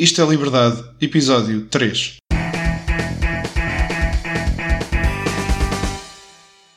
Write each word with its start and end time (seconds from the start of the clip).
Isto 0.00 0.22
é 0.22 0.26
Liberdade, 0.26 0.82
episódio 0.98 1.66
3. 1.66 2.16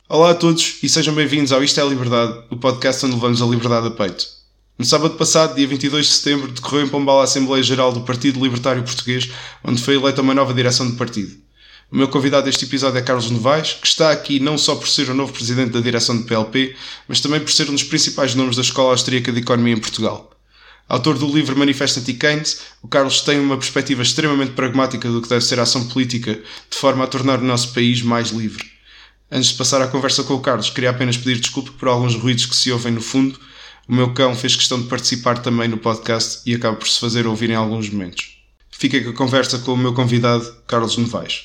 Olá 0.06 0.32
a 0.32 0.34
todos 0.34 0.76
e 0.82 0.90
sejam 0.90 1.14
bem-vindos 1.14 1.50
ao 1.50 1.64
Isto 1.64 1.80
é 1.80 1.88
Liberdade, 1.88 2.44
o 2.50 2.56
podcast 2.58 3.06
onde 3.06 3.14
levamos 3.14 3.40
a 3.40 3.46
liberdade 3.46 3.86
a 3.86 3.90
peito. 3.92 4.26
No 4.78 4.84
sábado 4.84 5.14
passado, 5.14 5.54
dia 5.54 5.66
22 5.66 6.04
de 6.04 6.12
setembro, 6.12 6.52
decorreu 6.52 6.84
em 6.84 6.88
Pombal 6.90 7.22
a 7.22 7.24
Assembleia 7.24 7.62
Geral 7.62 7.92
do 7.92 8.02
Partido 8.02 8.44
Libertário 8.44 8.82
Português, 8.82 9.30
onde 9.64 9.80
foi 9.80 9.94
eleita 9.94 10.20
uma 10.20 10.34
nova 10.34 10.52
direção 10.52 10.86
do 10.86 10.96
partido. 10.96 11.34
O 11.90 11.96
meu 11.96 12.08
convidado 12.08 12.44
deste 12.44 12.66
episódio 12.66 12.98
é 12.98 13.02
Carlos 13.02 13.30
Novaes, 13.30 13.72
que 13.72 13.86
está 13.86 14.12
aqui 14.12 14.38
não 14.38 14.58
só 14.58 14.76
por 14.76 14.86
ser 14.86 15.08
o 15.08 15.14
novo 15.14 15.32
presidente 15.32 15.70
da 15.72 15.80
direção 15.80 16.14
do 16.18 16.24
PLP, 16.24 16.76
mas 17.08 17.22
também 17.22 17.40
por 17.40 17.50
ser 17.50 17.70
um 17.70 17.72
dos 17.72 17.84
principais 17.84 18.34
nomes 18.34 18.56
da 18.56 18.62
Escola 18.62 18.90
Austríaca 18.90 19.32
de 19.32 19.40
Economia 19.40 19.72
em 19.72 19.80
Portugal. 19.80 20.33
Autor 20.88 21.18
do 21.18 21.26
livro 21.26 21.56
Manifesto 21.56 22.00
Anti-Keynes, 22.00 22.60
o 22.82 22.88
Carlos 22.88 23.22
tem 23.22 23.40
uma 23.40 23.56
perspectiva 23.56 24.02
extremamente 24.02 24.52
pragmática 24.52 25.08
do 25.08 25.22
que 25.22 25.28
deve 25.28 25.44
ser 25.44 25.58
a 25.58 25.62
ação 25.62 25.88
política, 25.88 26.34
de 26.34 26.76
forma 26.76 27.04
a 27.04 27.06
tornar 27.06 27.38
o 27.38 27.44
nosso 27.44 27.72
país 27.72 28.02
mais 28.02 28.30
livre. 28.30 28.64
Antes 29.30 29.50
de 29.50 29.56
passar 29.56 29.80
à 29.80 29.88
conversa 29.88 30.22
com 30.22 30.34
o 30.34 30.40
Carlos, 30.40 30.70
queria 30.70 30.90
apenas 30.90 31.16
pedir 31.16 31.40
desculpa 31.40 31.72
por 31.72 31.88
alguns 31.88 32.14
ruídos 32.14 32.46
que 32.46 32.54
se 32.54 32.70
ouvem 32.70 32.92
no 32.92 33.00
fundo. 33.00 33.40
O 33.88 33.94
meu 33.94 34.12
cão 34.12 34.34
fez 34.34 34.54
questão 34.54 34.80
de 34.80 34.88
participar 34.88 35.38
também 35.38 35.68
no 35.68 35.78
podcast 35.78 36.42
e 36.48 36.54
acaba 36.54 36.76
por 36.76 36.86
se 36.86 37.00
fazer 37.00 37.26
ouvir 37.26 37.50
em 37.50 37.54
alguns 37.54 37.88
momentos. 37.88 38.38
Fica 38.70 39.02
com 39.02 39.10
a 39.10 39.14
conversa 39.14 39.58
com 39.58 39.72
o 39.72 39.78
meu 39.78 39.94
convidado, 39.94 40.62
Carlos 40.66 40.96
Novaes. 40.98 41.44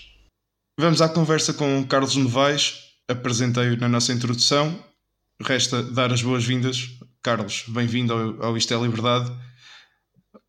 Vamos 0.78 1.02
à 1.02 1.08
conversa 1.08 1.54
com 1.54 1.86
Carlos 1.88 2.16
Novaes. 2.16 2.76
Apresentei-o 3.08 3.78
na 3.78 3.88
nossa 3.88 4.12
introdução. 4.12 4.78
Resta 5.42 5.82
dar 5.82 6.12
as 6.12 6.22
boas-vindas 6.22 6.90
Carlos, 7.22 7.66
bem-vindo 7.68 8.14
ao, 8.14 8.44
ao 8.48 8.58
Isto 8.58 8.74
é 8.74 8.78
Liberdade 8.78 9.30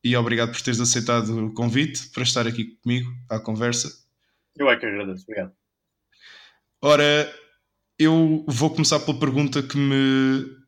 e 0.05 0.17
obrigado 0.17 0.53
por 0.53 0.61
teres 0.61 0.81
aceitado 0.81 1.47
o 1.47 1.53
convite 1.53 2.09
para 2.11 2.23
estar 2.23 2.47
aqui 2.47 2.77
comigo 2.77 3.11
à 3.29 3.41
conversa. 3.41 3.89
Eu 4.57 4.71
é 4.71 4.77
que 4.77 4.87
agradeço, 4.87 5.25
obrigado. 5.25 5.53
Ora, 6.81 7.35
eu 7.99 8.45
vou 8.47 8.71
começar 8.71 9.01
pela 9.01 9.19
pergunta 9.19 9.63
que 9.63 9.77
me 9.77 10.61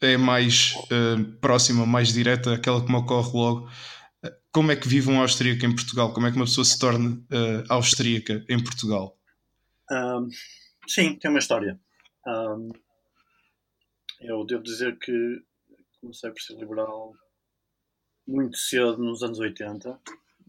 é 0.00 0.16
mais 0.16 0.74
uh, 0.90 1.24
próxima, 1.40 1.86
mais 1.86 2.12
direta, 2.12 2.54
aquela 2.54 2.84
que 2.84 2.90
me 2.90 2.98
ocorre 2.98 3.30
logo. 3.32 3.70
Como 4.52 4.70
é 4.70 4.76
que 4.76 4.88
vive 4.88 5.10
um 5.10 5.20
austríaco 5.20 5.64
em 5.64 5.74
Portugal? 5.74 6.12
Como 6.12 6.26
é 6.26 6.30
que 6.30 6.36
uma 6.36 6.44
pessoa 6.44 6.64
se 6.64 6.78
torna 6.78 7.10
uh, 7.10 7.64
austríaca 7.68 8.44
em 8.48 8.62
Portugal? 8.62 9.18
Um, 9.90 10.28
sim, 10.86 11.16
tem 11.16 11.30
uma 11.30 11.40
história. 11.40 11.78
Um, 12.26 12.70
eu 14.24 14.44
devo 14.44 14.62
dizer 14.62 14.98
que 14.98 15.42
comecei 16.00 16.30
por 16.30 16.40
ser 16.40 16.54
liberal 16.54 17.14
muito 18.26 18.56
cedo, 18.56 18.98
nos 18.98 19.22
anos 19.22 19.38
80. 19.38 20.00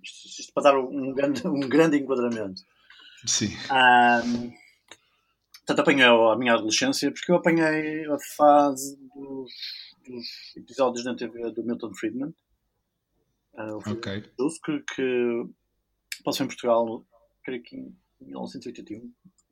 Isto, 0.02 0.42
isto 0.42 0.54
para 0.54 0.64
dar 0.64 0.80
um 0.80 1.14
grande, 1.14 1.46
um 1.48 1.60
grande 1.60 1.98
enquadramento. 1.98 2.62
Sim. 3.26 3.50
Um, 3.72 4.54
portanto, 5.58 5.80
apanhei 5.80 6.06
a 6.06 6.36
minha 6.38 6.54
adolescência 6.54 7.12
porque 7.12 7.32
eu 7.32 7.36
apanhei 7.36 8.06
a 8.06 8.18
fase 8.38 8.98
dos, 9.16 9.52
dos 10.06 10.56
episódios 10.56 11.06
na 11.06 11.16
TV 11.16 11.52
do 11.52 11.64
Milton 11.64 11.94
Friedman. 11.94 12.34
Uh, 13.54 13.78
ok. 13.90 14.22
Que, 14.64 14.80
que 14.96 15.46
passou 16.24 16.46
em 16.46 16.50
Portugal, 16.50 17.06
creio 17.44 17.64
que 17.64 17.76
em 17.78 17.96
1981, 18.22 19.12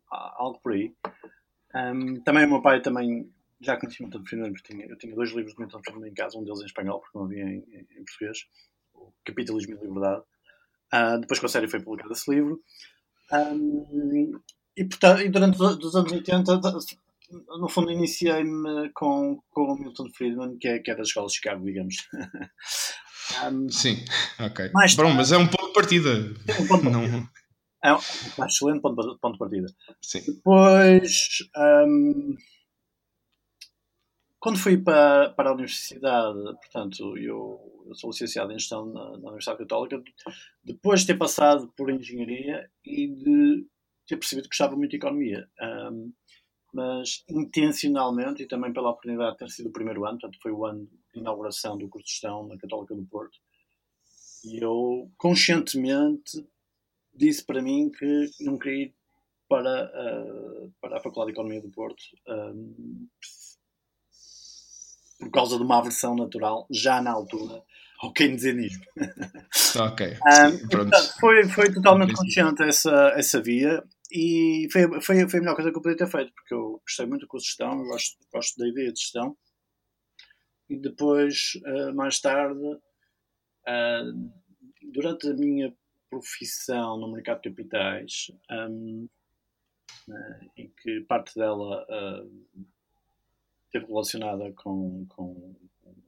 algo 0.09 0.59
por 0.61 0.73
aí. 0.73 0.93
Um, 1.75 2.21
também 2.21 2.45
o 2.45 2.49
meu 2.49 2.61
pai 2.61 2.81
também 2.81 3.31
já 3.61 3.77
conheci 3.77 4.03
Milton 4.03 4.25
Friedman, 4.25 4.53
porque 4.53 4.73
tinha, 4.73 4.85
eu 4.85 4.97
tinha 4.97 5.15
dois 5.15 5.31
livros 5.31 5.53
de 5.53 5.59
Milton 5.59 5.81
Friedman 5.83 6.09
em 6.09 6.13
casa, 6.13 6.37
um 6.37 6.43
deles 6.43 6.61
em 6.61 6.65
espanhol, 6.65 6.99
porque 6.99 7.17
não 7.17 7.25
havia 7.25 7.43
em, 7.43 7.63
em, 7.97 8.03
português, 8.05 8.39
o 8.93 9.13
Capitalismo 9.25 9.73
e 9.73 9.85
Liberdade. 9.85 10.23
Uh, 10.93 11.19
depois 11.19 11.39
com 11.39 11.45
a 11.45 11.49
série 11.49 11.67
foi 11.67 11.81
publicado 11.81 12.13
esse 12.13 12.29
livro. 12.29 12.61
Um, 13.31 14.39
e, 14.75 14.85
portanto, 14.85 15.21
e 15.21 15.29
durante 15.29 15.61
os 15.61 15.95
anos 15.95 16.11
80, 16.11 16.59
no 17.59 17.69
fundo, 17.69 17.91
iniciei-me 17.91 18.89
com, 18.93 19.41
com 19.49 19.61
o 19.61 19.79
Milton 19.79 20.09
Friedman, 20.15 20.57
que 20.57 20.67
é, 20.67 20.79
que 20.79 20.91
é 20.91 20.95
da 20.95 21.03
Escola 21.03 21.27
de 21.27 21.35
Chicago, 21.35 21.65
digamos. 21.65 21.95
um, 23.51 23.69
Sim, 23.69 24.03
ok. 24.39 24.71
Mais 24.73 24.95
Bom, 24.95 25.11
mas 25.13 25.31
é 25.31 25.37
um 25.37 25.47
ponto 25.47 25.67
de 25.67 25.73
partida. 25.73 26.09
É 26.47 26.61
um 26.61 26.67
ponto 26.67 26.83
de 26.83 26.91
partida. 26.91 27.17
Não... 27.17 27.29
É 27.83 27.93
um 27.93 28.45
excelente 28.45 28.81
ponto, 28.81 29.19
ponto 29.19 29.33
de 29.33 29.39
partida. 29.39 29.67
Sim. 30.01 30.21
Depois. 30.25 31.39
Um, 31.57 32.35
quando 34.43 34.59
fui 34.59 34.77
para, 34.77 35.29
para 35.29 35.51
a 35.51 35.53
universidade, 35.53 36.37
portanto, 36.43 37.17
eu, 37.17 37.85
eu 37.87 37.95
sou 37.95 38.09
licenciado 38.09 38.51
em 38.51 38.59
gestão 38.59 38.85
na, 38.87 39.11
na, 39.11 39.29
Universidade 39.29 39.59
Católica, 39.59 40.03
depois 40.61 40.99
de 40.99 41.07
ter 41.07 41.17
passado 41.17 41.71
por 41.77 41.89
engenharia 41.89 42.69
e 42.83 43.07
de 43.07 43.65
ter 44.05 44.17
percebido 44.17 44.49
que 44.49 44.53
gostava 44.53 44.75
muito 44.75 44.91
de 44.91 44.97
economia. 44.97 45.49
Um, 45.61 46.11
mas 46.73 47.23
intencionalmente 47.29 48.43
e 48.43 48.45
também 48.45 48.73
pela 48.73 48.89
oportunidade 48.89 49.31
de 49.31 49.37
ter 49.37 49.49
sido 49.49 49.69
o 49.69 49.71
primeiro 49.71 50.05
ano, 50.05 50.19
portanto, 50.19 50.41
foi 50.41 50.51
o 50.51 50.65
ano 50.65 50.89
de 51.13 51.21
inauguração 51.21 51.77
do 51.77 51.87
curso 51.87 52.07
de 52.07 52.11
gestão 52.11 52.45
na 52.45 52.57
Católica 52.57 52.93
do 52.93 53.05
Porto, 53.05 53.39
e 54.43 54.61
eu 54.61 55.09
conscientemente 55.17 56.45
disse 57.15 57.45
para 57.45 57.61
mim 57.61 57.89
que 57.97 58.29
não 58.41 58.59
queria 58.59 58.87
ir 58.87 58.95
para, 59.47 59.85
uh, 59.85 60.73
para 60.81 60.97
a 60.97 61.01
Faculdade 61.01 61.27
de 61.27 61.39
Economia 61.39 61.61
do 61.61 61.71
Porto. 61.71 62.03
Um, 62.27 63.07
por 65.23 65.31
causa 65.31 65.57
de 65.57 65.63
uma 65.63 65.79
aversão 65.79 66.15
natural, 66.15 66.67
já 66.69 67.01
na 67.01 67.11
altura, 67.11 67.61
ao 67.99 68.13
keynesianismo. 68.13 68.83
Ok. 69.75 70.05
um, 70.05 70.67
portanto, 70.67 71.15
foi, 71.19 71.43
foi 71.45 71.73
totalmente 71.73 72.13
consciente 72.13 72.61
essa, 72.61 73.11
essa 73.15 73.41
via 73.41 73.83
e 74.11 74.67
foi, 74.71 75.01
foi, 75.01 75.27
foi 75.27 75.39
a 75.39 75.41
melhor 75.41 75.55
coisa 75.55 75.71
que 75.71 75.77
eu 75.77 75.81
podia 75.81 75.97
ter 75.97 76.07
feito, 76.07 76.31
porque 76.31 76.53
eu 76.53 76.79
gostei 76.85 77.07
muito 77.07 77.21
do 77.21 77.27
curso 77.27 77.45
de 77.45 77.49
gestão, 77.49 77.79
eu 77.79 77.87
gosto, 77.87 78.17
gosto 78.31 78.59
da 78.59 78.67
ideia 78.67 78.93
de 78.93 78.99
gestão. 78.99 79.35
E 80.69 80.77
depois, 80.77 81.53
uh, 81.65 81.95
mais 81.95 82.19
tarde, 82.19 82.61
uh, 82.63 84.31
durante 84.93 85.27
a 85.27 85.33
minha 85.33 85.73
profissão 86.07 86.99
no 86.99 87.11
mercado 87.11 87.41
de 87.41 87.49
capitais, 87.49 88.27
um, 88.51 89.09
uh, 90.07 90.51
em 90.55 90.71
que 90.77 91.01
parte 91.07 91.33
dela 91.33 91.83
esteve 93.73 93.87
relacionada 93.87 94.51
com, 94.53 95.05
com 95.09 95.55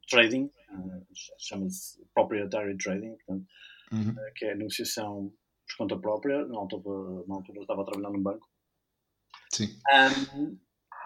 trading, 0.09 0.51
uh, 0.71 1.05
chama-se 1.39 1.99
proprietary 2.13 2.77
trading, 2.77 3.15
portanto, 3.15 3.47
uhum. 3.91 4.09
uh, 4.11 4.33
que 4.35 4.45
é 4.45 4.51
a 4.51 4.55
negociação 4.55 5.33
por 5.67 5.77
conta 5.77 5.97
própria. 5.97 6.45
Na 6.45 6.59
altura, 6.59 7.25
na 7.27 7.35
altura 7.35 7.57
eu 7.57 7.63
estava 7.63 7.81
a 7.81 7.85
trabalhar 7.85 8.11
num 8.11 8.21
banco. 8.21 8.47
Sim. 9.51 9.75
Um, 10.37 10.57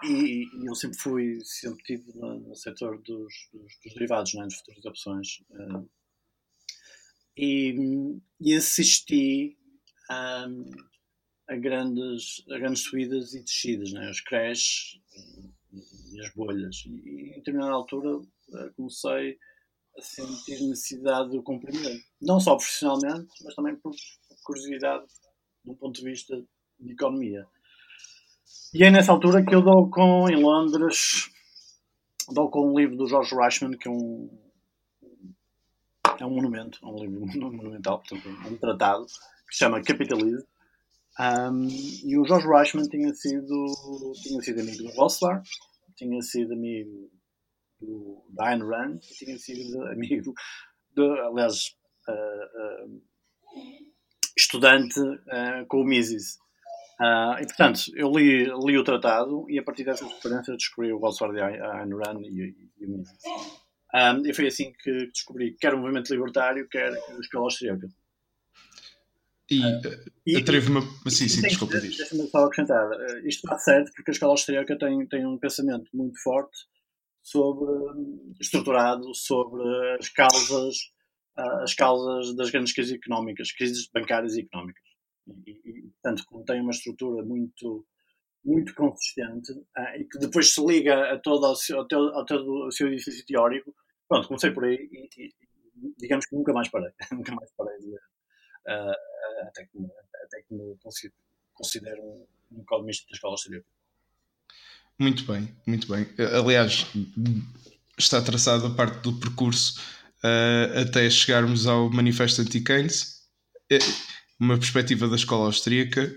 e, 0.04 0.44
e, 0.44 0.66
eu 0.66 0.74
sempre 0.74 0.98
fui, 0.98 1.38
sempre 1.44 1.82
tive 1.84 2.12
no, 2.14 2.40
no 2.40 2.54
setor 2.54 3.00
dos, 3.02 3.32
dos, 3.52 3.78
dos 3.82 3.94
derivados, 3.94 4.34
né, 4.34 4.44
dos 4.44 4.56
futuros 4.56 4.82
de 4.82 4.88
opções. 4.88 5.28
Uh, 5.50 5.88
e, 7.36 8.20
e 8.40 8.54
assisti 8.54 9.56
um, 10.10 10.70
a, 11.48 11.56
grandes, 11.56 12.44
a 12.50 12.58
grandes 12.58 12.82
subidas 12.82 13.34
e 13.34 13.42
descidas, 13.42 13.92
né, 13.92 14.10
os 14.10 14.20
crash 14.20 15.00
e 15.72 16.20
as 16.20 16.32
bolhas. 16.34 16.84
E 16.86 17.30
em 17.30 17.34
determinada 17.34 17.72
altura 17.72 18.20
eh, 18.54 18.70
comecei 18.76 19.38
a 19.96 20.02
sentir 20.02 20.60
necessidade 20.68 21.30
de 21.30 21.38
o 21.38 21.42
compreender. 21.42 22.00
Não 22.20 22.40
só 22.40 22.56
profissionalmente, 22.56 23.28
mas 23.44 23.54
também 23.54 23.76
por 23.76 23.92
curiosidade 24.44 25.04
do 25.64 25.74
ponto 25.74 25.96
de 26.00 26.04
vista 26.04 26.42
de 26.78 26.92
economia. 26.92 27.46
E 28.72 28.84
é 28.84 28.90
nessa 28.90 29.12
altura 29.12 29.44
que 29.44 29.54
eu 29.54 29.62
dou 29.62 29.90
com, 29.90 30.28
em 30.28 30.42
Londres, 30.42 31.30
dou 32.28 32.50
com 32.50 32.70
um 32.70 32.78
livro 32.78 32.96
do 32.96 33.06
George 33.06 33.34
Reichman, 33.34 33.76
que 33.76 33.88
é 33.88 33.90
um, 33.90 34.30
é 36.18 36.24
um 36.24 36.30
monumento, 36.30 36.78
é 36.82 36.86
um 36.86 36.96
livro 36.96 37.26
monumental, 37.50 37.98
portanto, 37.98 38.28
um 38.48 38.56
tratado, 38.56 39.06
que 39.06 39.54
se 39.54 39.58
chama 39.58 39.82
Capitalism. 39.82 40.46
Um, 41.20 41.68
e 41.68 42.16
o 42.16 42.24
George 42.24 42.46
Reichman 42.46 42.88
tinha 42.88 43.12
sido, 43.12 43.66
tinha 44.22 44.40
sido 44.40 44.60
amigo 44.60 44.84
do 44.84 44.90
Rothbard, 44.92 45.46
tinha 45.94 46.22
sido 46.22 46.54
amigo 46.54 47.10
do 47.78 48.24
Ayn 48.40 48.60
Rand, 48.60 49.00
tinha 49.00 49.36
sido 49.36 49.82
amigo, 49.88 50.32
de, 50.96 51.20
aliás, 51.20 51.76
uh, 52.08 52.88
uh, 52.88 53.02
estudante 54.34 54.98
uh, 54.98 55.66
com 55.68 55.82
o 55.82 55.84
Mises. 55.84 56.38
e 57.38 57.44
portanto, 57.44 57.82
eu 57.96 58.10
li, 58.12 58.44
li 58.44 58.78
o 58.78 58.84
tratado 58.84 59.44
e 59.50 59.58
a 59.58 59.62
partir 59.62 59.84
dessas 59.84 60.10
experiências 60.10 60.56
descobri 60.56 60.90
o 60.90 60.98
Rothbard 60.98 61.36
e 61.36 61.42
a 61.42 61.80
Ayn 61.80 61.90
Rand 61.96 62.22
e, 62.22 62.54
e, 62.78 62.86
o 62.86 62.96
Mises. 62.96 63.18
Um, 63.92 64.24
e 64.24 64.32
foi 64.32 64.46
assim 64.46 64.72
que 64.72 65.08
descobri 65.08 65.54
quer 65.60 65.74
o 65.74 65.78
movimento 65.78 66.14
libertário, 66.14 66.66
quer 66.68 66.94
a 66.94 67.20
escola 67.20 67.44
austríaca. 67.44 67.88
E, 69.50 69.60
uh, 69.60 70.12
e 70.26 70.36
atrevo-me 70.36 70.78
a. 70.78 71.10
Sim, 71.10 71.28
sim, 71.28 71.42
desculpa, 71.42 71.80
diz. 71.80 71.96
Deixa-me 71.96 72.28
só 72.28 72.44
acrescentar. 72.44 72.88
Uh, 72.88 73.26
isto 73.26 73.44
está 73.44 73.58
certo 73.58 73.90
porque 73.94 74.10
a 74.10 74.14
escola 74.14 74.32
austríaca 74.32 74.78
tem, 74.78 75.06
tem 75.08 75.26
um 75.26 75.38
pensamento 75.38 75.88
muito 75.92 76.20
forte 76.22 76.56
sobre. 77.22 77.66
estruturado 78.40 79.14
sobre 79.14 79.62
as 79.98 80.08
causas 80.08 80.76
as 81.62 81.74
causas 81.74 82.34
das 82.36 82.50
grandes 82.50 82.72
crises 82.72 82.92
económicas, 82.92 83.52
crises 83.52 83.88
bancárias 83.92 84.36
e 84.36 84.42
económicas. 84.42 84.82
E, 85.46 85.50
e, 85.50 85.82
portanto, 85.92 86.24
como 86.26 86.44
tem 86.44 86.60
uma 86.60 86.70
estrutura 86.70 87.24
muito, 87.24 87.86
muito 88.44 88.74
consistente 88.74 89.52
e 89.98 90.04
que 90.04 90.18
depois 90.18 90.52
se 90.52 90.64
liga 90.64 91.12
a 91.12 91.18
todo, 91.18 91.46
o 91.46 91.54
seu, 91.54 91.80
a 91.80 91.86
todo 91.86 92.66
o 92.66 92.72
seu 92.72 92.88
edifício 92.88 93.24
teórico, 93.26 93.74
pronto, 94.08 94.28
comecei 94.28 94.50
por 94.50 94.64
aí 94.64 94.76
e, 94.76 95.24
e 95.24 95.30
digamos 95.98 96.26
que 96.26 96.36
nunca 96.36 96.52
mais 96.52 96.68
parei. 96.68 96.90
nunca 97.12 97.34
mais 97.34 97.50
parei 97.56 97.78
de. 97.78 97.96
Até, 99.48 99.64
que, 99.64 99.78
até 100.24 100.42
que 100.42 100.54
me 100.54 100.76
considero 101.54 102.02
um, 102.02 102.26
um 102.52 102.60
economista 102.62 103.06
da 103.08 103.14
escola 103.14 103.34
exterior. 103.34 103.64
Muito 104.98 105.24
bem, 105.24 105.54
muito 105.66 105.88
bem. 105.88 106.06
Aliás, 106.36 106.86
está 107.98 108.20
traçada 108.20 108.66
a 108.66 108.70
parte 108.70 109.00
do 109.00 109.18
percurso 109.18 109.80
uh, 110.24 110.80
até 110.80 111.08
chegarmos 111.08 111.66
ao 111.66 111.90
Manifesto 111.90 112.42
Anti-Keynes, 112.42 113.22
é 113.70 113.78
uma 114.38 114.58
perspectiva 114.58 115.08
da 115.08 115.16
escola 115.16 115.46
austríaca. 115.46 116.14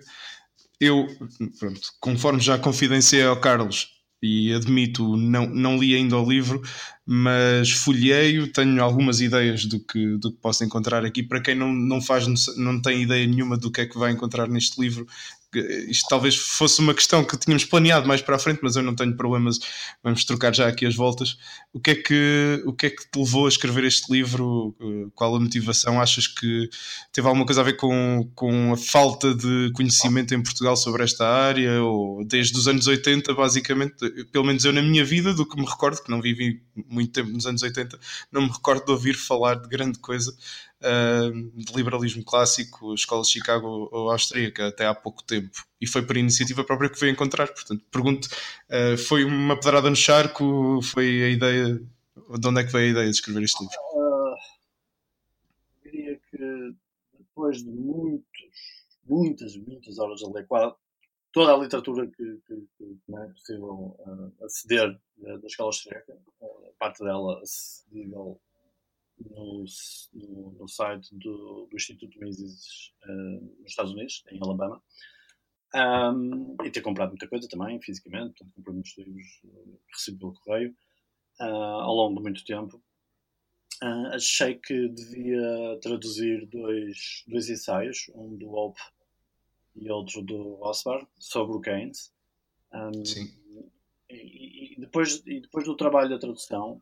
Eu, 0.79 1.07
pronto, 1.59 1.93
conforme 1.99 2.41
já 2.41 2.57
confidenciei 2.57 3.23
ao 3.23 3.39
Carlos, 3.39 4.02
e 4.23 4.53
admito, 4.53 5.17
não, 5.17 5.47
não 5.47 5.77
li 5.77 5.93
ainda 5.93 6.17
o 6.17 6.29
livro, 6.29 6.61
mas 7.05 7.69
folheio, 7.71 8.47
tenho 8.47 8.81
algumas 8.81 9.19
ideias 9.19 9.65
do 9.65 9.81
que, 9.81 10.15
do 10.15 10.31
que 10.31 10.37
posso 10.37 10.63
encontrar 10.63 11.03
aqui. 11.03 11.21
Para 11.21 11.41
quem 11.41 11.55
não, 11.55 11.73
não 11.73 12.01
faz, 12.01 12.25
não 12.55 12.81
tem 12.81 13.03
ideia 13.03 13.27
nenhuma 13.27 13.57
do 13.57 13.69
que 13.69 13.81
é 13.81 13.85
que 13.85 13.97
vai 13.97 14.13
encontrar 14.13 14.47
neste 14.47 14.79
livro, 14.79 15.05
isto 15.59 16.07
talvez 16.09 16.35
fosse 16.35 16.79
uma 16.79 16.93
questão 16.93 17.23
que 17.23 17.37
tínhamos 17.37 17.65
planeado 17.65 18.07
mais 18.07 18.21
para 18.21 18.35
a 18.35 18.39
frente, 18.39 18.59
mas 18.61 18.75
eu 18.75 18.83
não 18.83 18.95
tenho 18.95 19.15
problemas, 19.15 19.59
vamos 20.03 20.23
trocar 20.25 20.53
já 20.53 20.67
aqui 20.67 20.85
as 20.85 20.95
voltas. 20.95 21.37
O 21.71 21.79
que 21.79 21.91
é 21.91 21.95
que, 21.95 22.63
o 22.65 22.73
que, 22.73 22.87
é 22.87 22.89
que 22.89 23.09
te 23.09 23.19
levou 23.19 23.45
a 23.45 23.49
escrever 23.49 23.83
este 23.83 24.11
livro? 24.11 24.75
Qual 25.15 25.35
a 25.35 25.39
motivação? 25.39 25.99
Achas 25.99 26.27
que 26.27 26.69
teve 27.11 27.27
alguma 27.27 27.45
coisa 27.45 27.61
a 27.61 27.63
ver 27.63 27.77
com, 27.77 28.29
com 28.35 28.73
a 28.73 28.77
falta 28.77 29.33
de 29.33 29.71
conhecimento 29.73 30.33
em 30.33 30.41
Portugal 30.41 30.75
sobre 30.75 31.03
esta 31.03 31.27
área? 31.27 31.81
Ou 31.83 32.23
desde 32.25 32.57
os 32.57 32.67
anos 32.67 32.87
80, 32.87 33.33
basicamente, 33.33 34.09
pelo 34.31 34.45
menos 34.45 34.63
eu 34.65 34.73
na 34.73 34.81
minha 34.81 35.03
vida, 35.03 35.33
do 35.33 35.47
que 35.47 35.59
me 35.59 35.65
recordo, 35.65 36.03
que 36.03 36.11
não 36.11 36.21
vivi 36.21 36.61
muito 36.75 37.11
tempo 37.11 37.29
nos 37.29 37.45
anos 37.45 37.61
80, 37.61 37.99
não 38.31 38.43
me 38.43 38.49
recordo 38.49 38.85
de 38.85 38.91
ouvir 38.91 39.15
falar 39.15 39.55
de 39.55 39.67
grande 39.67 39.99
coisa 39.99 40.35
de 41.55 41.73
liberalismo 41.75 42.23
clássico, 42.23 42.93
escola 42.93 43.21
de 43.21 43.29
Chicago 43.29 43.89
ou 43.91 44.11
austríaca, 44.11 44.67
até 44.67 44.85
há 44.85 44.93
pouco 44.93 45.23
tempo. 45.23 45.65
E 45.79 45.87
foi 45.87 46.05
por 46.05 46.17
iniciativa 46.17 46.63
própria 46.63 46.89
que 46.89 46.99
veio 46.99 47.11
encontrar. 47.11 47.47
Portanto, 47.47 47.83
pergunto, 47.89 48.27
uh, 48.69 48.97
foi 48.97 49.23
uma 49.23 49.55
pedrada 49.55 49.89
no 49.89 49.95
charco? 49.95 50.81
Foi 50.81 51.23
a 51.23 51.29
ideia. 51.29 51.81
De 52.37 52.47
onde 52.47 52.61
é 52.61 52.63
que 52.63 52.71
veio 52.71 52.87
a 52.87 52.91
ideia 52.91 53.05
de 53.05 53.15
escrever 53.15 53.43
este 53.43 53.63
livro? 53.63 53.77
Uh, 53.93 54.35
diria 55.83 56.19
que 56.29 56.75
depois 57.17 57.63
de 57.63 57.69
muitos, 57.69 58.25
muitas, 59.07 59.55
muitas 59.55 59.97
horas 59.99 60.21
a 60.23 60.27
ler, 60.29 60.45
toda 61.33 61.53
a 61.53 61.57
literatura 61.57 62.07
que, 62.07 62.41
que, 62.47 62.67
que 62.77 62.97
não 63.07 63.23
é 63.23 63.27
possível 63.27 63.97
uh, 63.99 64.45
aceder 64.45 64.97
da, 65.17 65.37
da 65.37 65.47
escola 65.47 65.69
austríaca, 65.69 66.17
parte 66.79 67.03
dela 67.03 67.41
acessível 67.41 68.39
no, 69.19 69.65
no, 70.13 70.51
no 70.59 70.67
site 70.67 71.09
do, 71.17 71.67
do, 71.69 71.75
Instituto 71.75 72.19
Mises 72.19 72.93
uh, 73.05 73.61
nos 73.61 73.69
Estados 73.69 73.91
Unidos, 73.93 74.23
em 74.31 74.39
Alabama. 74.41 74.81
Um, 75.75 76.55
e 76.63 76.69
ter 76.69 76.81
comprado 76.81 77.09
muita 77.09 77.27
coisa 77.27 77.47
também, 77.47 77.81
fisicamente, 77.81 78.33
portanto, 78.33 78.53
comprei 78.53 78.73
muitos 78.75 78.95
livros 78.95 79.41
uh, 79.45 79.79
recebi 79.91 80.19
pelo 80.19 80.33
correio 80.33 80.75
uh, 81.39 81.43
ao 81.43 81.95
longo 81.95 82.17
de 82.17 82.21
muito 82.21 82.45
tempo. 82.45 82.77
Uh, 83.81 84.07
achei 84.13 84.55
que 84.55 84.87
devia 84.89 85.79
traduzir 85.81 86.45
dois, 86.47 87.23
dois 87.27 87.49
ensaios, 87.49 88.05
um 88.13 88.37
do 88.37 88.51
Hope 88.51 88.79
e 89.75 89.89
outro 89.89 90.21
do 90.21 90.61
Osbar, 90.61 91.07
sobre 91.17 91.57
o 91.57 91.61
Keynes. 91.61 92.13
Um, 92.73 93.05
Sim. 93.05 93.31
E, 94.09 94.75
e, 94.75 94.79
depois, 94.79 95.23
e 95.25 95.41
depois 95.41 95.65
do 95.65 95.75
trabalho 95.75 96.09
da 96.09 96.19
tradução, 96.19 96.81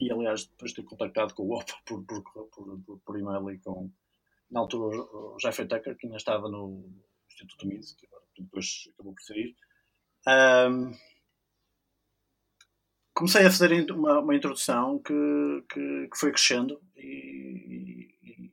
e 0.00 0.10
aliás, 0.10 0.46
depois 0.46 0.72
de 0.72 0.76
ter 0.76 0.88
contactado 0.88 1.34
com 1.34 1.44
o 1.44 1.54
OPA 1.54 1.74
por, 1.86 2.04
por, 2.04 2.22
por, 2.22 2.98
por 3.00 3.18
e-mail 3.18 3.50
e 3.50 3.58
com, 3.58 3.90
na 4.50 4.60
altura, 4.60 4.96
o 4.96 5.38
Jeffrey 5.40 5.68
Tucker, 5.68 5.96
que 5.96 6.06
ainda 6.06 6.16
estava 6.16 6.48
no 6.48 6.84
Instituto 7.28 7.66
Mises, 7.66 7.94
que 7.94 8.42
depois 8.42 8.88
acabou 8.94 9.14
por 9.14 9.22
sair. 9.22 9.56
Um, 10.26 10.92
comecei 13.12 13.46
a 13.46 13.50
fazer 13.50 13.90
uma, 13.92 14.20
uma 14.20 14.34
introdução 14.34 14.98
que, 14.98 15.64
que, 15.72 16.08
que, 16.08 16.18
foi 16.18 16.32
crescendo 16.32 16.80
e, 16.96 18.03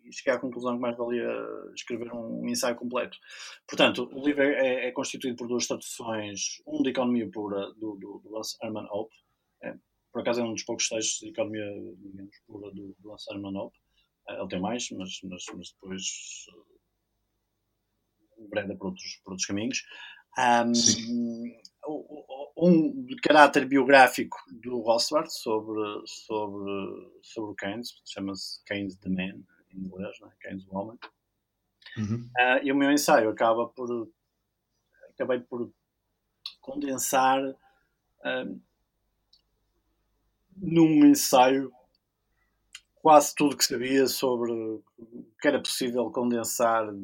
e, 0.03 0.13
cheguei 0.13 0.33
à 0.33 0.39
conclusão 0.39 0.75
que 0.75 0.81
mais 0.81 0.97
valia 0.97 1.29
escrever 1.75 2.13
um, 2.13 2.43
um 2.43 2.47
ensaio 2.47 2.75
completo. 2.75 3.17
Portanto, 3.67 4.09
o 4.13 4.25
livro 4.25 4.43
é, 4.43 4.87
é, 4.87 4.91
constituído 4.91 5.37
por 5.37 5.47
duas 5.47 5.67
traduções, 5.67 6.61
um 6.67 6.81
de 6.81 6.89
economia 6.89 7.29
pura 7.29 7.71
do, 7.73 7.95
do, 7.95 8.21
do 8.23 8.41
Herman 8.63 8.87
Hope, 8.91 9.15
é, 9.63 9.75
por 10.11 10.21
acaso 10.21 10.41
é 10.41 10.43
um 10.43 10.53
dos 10.53 10.63
poucos 10.63 10.89
textos 10.89 11.19
de 11.19 11.29
economia, 11.29 11.65
digamos, 11.97 12.37
pura 12.45 12.71
do, 12.71 12.95
do 12.99 13.13
Ansar 13.13 13.39
Manop. 13.39 13.73
Eh, 14.29 14.39
ele 14.39 14.47
tem 14.47 14.59
mais, 14.59 14.89
mas, 14.91 15.19
mas, 15.23 15.45
mas 15.55 15.71
depois 15.71 16.03
uh, 18.37 18.49
breda 18.49 18.75
por 18.75 18.87
outros, 18.87 19.21
por 19.23 19.31
outros 19.31 19.47
caminhos. 19.47 19.83
Um, 20.37 20.71
um 22.57 23.05
de 23.05 23.15
caráter 23.17 23.65
biográfico 23.65 24.37
do 24.61 24.79
Rothbard 24.81 25.31
sobre, 25.33 25.81
sobre, 26.05 27.11
sobre 27.21 27.51
o 27.51 27.55
Keynes, 27.55 27.89
chama-se 28.05 28.63
Keynes 28.65 28.97
the 28.97 29.09
Man, 29.09 29.43
em 29.73 29.85
inglês, 29.85 30.19
né? 30.19 30.29
Keynes 30.41 30.65
o 30.67 30.75
Homem. 30.75 30.99
Uhum. 31.97 32.29
Uh, 32.37 32.63
e 32.63 32.71
o 32.71 32.75
meu 32.75 32.91
ensaio 32.91 33.29
acaba 33.29 33.67
por. 33.67 34.09
Acabei 35.13 35.39
por 35.39 35.71
condensar. 36.61 37.41
Uh, 38.23 38.61
num 40.55 41.05
ensaio 41.05 41.71
quase 42.95 43.33
tudo 43.35 43.57
que 43.57 43.65
sabia 43.65 44.07
sobre 44.07 44.51
o 44.51 44.83
que 45.41 45.47
era 45.47 45.59
possível 45.59 46.11
condensar 46.11 46.87
uh, 46.87 47.01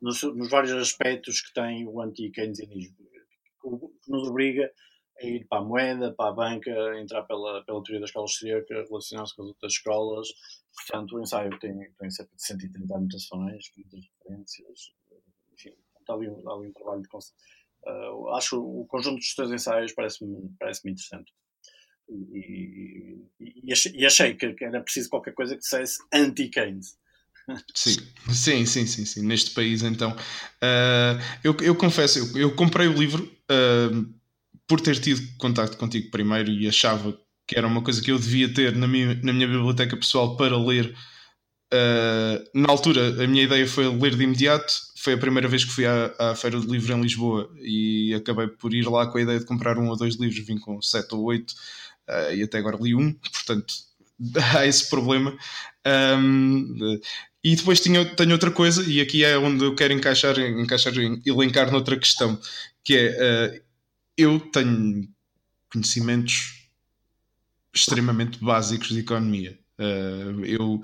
nos, 0.00 0.22
nos, 0.22 0.50
vários 0.50 0.72
aspectos 0.72 1.42
que 1.42 1.52
tem 1.52 1.86
o 1.86 2.00
anti-keynesianismo, 2.00 2.96
que 2.96 4.10
nos 4.10 4.28
obriga 4.28 4.72
a 5.18 5.26
ir 5.26 5.46
para 5.48 5.58
a 5.58 5.64
moeda, 5.64 6.14
para 6.14 6.30
a 6.30 6.32
banca, 6.32 6.70
entrar 7.00 7.22
pela, 7.22 7.64
pela 7.64 7.82
teoria 7.82 8.00
da 8.00 8.06
escola 8.06 8.24
austríaca, 8.24 8.84
relacionar-se 8.88 9.34
com 9.34 9.42
as 9.42 9.48
outras 9.48 9.72
escolas. 9.72 10.28
Portanto, 10.74 11.16
o 11.16 11.20
ensaio 11.20 11.58
tem, 11.58 11.74
tem 11.98 12.10
cerca 12.10 12.34
de 12.36 12.42
130 12.42 12.94
anotações, 12.94 13.70
muitas 13.76 14.00
referências, 14.04 14.92
enfim, 15.54 15.74
está 16.00 16.14
ali, 16.14 16.26
ali 16.26 16.68
um 16.68 16.72
trabalho 16.72 17.02
de 17.02 17.08
Uh, 17.86 18.30
acho 18.30 18.60
o 18.60 18.84
conjunto 18.86 19.18
dos 19.18 19.32
três 19.36 19.48
ensaios 19.52 19.92
parece-me 19.92 20.50
parece 20.58 20.80
interessante. 20.90 21.32
E, 22.08 23.22
e, 23.38 23.72
e 23.94 24.04
achei 24.06 24.34
que, 24.34 24.56
era 24.60 24.80
preciso 24.80 25.08
qualquer 25.08 25.34
coisa 25.34 25.54
que 25.54 25.60
dissesse 25.60 26.02
anti-Keynes. 26.12 26.98
Sim, 27.74 27.96
sim, 28.32 28.66
sim, 28.66 28.86
sim, 28.86 29.04
sim, 29.04 29.22
neste 29.24 29.52
país 29.52 29.82
então. 29.82 30.10
Uh, 30.10 31.14
eu, 31.44 31.56
eu 31.62 31.76
confesso, 31.76 32.18
eu, 32.18 32.48
eu, 32.48 32.56
comprei 32.56 32.88
o 32.88 32.92
livro 32.92 33.22
uh, 33.24 34.14
por 34.68 34.80
ter 34.80 34.98
tido 35.00 35.22
contato 35.38 35.76
contigo 35.76 36.10
primeiro 36.10 36.50
e 36.50 36.68
achava 36.68 37.16
que 37.46 37.56
era 37.56 37.66
uma 37.66 37.82
coisa 37.82 38.02
que 38.02 38.10
eu 38.10 38.18
devia 38.18 38.52
ter 38.52 38.74
na 38.74 38.88
minha, 38.88 39.14
na 39.22 39.32
minha 39.32 39.46
biblioteca 39.46 39.96
pessoal 39.96 40.36
para 40.36 40.56
ler. 40.58 40.94
Uh, 41.72 42.58
na 42.58 42.70
altura, 42.70 43.22
a 43.22 43.26
minha 43.26 43.42
ideia 43.42 43.66
foi 43.66 43.88
ler 43.88 44.14
de 44.14 44.22
imediato 44.22 44.72
foi 45.06 45.12
a 45.12 45.18
primeira 45.18 45.46
vez 45.46 45.64
que 45.64 45.70
fui 45.70 45.86
à, 45.86 46.12
à, 46.18 46.34
Feira 46.34 46.58
do 46.58 46.68
Livro 46.68 46.92
em 46.92 47.00
Lisboa 47.00 47.48
e 47.62 48.12
acabei 48.12 48.48
por 48.48 48.74
ir 48.74 48.88
lá 48.88 49.06
com 49.06 49.18
a 49.18 49.22
ideia 49.22 49.38
de 49.38 49.46
comprar 49.46 49.78
um 49.78 49.88
ou 49.88 49.96
dois 49.96 50.16
livros, 50.16 50.44
vim 50.44 50.58
com 50.58 50.82
sete 50.82 51.14
ou 51.14 51.22
oito 51.26 51.52
uh, 52.10 52.34
e 52.34 52.42
até 52.42 52.58
agora 52.58 52.76
li 52.80 52.92
um, 52.92 53.12
portanto 53.12 53.72
há 54.56 54.66
esse 54.66 54.90
problema. 54.90 55.36
Um, 55.86 56.98
e 57.44 57.54
depois 57.54 57.78
tinha, 57.78 58.04
tenho 58.16 58.32
outra 58.32 58.50
coisa, 58.50 58.82
e 58.82 59.00
aqui 59.00 59.22
é 59.22 59.38
onde 59.38 59.64
eu 59.64 59.76
quero 59.76 59.92
encaixar, 59.92 60.36
encaixar 60.40 60.92
elencar 61.24 61.70
noutra 61.70 61.96
questão, 61.96 62.36
que 62.82 62.96
é 62.96 63.10
uh, 63.54 63.65
eu 64.16 64.40
tenho 64.40 65.08
conhecimentos 65.70 66.68
extremamente 67.74 68.42
básicos 68.42 68.88
de 68.88 69.00
economia. 69.00 69.58
Uh, 69.78 70.44
eu 70.44 70.80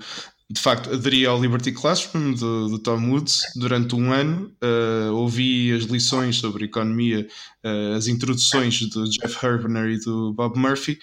de 0.49 0.61
facto, 0.61 0.93
aderi 0.93 1.25
ao 1.25 1.41
Liberty 1.41 1.71
Classroom 1.71 2.33
do, 2.33 2.69
do 2.69 2.79
Tom 2.79 3.09
Woods 3.09 3.41
durante 3.55 3.95
um 3.95 4.11
ano. 4.11 4.55
Uh, 4.61 5.11
ouvi 5.13 5.73
as 5.73 5.85
lições 5.85 6.35
sobre 6.35 6.65
economia, 6.65 7.27
uh, 7.63 7.95
as 7.95 8.07
introduções 8.07 8.79
do 8.89 9.09
Jeff 9.09 9.43
Herbner 9.43 9.89
e 9.89 9.99
do 9.99 10.31
Bob 10.33 10.59
Murphy, 10.59 10.99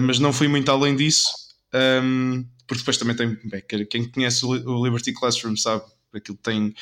mas 0.00 0.18
não 0.18 0.32
fui 0.32 0.48
muito 0.48 0.70
além 0.70 0.94
disso, 0.94 1.30
um, 2.02 2.44
porque 2.66 2.80
depois 2.80 2.98
também 2.98 3.16
tem. 3.16 3.38
Bem, 3.44 3.62
quem 3.88 4.10
conhece 4.10 4.44
o 4.44 4.84
Liberty 4.84 5.12
Classroom 5.14 5.56
sabe 5.56 5.84
aquilo 6.12 6.38
tem 6.42 6.74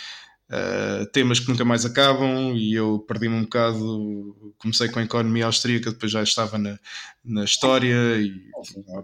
uh, 0.52 1.06
temas 1.06 1.40
que 1.40 1.48
nunca 1.48 1.64
mais 1.64 1.84
acabam 1.84 2.54
e 2.54 2.74
eu 2.74 2.98
perdi-me 3.00 3.36
um 3.36 3.42
bocado. 3.42 4.54
Comecei 4.58 4.88
com 4.88 4.98
a 5.00 5.04
economia 5.04 5.46
austríaca, 5.46 5.90
depois 5.90 6.12
já 6.12 6.22
estava 6.22 6.58
na, 6.58 6.78
na 7.24 7.44
história 7.44 8.20
e 8.20 8.50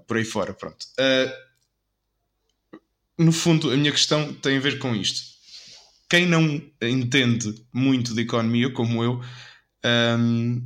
por 0.07 0.17
aí 0.17 0.25
fora. 0.25 0.52
Pronto. 0.52 0.87
Uh, 1.00 1.49
no 3.19 3.33
fundo, 3.33 3.71
a 3.73 3.76
minha 3.76 3.90
questão 3.90 4.33
tem 4.35 4.59
a 4.59 4.61
ver 4.61 4.78
com 4.78 4.95
isto. 4.95 5.37
Quem 6.09 6.25
não 6.26 6.62
entende 6.81 7.67
muito 7.73 8.14
de 8.14 8.23
economia, 8.23 8.73
como 8.73 9.02
eu, 9.02 9.21
um, 10.19 10.62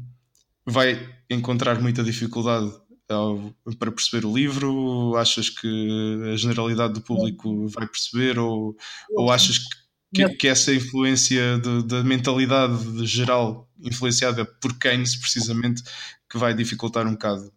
vai 0.65 1.17
encontrar 1.29 1.81
muita 1.81 2.05
dificuldade 2.05 2.73
ao, 3.09 3.53
para 3.79 3.91
perceber 3.91 4.25
o 4.25 4.35
livro? 4.35 5.17
Achas 5.17 5.49
que 5.49 6.21
a 6.33 6.37
generalidade 6.37 6.95
do 6.95 7.01
público 7.01 7.67
vai 7.69 7.87
perceber? 7.89 8.39
Ou, 8.39 8.77
ou 9.11 9.33
achas 9.33 9.59
que, 9.59 9.82
que, 10.15 10.29
que 10.37 10.49
essa 10.49 10.73
influência 10.73 11.59
da 11.87 12.03
mentalidade 12.05 13.07
geral, 13.07 13.69
influenciada 13.81 14.45
por 14.45 14.79
Keynes, 14.79 15.17
precisamente, 15.17 15.83
que 16.29 16.39
vai 16.39 16.55
dificultar 16.55 17.07
um 17.07 17.13
bocado 17.13 17.53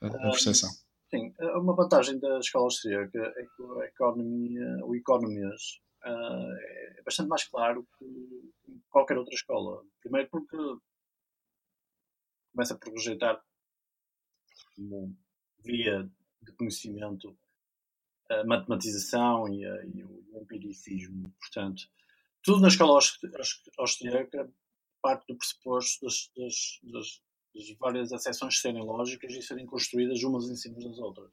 a, 0.00 0.08
percepção? 0.08 0.70
Sim, 1.10 1.32
uma 1.56 1.74
vantagem 1.74 2.18
da 2.18 2.38
escola 2.38 2.64
austríaca 2.64 3.18
é 3.18 3.42
que 3.42 3.80
a 3.80 3.86
economia, 3.86 4.84
o 4.84 4.94
economias 4.94 5.80
uh, 6.04 6.98
é 6.98 7.02
bastante 7.02 7.28
mais 7.28 7.44
claro 7.44 7.86
que 7.98 8.76
qualquer 8.90 9.16
outra 9.16 9.34
escola. 9.34 9.82
Primeiro 10.00 10.28
porque 10.30 10.56
começa 12.52 12.76
por 12.76 12.92
rejeitar 12.92 13.40
como 14.76 15.16
via 15.64 16.08
de 16.42 16.52
conhecimento 16.52 17.36
a 18.30 18.44
matematização 18.44 19.48
e, 19.48 19.64
a, 19.64 19.84
e 19.84 20.04
o 20.04 20.40
empiricismo. 20.40 21.34
Portanto, 21.40 21.82
tudo 22.42 22.60
na 22.60 22.68
escola 22.68 22.98
austríaca 23.78 24.50
parte 25.02 25.26
do 25.28 25.36
pressuposto 25.36 26.04
das, 26.04 26.30
das, 26.36 26.80
das, 26.82 27.22
das 27.54 27.78
várias 27.78 28.12
acessões 28.12 28.60
serem 28.60 28.82
lógicas 28.82 29.32
e 29.32 29.42
serem 29.42 29.66
construídas 29.66 30.22
umas 30.22 30.48
em 30.48 30.56
cima 30.56 30.78
das 30.80 30.98
outras. 30.98 31.30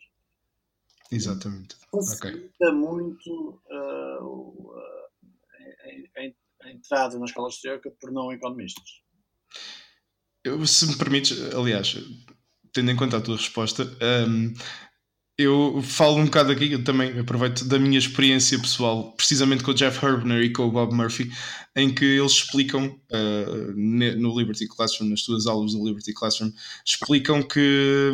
Exatamente. 1.12 1.76
Facilita 1.92 2.70
okay. 2.70 2.72
muito 2.72 3.62
uh, 3.70 4.74
a, 4.74 6.22
a, 6.22 6.68
a, 6.68 6.72
entrada 6.72 7.20
na 7.20 7.26
escola 7.26 7.48
austríaca 7.48 7.92
por 7.92 8.12
não 8.12 8.32
economistas. 8.32 9.02
Eu, 10.44 10.66
se 10.66 10.88
me 10.88 10.98
permites, 10.98 11.54
aliás, 11.54 11.96
tendo 12.72 12.92
em 12.92 12.96
conta 12.96 13.18
a 13.18 13.22
tua 13.22 13.38
resposta, 13.38 13.84
um, 13.84 14.54
eu 15.38 15.82
falo 15.82 16.18
um 16.18 16.26
bocado 16.26 16.52
aqui, 16.52 16.72
eu 16.72 16.84
também 16.84 17.20
aproveito 17.20 17.66
da 17.66 17.78
minha 17.78 18.00
experiência 18.00 18.58
pessoal, 18.58 19.12
precisamente 19.14 19.64
com 19.64 19.72
o 19.72 19.74
Jeff 19.74 20.04
Herbner 20.04 20.42
e 20.42 20.54
com 20.54 20.64
o 20.64 20.72
Bob 20.72 20.94
Murphy, 20.94 21.30
em 21.76 21.94
que 21.94 22.06
eles 22.06 22.32
explicam 22.32 22.88
uh, 23.12 23.74
no 23.76 24.40
Liberty 24.40 24.68
Classroom, 24.68 25.10
nas 25.10 25.24
tuas 25.24 25.46
aulas 25.46 25.74
do 25.74 25.86
Liberty 25.86 26.14
Classroom, 26.14 26.52
explicam 26.86 27.44
que, 27.44 28.14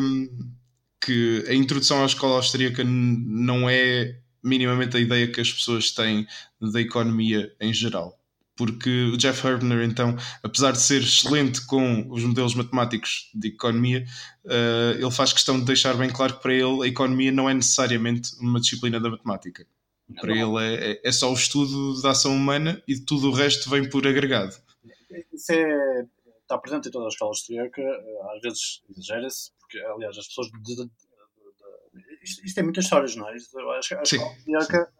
que 0.99 1.45
a 1.47 1.53
introdução 1.53 2.01
à 2.01 2.05
escola 2.05 2.35
austríaca 2.37 2.83
não 2.83 3.69
é 3.69 4.19
minimamente 4.43 4.97
a 4.97 4.99
ideia 4.99 5.27
que 5.27 5.39
as 5.39 5.53
pessoas 5.53 5.91
têm 5.91 6.25
da 6.59 6.81
economia 6.81 7.53
em 7.59 7.71
geral 7.71 8.20
porque 8.55 9.11
o 9.13 9.17
Jeff 9.17 9.45
Herbner, 9.45 9.83
então, 9.83 10.15
apesar 10.43 10.71
de 10.71 10.81
ser 10.81 11.01
excelente 11.01 11.65
com 11.65 12.07
os 12.09 12.23
modelos 12.23 12.53
matemáticos 12.53 13.29
de 13.33 13.49
economia, 13.49 14.05
uh, 14.45 14.97
ele 14.97 15.11
faz 15.11 15.33
questão 15.33 15.59
de 15.59 15.65
deixar 15.65 15.95
bem 15.95 16.09
claro 16.09 16.35
que 16.35 16.41
para 16.41 16.53
ele 16.53 16.83
a 16.83 16.87
economia 16.87 17.31
não 17.31 17.49
é 17.49 17.53
necessariamente 17.53 18.31
uma 18.39 18.59
disciplina 18.59 18.99
da 18.99 19.09
matemática. 19.09 19.65
Não. 20.07 20.21
Para 20.21 20.31
ele 20.31 20.57
é, 20.59 20.91
é, 20.91 21.01
é, 21.03 21.11
só 21.11 21.31
o 21.31 21.33
estudo 21.33 22.01
da 22.01 22.11
ação 22.11 22.35
humana 22.35 22.81
e 22.87 22.99
tudo 22.99 23.29
o 23.29 23.33
resto 23.33 23.69
vem 23.69 23.89
por 23.89 24.05
agregado. 24.05 24.55
Isso 25.33 25.51
é, 25.53 26.05
está 26.41 26.57
presente 26.57 26.89
em 26.89 26.91
toda 26.91 27.05
a 27.05 27.09
escola 27.09 27.31
austríaca, 27.31 27.81
eh, 27.81 28.35
às 28.35 28.41
vezes 28.41 28.83
exagera-se, 28.89 29.51
porque, 29.59 29.79
aliás, 29.79 30.17
as 30.17 30.27
pessoas. 30.27 30.47
De, 30.51 30.61
de, 30.61 30.75
de, 30.75 30.91
isto, 32.23 32.45
isto, 32.45 32.55
tem 32.55 32.63
muitas 32.63 32.83
histórias, 32.83 33.15
não 33.15 33.27
é? 33.29 33.35
Isto, 33.35 33.57
a, 33.57 33.75
a 33.75 33.79
escola 33.79 34.01
austríaca 34.01 34.91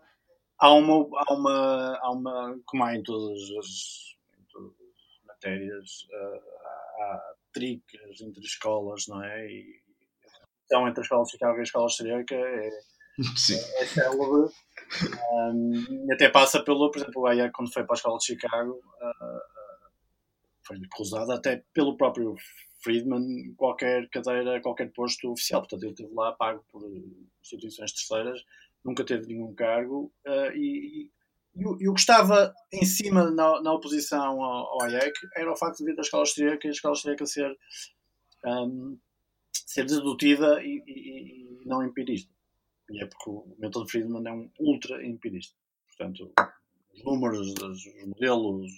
há 0.62 0.74
uma, 0.74 1.08
há 1.18 1.34
uma, 1.34 2.00
há 2.01 2.12
uma 2.12 2.60
como 2.65 2.84
há 2.84 2.96
em 2.96 3.03
todas 3.03 3.41
as, 3.41 4.15
em 4.39 4.44
todas 4.51 4.72
as 4.72 5.25
matérias, 5.25 6.08
uh, 6.12 7.01
há 7.01 7.34
tricas 7.51 8.22
entre 8.22 8.41
escolas, 8.41 9.08
não 9.08 9.22
é? 9.24 9.48
E 9.48 9.82
então 10.65 10.88
entre 10.88 11.01
a 11.01 11.03
escola 11.03 11.24
de 11.24 11.32
Chicago 11.32 11.58
e 11.58 11.60
a 11.60 11.63
escola 11.63 11.86
austríaca 11.86 12.36
é, 12.36 12.70
Sim. 13.36 13.60
é, 13.75 13.86
célebre. 13.86 14.53
Um, 15.34 16.08
até 16.13 16.30
passa 16.30 16.63
pelo, 16.63 16.89
por 16.89 17.00
exemplo, 17.00 17.22
o 17.24 17.27
Hayek, 17.27 17.51
quando 17.51 17.74
foi 17.74 17.84
para 17.84 17.94
a 17.94 17.98
escola 17.98 18.18
de 18.18 18.25
Chicago, 18.25 18.72
uh, 19.01 19.51
foi 20.65 20.77
cruzado 20.89 21.32
até 21.34 21.63
pelo 21.74 21.98
próprio 21.98 22.36
Friedman 22.82 23.53
qualquer 23.58 24.08
cadeira, 24.10 24.62
qualquer 24.62 24.94
posto 24.94 25.32
oficial. 25.32 25.62
Portanto, 25.62 25.84
ele 25.84 25.91
esteve 25.91 26.13
lá 26.13 26.32
pago 26.34 26.63
por 26.72 26.82
instituições 27.41 27.91
terceiras 27.91 28.41
nunca 28.84 29.04
teve 29.04 29.28
nenhum 29.28 29.54
cargo, 29.54 30.12
uh, 30.28 30.52
e, 30.56 31.04
e, 31.04 31.12
e, 31.56 31.90
o 31.90 31.94
que 31.94 32.00
estava 32.00 32.54
em 32.72 32.86
cima 32.86 33.30
na, 33.30 33.62
na 33.62 33.74
oposição 33.74 34.42
ao, 34.42 34.74
ao 34.74 34.82
Hayek 34.84 35.20
era 35.36 35.52
o 35.52 35.56
facto 35.56 35.80
de 35.80 35.86
vir 35.86 35.96
da 35.96 36.02
escola 36.02 36.24
austríaca 36.24 36.68
a 36.68 36.72
escola 36.72 36.94
austríaca 36.94 37.26
ser, 37.26 37.56
um, 38.46 38.98
ser 39.54 39.86
dedutiva 39.86 40.62
e, 40.64 40.84
e, 40.88 41.66
não 41.66 41.84
empirista. 41.84 42.32
E 42.90 43.04
é 43.04 43.06
porque 43.06 43.30
o 43.30 43.56
Milton 43.60 43.88
Friedman 43.88 44.28
é 44.28 44.32
um 44.32 44.52
ultra 44.60 45.06
empirista. 45.06 45.56
Portanto, 45.88 46.34
os 46.94 47.04
números, 47.04 47.54
os 47.62 48.06
modelos 48.06 48.72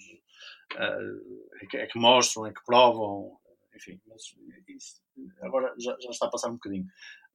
uh, 0.74 1.56
é, 1.60 1.66
que, 1.66 1.76
é, 1.78 1.86
que, 1.86 1.98
mostram, 1.98 2.46
é 2.46 2.52
que 2.52 2.64
provam, 2.64 3.38
enfim, 3.74 4.00
mas 4.06 4.22
isso, 4.68 5.02
agora 5.42 5.74
já, 5.78 5.96
já, 6.00 6.10
está 6.10 6.26
a 6.26 6.30
passar 6.30 6.50
um 6.50 6.54
bocadinho. 6.54 6.86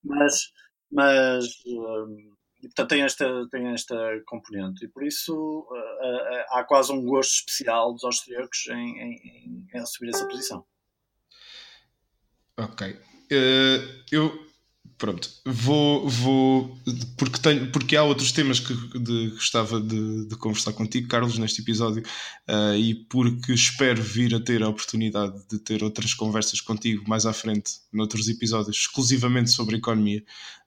Mas, 0.03 0.53
mas 0.91 1.45
um, 1.65 2.35
e, 2.61 2.67
portanto, 2.67 2.89
tem 2.89 3.01
esta, 3.03 3.47
tem 3.49 3.67
esta 3.67 3.95
componente. 4.25 4.85
E 4.85 4.87
por 4.87 5.03
isso 5.03 5.33
uh, 5.33 5.73
uh, 5.73 6.45
há 6.51 6.63
quase 6.63 6.91
um 6.91 7.03
gosto 7.05 7.33
especial 7.33 7.93
dos 7.93 8.03
austríacos 8.03 8.67
em, 8.69 8.99
em, 8.99 9.67
em 9.73 9.79
assumir 9.79 10.09
essa 10.09 10.27
posição. 10.27 10.65
Ok. 12.57 12.91
Uh, 12.91 14.03
eu 14.11 14.48
pronto, 14.99 15.31
vou, 15.45 16.07
vou 16.09 16.77
porque, 17.17 17.39
tenho, 17.39 17.71
porque 17.71 17.95
há 17.95 18.03
outros 18.03 18.33
temas 18.33 18.59
que 18.59 18.73
de, 18.99 19.29
gostava 19.29 19.79
de, 19.79 20.27
de, 20.27 20.35
conversar 20.35 20.73
contigo, 20.73 21.07
Carlos, 21.07 21.37
neste 21.37 21.61
episódio, 21.61 22.03
uh, 22.49 22.75
e 22.75 22.93
porque 22.93 23.53
espero 23.53 24.03
vir 24.03 24.35
a 24.35 24.41
ter 24.41 24.61
a 24.61 24.67
oportunidade 24.67 25.41
de 25.49 25.57
ter 25.57 25.83
outras 25.83 26.13
conversas 26.13 26.59
contigo 26.59 27.05
mais 27.07 27.25
à 27.25 27.31
frente, 27.31 27.79
noutros 27.93 28.27
episódios, 28.27 28.75
exclusivamente 28.75 29.49
sobre 29.51 29.77
economia, 29.77 30.21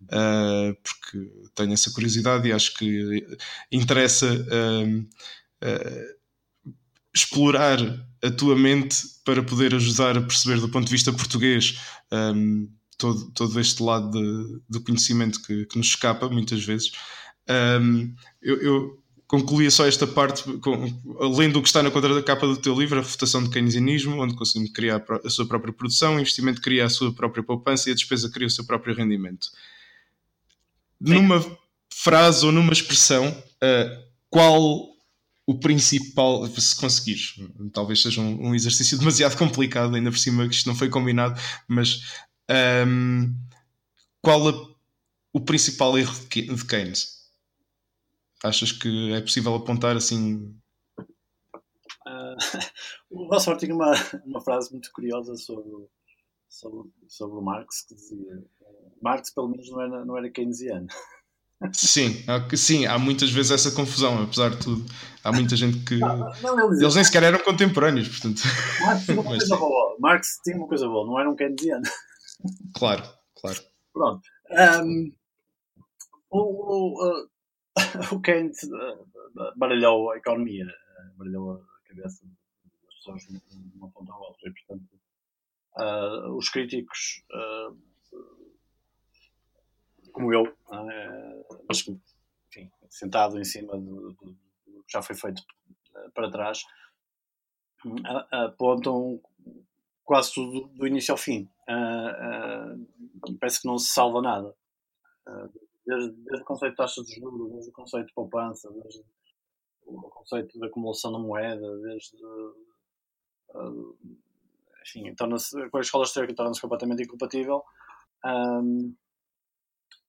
uh, 0.05 0.75
porque 0.83 1.31
tenho 1.55 1.75
essa 1.75 1.93
curiosidade 1.93 2.49
e 2.49 2.53
acho 2.53 2.75
que 2.75 3.27
interessa 3.71 4.27
uh, 4.33 5.07
explorar 7.15 7.79
a 8.23 8.31
tua 8.31 8.57
mente 8.57 8.97
para 9.25 9.43
poder 9.43 9.75
ajudar 9.75 10.17
a 10.17 10.23
perceber 10.23 10.59
do 10.59 10.71
ponto 10.71 10.87
de 10.87 10.93
vista 10.93 11.13
português. 11.13 11.79
Um, 12.11 12.69
todo, 13.03 13.31
todo 13.33 13.61
este 13.61 13.83
lado 13.83 14.11
de, 14.13 14.61
do 14.69 14.81
conhecimento 14.81 15.43
que, 15.43 15.67
que, 15.67 15.77
nos 15.77 15.89
escapa 15.89 16.29
muitas 16.29 16.65
vezes. 16.65 16.93
Um, 17.81 18.15
eu, 18.41 18.63
eu 18.63 19.03
concluía 19.27 19.71
só 19.73 19.87
esta 19.87 20.07
parte, 20.07 20.45
com, 20.59 20.73
além 21.21 21.51
do 21.51 21.61
que 21.61 21.67
está 21.67 21.83
na 21.83 21.91
contracapa 21.91 22.47
do 22.47 22.57
teu 22.57 22.79
livro, 22.79 22.99
a 22.99 23.03
refutação 23.03 23.43
de 23.43 23.51
keynesianismo, 23.51 24.23
onde 24.23 24.37
conseguimos 24.37 24.71
criar 24.73 25.03
a 25.25 25.29
sua 25.29 25.47
própria 25.47 25.73
produção, 25.73 26.15
o 26.15 26.21
investimento 26.21 26.61
cria 26.61 26.87
a 26.87 26.89
sua 26.89 27.13
própria 27.13 27.43
poupança 27.43 27.89
e 27.89 27.93
a 27.93 27.95
despesa 27.95 28.31
cria 28.31 28.47
o 28.47 28.51
seu 28.51 28.65
próprio 28.65 28.95
rendimento. 28.95 29.47
Sim. 31.05 31.15
Numa 31.15 31.45
frase 31.93 32.47
ou 32.47 32.53
numa 32.53 32.73
expressão, 32.73 33.29
uh, 33.31 34.03
qual 34.31 34.93
o 35.45 35.59
principal, 35.59 36.47
se 36.47 36.77
conseguires, 36.77 37.35
talvez 37.73 38.01
seja 38.01 38.21
um, 38.21 38.49
um, 38.49 38.55
exercício 38.55 38.97
demasiado 38.97 39.37
complicado, 39.39 39.95
ainda 39.97 40.11
por 40.11 40.19
cima 40.19 40.49
que 40.49 40.55
isto 40.55 40.69
não 40.69 40.77
foi 40.77 40.89
combinado, 40.89 41.41
mas 41.67 42.03
um, 42.87 43.35
qual 44.21 44.49
a, 44.49 44.53
o 45.33 45.41
principal 45.41 45.99
erro 45.99 46.15
de 46.29 46.67
Keynes? 46.67 47.23
Achas 48.43 48.73
que 48.73 49.13
é 49.13 49.21
possível 49.21 49.55
apontar 49.55 49.97
assim? 49.97 50.57
Uh, 52.07 52.37
o 53.11 53.29
Rossford 53.29 53.61
tinha 53.61 53.75
uma, 53.75 53.93
uma 54.25 54.41
frase 54.41 54.73
muito 54.73 54.91
curiosa 54.93 55.37
sobre, 55.37 55.71
sobre, 56.49 56.91
sobre 57.09 57.39
o 57.39 57.43
Marx 57.43 57.83
que 57.83 57.95
dizia 57.95 58.43
Marx 59.03 59.31
pelo 59.31 59.49
menos 59.49 59.69
não 59.71 59.81
era, 59.81 60.05
não 60.05 60.17
era 60.17 60.31
keynesiano. 60.31 60.87
Sim, 61.73 62.25
sim, 62.57 62.87
há 62.87 62.99
muitas 62.99 63.31
vezes 63.31 63.53
essa 63.53 63.71
confusão, 63.71 64.21
apesar 64.21 64.51
de 64.51 64.57
tudo. 64.57 64.85
Há 65.23 65.31
muita 65.31 65.55
gente 65.55 65.79
que. 65.85 65.97
Não, 65.97 66.33
não, 66.43 66.73
eles 66.75 66.97
nem 66.97 67.05
sequer 67.05 67.23
eram 67.23 67.39
contemporâneos, 67.39 68.09
portanto. 68.09 68.43
Marx 68.81 69.05
tinha 69.05 69.21
uma 69.21 69.23
coisa 69.31 69.57
boa. 69.57 69.97
Marx 70.01 70.41
tinha 70.43 70.57
uma 70.57 70.67
coisa 70.67 70.89
boa, 70.89 71.07
não 71.07 71.21
era 71.21 71.31
um 71.31 71.37
keynesiano. 71.37 71.85
Claro, 72.77 73.03
claro. 73.41 73.59
Pronto. 73.93 74.23
Um, 74.51 75.13
o, 76.31 76.41
o, 76.41 77.29
o 78.17 78.21
Keynes 78.21 78.61
baralhou 79.57 80.11
a 80.11 80.17
economia 80.19 80.67
brilhou 81.17 81.53
a 81.53 81.89
cabeça 81.89 82.27
das 82.27 82.95
pessoas 82.97 83.23
de 83.23 83.77
uma 83.77 83.91
ponta 83.91 84.13
a 84.13 84.19
outra. 84.19 84.49
E, 84.49 84.53
portanto, 84.53 85.01
uh, 85.79 86.37
os 86.37 86.49
críticos, 86.49 87.25
uh, 87.33 87.79
como 90.13 90.33
eu, 90.33 90.43
uh, 90.43 91.65
mas, 91.69 91.87
enfim, 92.49 92.71
sentado 92.91 93.39
em 93.39 93.45
cima 93.45 93.79
do, 93.79 94.15
que 94.17 94.93
já 94.93 95.03
foi 95.03 95.17
feito 95.17 95.43
para 96.15 96.31
trás, 96.31 96.63
apontam 98.31 99.21
quase 100.05 100.33
tudo 100.33 100.69
do 100.69 100.87
início 100.87 101.13
ao 101.13 101.19
fim. 101.19 101.49
parece 103.39 103.61
que 103.61 103.69
não 103.69 103.79
se 103.79 103.93
salva 103.93 104.21
nada. 104.21 104.55
Desde, 105.87 106.13
desde, 106.13 106.43
o 106.43 106.45
conceito 106.45 106.73
de 106.73 106.77
taxa 106.77 107.03
de 107.03 107.15
juros, 107.15 107.53
desde 107.53 107.71
o 107.71 107.73
conceito 107.73 108.07
de 108.07 108.15
poupança, 108.15 108.71
desde 108.73 109.05
o 109.85 110.01
conceito 110.03 110.59
de 110.59 110.67
acumulação 110.67 111.13
da 111.13 111.19
moeda, 111.19 111.79
desde 111.81 112.17
uh, 112.25 113.97
enfim, 114.83 115.15
com 115.71 115.79
a 115.79 115.81
escola 115.81 116.05
histórica 116.05 116.35
torna-se 116.35 116.61
completamente 116.61 117.03
incompatível. 117.03 117.63
Um, 118.25 118.95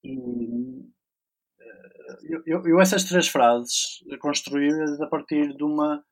e 0.02 0.84
eu, 2.46 2.66
eu, 2.66 2.80
essas 2.80 3.04
três 3.04 3.28
frases 3.28 4.04
construídas 4.20 5.00
a 5.00 5.06
partir 5.06 5.56
de 5.56 5.64
uma. 5.64 6.04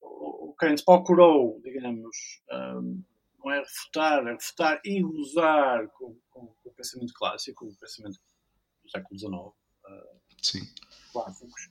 O 0.00 0.54
Keynes 0.58 0.84
procurou, 0.84 1.60
digamos, 1.62 2.42
um, 2.50 3.02
não 3.44 3.52
é 3.52 3.60
refutar, 3.60 4.26
é 4.26 4.32
refutar 4.32 4.80
e 4.84 5.02
gozar 5.02 5.88
com, 5.90 6.18
com, 6.30 6.46
com, 6.46 6.68
o 6.68 6.74
pensamento 6.74 7.12
clássico, 7.14 7.66
o 7.66 7.76
pensamento 7.76 8.18
do 8.82 8.90
século 8.90 9.18
XIX, 9.18 9.32
uh, 9.34 9.54
Sim. 10.42 10.60
clássicos, 11.12 11.70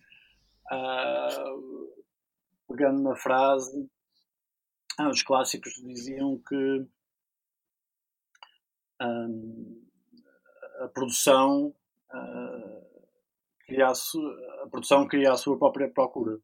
uh, 0.71 2.03
pegando 2.67 3.01
na 3.01 3.15
frase 3.15 3.89
ah, 4.97 5.09
os 5.09 5.23
clássicos 5.23 5.73
diziam 5.73 6.37
que 6.47 6.87
um, 9.01 9.87
a 10.79 10.87
produção 10.89 11.73
uh, 12.13 13.05
cria 13.65 13.87
a, 13.87 13.93
a, 14.63 14.69
produção 14.69 15.07
cria 15.07 15.31
a 15.31 15.37
sua 15.37 15.57
própria 15.57 15.89
procura. 15.89 16.39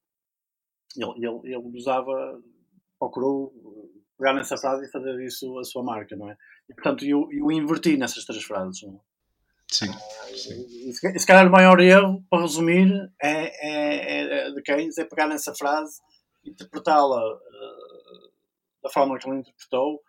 Ele, 0.96 1.25
ele, 1.25 1.53
ele 1.53 1.77
usava, 1.77 2.41
procurou 2.98 3.53
pegar 4.17 4.33
nessa 4.33 4.57
frase 4.57 4.86
e 4.86 4.91
fazer 4.91 5.19
isso 5.24 5.57
a 5.59 5.63
sua 5.63 5.83
marca, 5.83 6.15
não 6.15 6.29
é? 6.29 6.38
E 6.69 6.74
portanto 6.74 7.05
eu, 7.05 7.27
eu 7.31 7.51
inverti 7.51 7.97
nessas 7.97 8.25
três 8.25 8.43
frases, 8.43 8.81
não 8.83 8.95
é? 8.95 9.00
Sim, 9.69 9.91
sim. 10.36 10.65
E, 10.89 10.93
se, 10.93 11.19
se 11.19 11.27
calhar 11.27 11.45
o 11.45 11.51
maior 11.51 11.79
erro, 11.81 12.24
para 12.29 12.41
resumir, 12.41 12.89
é, 13.21 13.51
é, 13.67 14.47
é 14.47 14.51
de 14.51 14.62
Keynes 14.62 14.97
é 14.97 15.03
pegar 15.03 15.27
nessa 15.27 15.53
frase, 15.53 16.00
interpretá-la 16.45 17.21
uh, 17.21 18.31
da 18.81 18.89
forma 18.89 19.19
que 19.19 19.27
ele 19.27 19.39
interpretou 19.39 20.01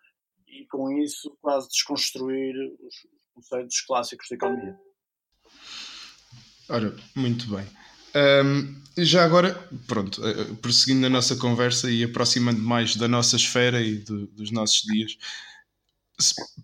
e 0.46 0.64
com 0.66 0.90
isso 0.92 1.36
quase 1.40 1.68
desconstruir 1.68 2.54
os 2.80 2.94
conceitos 3.34 3.80
clássicos 3.80 4.28
de 4.28 4.36
economia. 4.36 4.78
Ora, 6.70 6.94
muito 7.16 7.48
bem. 7.50 7.66
Um, 8.18 8.78
já 8.96 9.24
agora, 9.24 9.54
pronto, 9.86 10.20
uh, 10.20 10.56
prosseguindo 10.56 11.06
a 11.06 11.10
nossa 11.10 11.36
conversa 11.36 11.90
e 11.90 12.02
aproximando 12.02 12.60
mais 12.60 12.96
da 12.96 13.06
nossa 13.06 13.36
esfera 13.36 13.80
e 13.80 13.98
do, 13.98 14.26
dos 14.28 14.50
nossos 14.50 14.82
dias, 14.82 15.16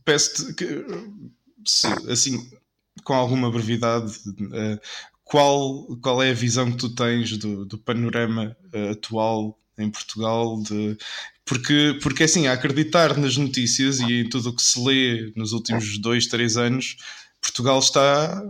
peço-te 0.04 0.52
que, 0.54 0.84
se, 1.64 1.86
assim, 2.10 2.50
com 3.04 3.14
alguma 3.14 3.50
brevidade, 3.50 4.12
uh, 4.26 4.80
qual, 5.22 5.84
qual 5.98 6.22
é 6.22 6.30
a 6.30 6.34
visão 6.34 6.70
que 6.72 6.78
tu 6.78 6.94
tens 6.94 7.36
do, 7.38 7.64
do 7.64 7.78
panorama 7.78 8.56
uh, 8.74 8.90
atual 8.90 9.58
em 9.78 9.90
Portugal 9.90 10.60
de, 10.62 10.96
porque, 11.44 11.98
porque 12.02 12.24
assim, 12.24 12.46
a 12.46 12.52
acreditar 12.52 13.16
nas 13.18 13.36
notícias 13.36 14.00
e 14.00 14.20
em 14.20 14.28
tudo 14.28 14.50
o 14.50 14.56
que 14.56 14.62
se 14.62 14.80
lê 14.82 15.32
nos 15.36 15.52
últimos 15.52 15.98
dois, 15.98 16.26
três 16.26 16.56
anos, 16.56 16.96
Portugal 17.40 17.78
está, 17.78 18.42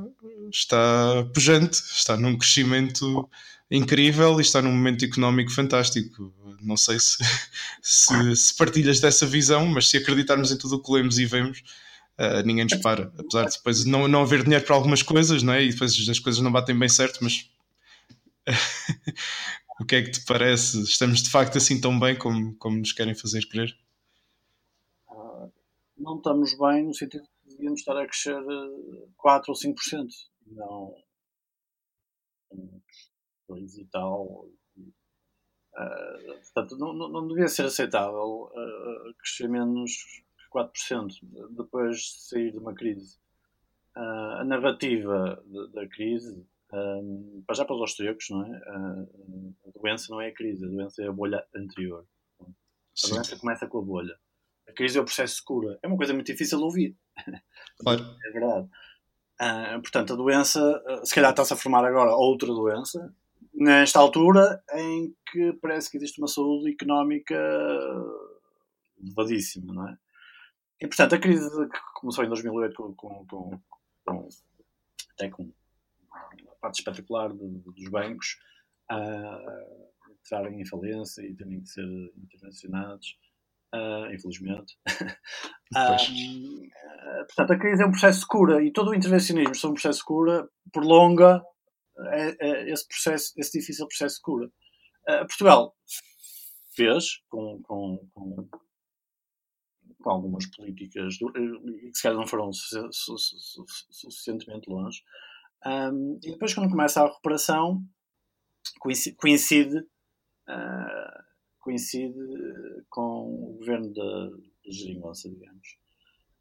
está 0.54 1.26
pujante, 1.34 1.82
está 1.92 2.16
num 2.16 2.38
crescimento 2.38 3.28
incrível 3.70 4.38
e 4.38 4.42
está 4.42 4.62
num 4.62 4.72
momento 4.72 5.04
económico 5.04 5.50
fantástico. 5.50 6.32
Não 6.62 6.76
sei 6.76 6.98
se, 6.98 7.18
se, 7.82 8.36
se 8.36 8.56
partilhas 8.56 9.00
dessa 9.00 9.26
visão, 9.26 9.66
mas 9.66 9.88
se 9.88 9.96
acreditarmos 9.96 10.52
em 10.52 10.56
tudo 10.56 10.76
o 10.76 10.82
que 10.82 10.92
lemos 10.92 11.18
e 11.18 11.26
vemos, 11.26 11.62
uh, 12.18 12.46
ninguém 12.46 12.64
nos 12.64 12.74
para. 12.76 13.12
Apesar 13.18 13.46
de 13.46 13.56
depois 13.56 13.84
não, 13.84 14.06
não 14.08 14.22
haver 14.22 14.44
dinheiro 14.44 14.64
para 14.64 14.76
algumas 14.76 15.02
coisas, 15.02 15.42
não 15.42 15.52
é? 15.52 15.64
e 15.64 15.72
depois 15.72 16.08
as 16.08 16.18
coisas 16.18 16.40
não 16.40 16.52
batem 16.52 16.78
bem 16.78 16.88
certo, 16.88 17.18
mas 17.22 17.50
O 19.80 19.84
que 19.84 19.96
é 19.96 20.02
que 20.02 20.12
te 20.12 20.24
parece? 20.24 20.82
Estamos 20.82 21.22
de 21.22 21.30
facto 21.30 21.58
assim 21.58 21.80
tão 21.80 21.98
bem 21.98 22.16
como, 22.16 22.54
como 22.56 22.78
nos 22.78 22.92
querem 22.92 23.14
fazer 23.14 23.44
crer? 23.48 23.76
Uh, 25.10 25.50
não 25.98 26.16
estamos 26.16 26.56
bem 26.56 26.84
no 26.84 26.94
sentido 26.94 27.24
que 27.24 27.50
devíamos 27.50 27.80
estar 27.80 27.96
a 27.96 28.06
crescer 28.06 28.40
4 29.16 29.52
ou 29.52 29.58
5%, 29.58 30.08
não 30.46 30.94
2 33.48 33.78
e 33.78 33.84
tal. 33.86 34.48
Uh, 35.76 36.34
portanto, 36.42 36.76
não, 36.78 36.92
não, 36.94 37.26
devia 37.26 37.48
ser 37.48 37.66
aceitável 37.66 38.44
uh, 38.44 39.14
crescer 39.18 39.48
menos 39.48 39.92
que 39.94 40.48
4% 40.56 41.08
depois 41.50 41.98
de 41.98 42.20
sair 42.22 42.52
de 42.52 42.58
uma 42.58 42.74
crise. 42.74 43.18
Uh, 43.96 44.40
a 44.40 44.44
narrativa 44.44 45.42
de, 45.46 45.72
da 45.72 45.88
crise 45.88 46.46
um, 46.72 47.42
para 47.46 47.56
já 47.56 47.64
para 47.64 47.76
os 47.76 47.80
austríacos, 47.80 48.30
não 48.30 48.42
é? 48.44 48.48
Uh, 48.48 49.54
a 49.66 49.78
doença 49.78 50.06
não 50.10 50.20
é 50.20 50.28
a 50.28 50.34
crise, 50.34 50.64
a 50.64 50.68
doença 50.68 51.02
é 51.02 51.08
a 51.08 51.12
bolha 51.12 51.46
anterior. 51.54 52.06
A 52.40 53.08
doença 53.08 53.36
começa 53.36 53.66
com 53.66 53.78
a 53.78 53.82
bolha. 53.82 54.18
A 54.68 54.72
crise 54.72 54.98
é 54.98 55.00
o 55.00 55.04
processo 55.04 55.36
de 55.36 55.44
cura. 55.44 55.78
É 55.82 55.86
uma 55.86 55.96
coisa 55.96 56.14
muito 56.14 56.26
difícil 56.26 56.58
de 56.58 56.64
ouvir. 56.64 56.96
Claro. 57.78 58.02
é 58.26 58.30
verdade. 58.30 58.68
Uh, 59.40 59.80
portanto, 59.80 60.12
a 60.12 60.16
doença, 60.16 60.60
uh, 60.86 61.04
se 61.04 61.14
calhar 61.14 61.30
está-se 61.30 61.52
a 61.52 61.56
formar 61.56 61.84
agora 61.84 62.14
outra 62.14 62.48
doença, 62.48 63.12
nesta 63.52 63.98
altura 63.98 64.62
em 64.72 65.14
que 65.30 65.52
parece 65.54 65.90
que 65.90 65.96
existe 65.96 66.18
uma 66.20 66.28
saúde 66.28 66.72
económica 66.72 67.34
elevadíssima, 69.02 69.72
não 69.72 69.88
é? 69.88 69.98
E, 70.80 70.86
portanto, 70.86 71.14
a 71.14 71.18
crise 71.18 71.50
que 71.68 71.78
começou 71.94 72.24
em 72.24 72.28
2008 72.28 72.74
com, 72.74 72.94
com, 72.94 73.26
com, 73.26 73.60
com 74.04 74.28
até 75.12 75.30
com 75.30 75.50
parte 76.60 76.78
espetacular 76.78 77.32
dos 77.32 77.88
bancos 77.88 78.38
a 78.90 79.38
entrarem 80.24 80.60
em 80.60 80.66
falência 80.66 81.22
e 81.22 81.34
terem 81.34 81.60
que 81.60 81.68
ser 81.68 81.86
intervencionados, 82.16 83.18
uh, 83.74 84.06
infelizmente. 84.12 84.76
um, 85.76 85.76
portanto, 87.26 87.52
a 87.52 87.58
crise 87.58 87.82
é 87.82 87.86
um 87.86 87.90
processo 87.90 88.20
de 88.20 88.26
cura 88.26 88.64
e 88.64 88.72
todo 88.72 88.90
o 88.90 88.94
intervencionismo 88.94 89.54
sobre 89.54 89.72
um 89.72 89.74
processo 89.74 89.98
de 90.00 90.04
cura 90.04 90.48
prolonga 90.72 91.42
é, 92.10 92.36
é 92.40 92.70
esse 92.70 92.88
processo, 92.88 93.32
esse 93.36 93.58
difícil 93.58 93.86
processo 93.86 94.16
de 94.16 94.22
cura. 94.22 94.46
Uh, 95.08 95.26
Portugal 95.26 95.76
fez 96.74 97.20
com, 97.28 97.60
com, 97.62 98.08
com, 98.12 98.48
com 100.02 100.10
algumas 100.10 100.44
políticas 100.46 101.16
que 101.16 101.24
se 101.94 102.02
calhar 102.02 102.18
não 102.18 102.26
foram 102.26 102.50
suficientemente 102.52 104.68
longe, 104.68 105.00
um, 105.66 106.18
e 106.22 106.32
depois, 106.32 106.52
quando 106.52 106.70
começa 106.70 107.00
a 107.00 107.06
recuperação, 107.06 107.82
coincide, 108.80 109.16
coincide, 109.16 109.78
uh, 109.78 111.24
coincide 111.64 112.14
com 112.90 113.50
o 113.50 113.56
governo 113.58 113.92
da, 113.92 114.28
da 114.28 114.70
Geringonça, 114.70 115.30
digamos. 115.30 115.78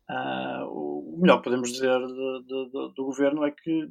Uh, 0.09 0.65
o 0.67 1.17
melhor 1.17 1.37
que 1.37 1.45
podemos 1.45 1.71
dizer 1.71 1.97
de, 1.97 2.43
de, 2.45 2.93
do 2.93 3.05
governo 3.05 3.45
é 3.45 3.51
que 3.51 3.89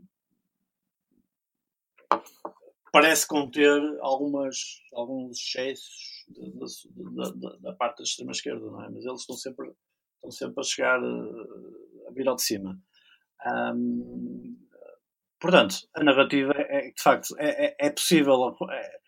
parece 2.92 3.26
conter 3.26 3.80
algumas, 4.02 4.82
alguns 4.92 5.38
excessos 5.38 6.26
da 7.62 7.72
parte 7.72 7.98
da 7.98 8.04
extrema-esquerda, 8.04 8.66
não 8.66 8.84
é? 8.84 8.90
Mas 8.90 9.04
eles 9.06 9.20
estão 9.20 9.36
sempre, 9.36 9.72
estão 10.16 10.30
sempre 10.30 10.60
a 10.60 10.62
chegar 10.62 11.00
a 11.02 12.12
vir 12.12 12.28
ao 12.28 12.36
de 12.36 12.42
cima. 12.42 12.78
Um, 13.74 14.56
Portanto, 15.42 15.74
a 15.96 16.04
narrativa 16.04 16.52
é 16.56 16.92
de 16.92 17.02
facto 17.02 17.34
é, 17.36 17.66
é, 17.66 17.76
é 17.88 17.90
possível 17.90 18.56
é, 18.70 19.00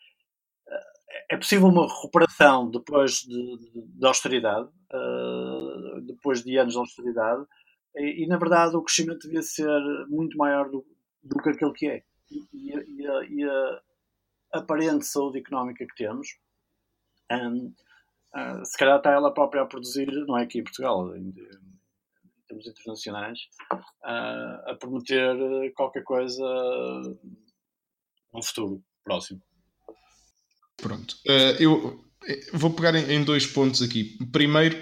é, 1.31 1.37
possível 1.37 1.69
uma 1.69 1.87
recuperação 1.87 2.71
depois 2.71 3.21
de, 3.21 3.59
de, 3.59 3.83
de 3.83 4.07
austeridade, 4.07 4.69
uh, 4.93 6.01
depois 6.03 6.43
de 6.43 6.57
anos 6.59 6.75
de 6.75 6.79
austeridade, 6.79 7.45
e, 7.97 8.25
e, 8.25 8.27
na 8.27 8.37
verdade 8.37 8.77
o 8.77 8.83
crescimento 8.83 9.27
devia 9.27 9.43
ser 9.43 9.69
muito 10.09 10.37
maior 10.37 10.69
do, 10.69 10.85
do 11.23 11.37
que 11.43 11.51
aquele 11.51 11.73
que 11.73 11.89
é. 11.89 12.03
E, 12.31 12.73
e, 12.73 13.07
a, 13.07 13.25
e 13.25 13.45
a, 13.45 13.81
aparente 14.59 15.07
saúde 15.07 15.39
económica 15.39 15.87
que 15.87 15.95
temos, 15.95 16.29
um, 17.31 17.73
uh, 18.35 18.65
se 18.65 18.77
calhar 18.77 18.99
está 18.99 19.11
ela 19.11 19.33
própria 19.33 19.63
a 19.63 19.67
produzir, 19.67 20.11
não 20.27 20.39
é 20.39 20.43
aqui 20.43 20.59
em 20.59 20.65
Portugal, 20.65 21.17
em, 21.17 21.33
termos 22.49 22.67
internacionais, 22.67 23.39
uh, 23.73 24.71
a 24.71 24.77
prometer 24.79 25.73
qualquer 25.75 26.03
coisa 26.03 26.45
no 28.33 28.43
futuro 28.43 28.83
próximo. 29.03 29.41
Pronto. 30.85 31.17
Uh, 31.27 31.57
eu 31.59 32.05
vou 32.53 32.71
pegar 32.75 32.95
em, 32.95 33.11
em 33.11 33.25
dois 33.25 33.47
pontos 33.47 33.81
aqui. 33.81 34.19
Primeiro, 34.31 34.79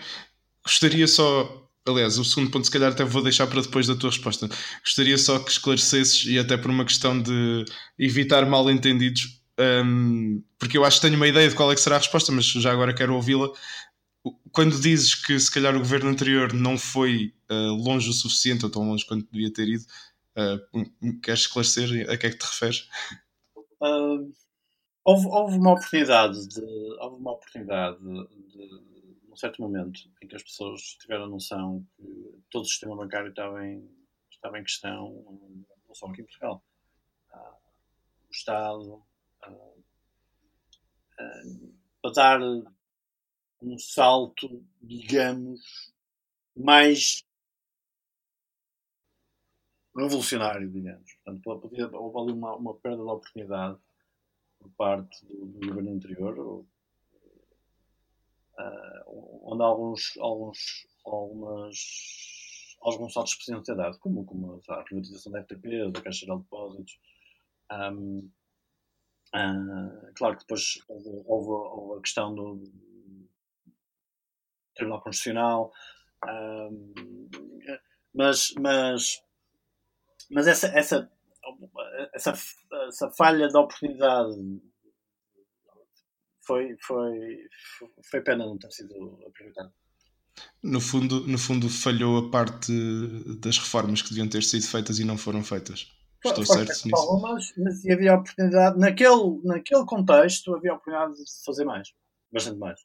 gostaria 0.65 1.07
só 1.07 1.61
Aliás, 1.85 2.17
o 2.17 2.25
segundo 2.25 2.51
ponto, 2.51 2.65
se 2.65 2.71
calhar, 2.71 2.93
até 2.93 3.05
vou 3.05 3.23
deixar 3.23 3.47
para 3.49 3.61
depois 3.61 3.89
da 3.89 3.97
tua 3.97 4.11
resposta. 4.11 4.49
Gostaria 4.85 5.19
só 5.19 5.39
que 5.41 5.51
esclarecesses, 5.51 6.25
e 6.27 6.39
até 6.39 6.57
por 6.57 6.71
uma 6.71 6.85
questão 6.85 7.21
de 7.21 7.65
evitar 7.99 8.47
mal-entendidos, 8.47 9.43
um, 9.85 10.43
porque 10.61 10.79
eu 10.79 10.85
acho 10.85 10.99
que 10.99 11.07
tenho 11.09 11.17
uma 11.17 11.27
ideia 11.27 11.49
de 11.49 11.57
qual 11.57 11.73
é 11.73 11.75
que 11.75 11.81
será 11.81 11.97
a 11.97 11.99
resposta, 11.99 12.31
mas 12.31 12.45
já 12.45 12.71
agora 12.71 12.95
quero 12.95 13.15
ouvi-la. 13.15 13.51
Quando 14.53 14.81
dizes 14.81 15.17
que 15.17 15.39
se 15.41 15.51
calhar 15.51 15.75
o 15.75 15.81
governo 15.81 16.11
anterior 16.11 16.53
não 16.53 16.79
foi 16.79 17.35
uh, 17.51 17.75
longe 17.75 18.09
o 18.09 18.13
suficiente, 18.13 18.65
ou 18.65 18.71
tão 18.71 18.89
longe 18.89 19.05
quanto 19.05 19.27
devia 19.33 19.53
ter 19.53 19.69
ido, 19.69 19.85
uh, 20.39 21.21
queres 21.21 21.41
esclarecer 21.41 22.09
a 22.09 22.17
que 22.17 22.27
é 22.27 22.31
que 22.31 22.39
te 22.39 22.47
referes? 22.47 22.87
Uh, 23.81 24.33
houve, 25.05 25.27
houve, 25.27 25.59
uma 25.59 25.73
oportunidade 25.73 26.49
de, 26.49 26.61
houve 27.01 27.17
uma 27.17 27.33
oportunidade 27.33 27.99
de 27.99 28.93
num 29.33 29.37
certo 29.37 29.63
momento 29.63 29.99
em 30.23 30.29
que 30.29 30.37
as 30.37 30.43
pessoas 30.43 30.83
tiveram 31.01 31.27
noção 31.27 31.87
que 31.97 32.43
todo 32.51 32.65
o 32.65 32.69
sistema 32.69 32.95
bancário 32.95 33.31
estava 33.31 33.67
em, 33.67 33.91
estava 34.31 34.59
em 34.59 34.63
questão, 34.63 35.11
não 35.87 35.95
só 35.95 36.07
aqui 36.07 36.21
em 36.21 36.25
Portugal. 36.25 36.63
Ah, 37.31 37.57
o 38.29 38.31
Estado, 38.31 39.03
ah, 39.43 39.73
ah, 41.19 41.43
para 42.03 42.13
dar 42.13 42.41
um 43.63 43.79
salto, 43.79 44.63
digamos, 44.83 45.95
mais 46.55 47.25
revolucionário, 49.97 50.71
digamos. 50.71 51.11
Portanto, 51.25 51.47
houve 51.95 52.19
ali 52.19 52.33
uma, 52.39 52.55
uma 52.55 52.75
perda 52.75 53.03
de 53.03 53.09
oportunidade 53.09 53.81
por 54.63 54.71
parte 54.73 55.27
do, 55.27 55.47
do 55.47 55.69
governo 55.69 55.93
anterior, 55.93 56.39
uh, 56.39 56.67
onde 59.45 59.63
alguns, 59.63 60.17
alguns, 60.19 60.87
algumas, 61.05 61.77
alguns 62.81 63.13
saltos 63.13 63.35
precisam 63.35 63.65
ser 63.65 63.77
dados, 63.77 63.99
como, 63.99 64.25
como 64.25 64.61
a 64.69 64.83
privatização 64.83 65.33
da 65.33 65.43
FTP, 65.43 65.91
da 65.91 66.01
Caixa 66.01 66.27
de 66.27 66.37
Depósitos. 66.37 66.99
Um, 67.71 68.19
uh, 68.19 68.31
ah, 69.35 70.13
claro 70.15 70.37
que 70.37 70.43
depois 70.43 70.79
houve, 70.89 71.09
houve, 71.27 71.51
houve, 71.51 71.99
a 71.99 72.03
questão 72.03 72.35
do 72.35 72.63
Tribunal 74.75 75.03
Constitucional, 75.03 75.73
um, 76.25 76.95
mas, 78.15 78.53
mas, 78.61 79.25
mas 80.31 80.47
essa, 80.47 80.67
essa, 80.69 81.11
essa, 82.15 82.35
essa 82.89 83.11
falha 83.17 83.49
de 83.49 83.57
oportunidade 83.57 84.37
foi, 86.47 86.77
foi, 86.81 87.39
foi 88.11 88.21
pena 88.21 88.45
não 88.45 88.59
ter 88.59 88.71
sido 88.71 88.95
aproveitado. 89.27 89.73
No 90.63 90.81
fundo, 90.81 91.27
no 91.27 91.39
fundo, 91.39 91.69
falhou 91.69 92.19
a 92.19 92.31
parte 92.31 92.73
das 93.41 93.59
reformas 93.59 94.03
que 94.03 94.11
deviam 94.11 94.29
ter 94.29 94.43
sido 94.43 94.67
feitas 94.67 94.99
e 94.99 95.05
não 95.05 95.19
foram 95.19 95.45
feitas. 95.45 95.89
Estou 96.25 96.47
certo 96.47 96.69
nisso. 96.69 96.97
Algumas, 96.97 97.53
mas 97.57 97.85
havia 97.87 98.15
oportunidade, 98.15 98.79
naquele, 98.79 99.41
naquele 99.45 99.85
contexto, 99.85 100.55
havia 100.55 100.73
oportunidade 100.73 101.17
de 101.17 101.25
fazer 101.45 101.65
mais. 101.65 101.89
Bastante 102.33 102.59
mais. 102.59 102.81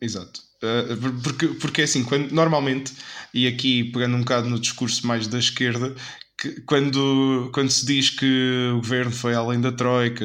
Exato. 0.00 0.40
Uh, 0.62 1.22
porque, 1.22 1.48
porque 1.48 1.80
é 1.80 1.84
assim, 1.84 2.04
quando, 2.04 2.30
normalmente, 2.32 2.94
e 3.32 3.46
aqui 3.46 3.90
pegando 3.92 4.16
um 4.16 4.20
bocado 4.20 4.48
no 4.48 4.60
discurso 4.60 5.06
mais 5.06 5.26
da 5.26 5.38
esquerda, 5.38 5.94
que, 6.38 6.60
quando, 6.62 7.50
quando 7.52 7.70
se 7.70 7.86
diz 7.86 8.10
que 8.10 8.70
o 8.72 8.76
governo 8.76 9.12
foi 9.12 9.34
além 9.34 9.60
da 9.60 9.72
Troika, 9.72 10.24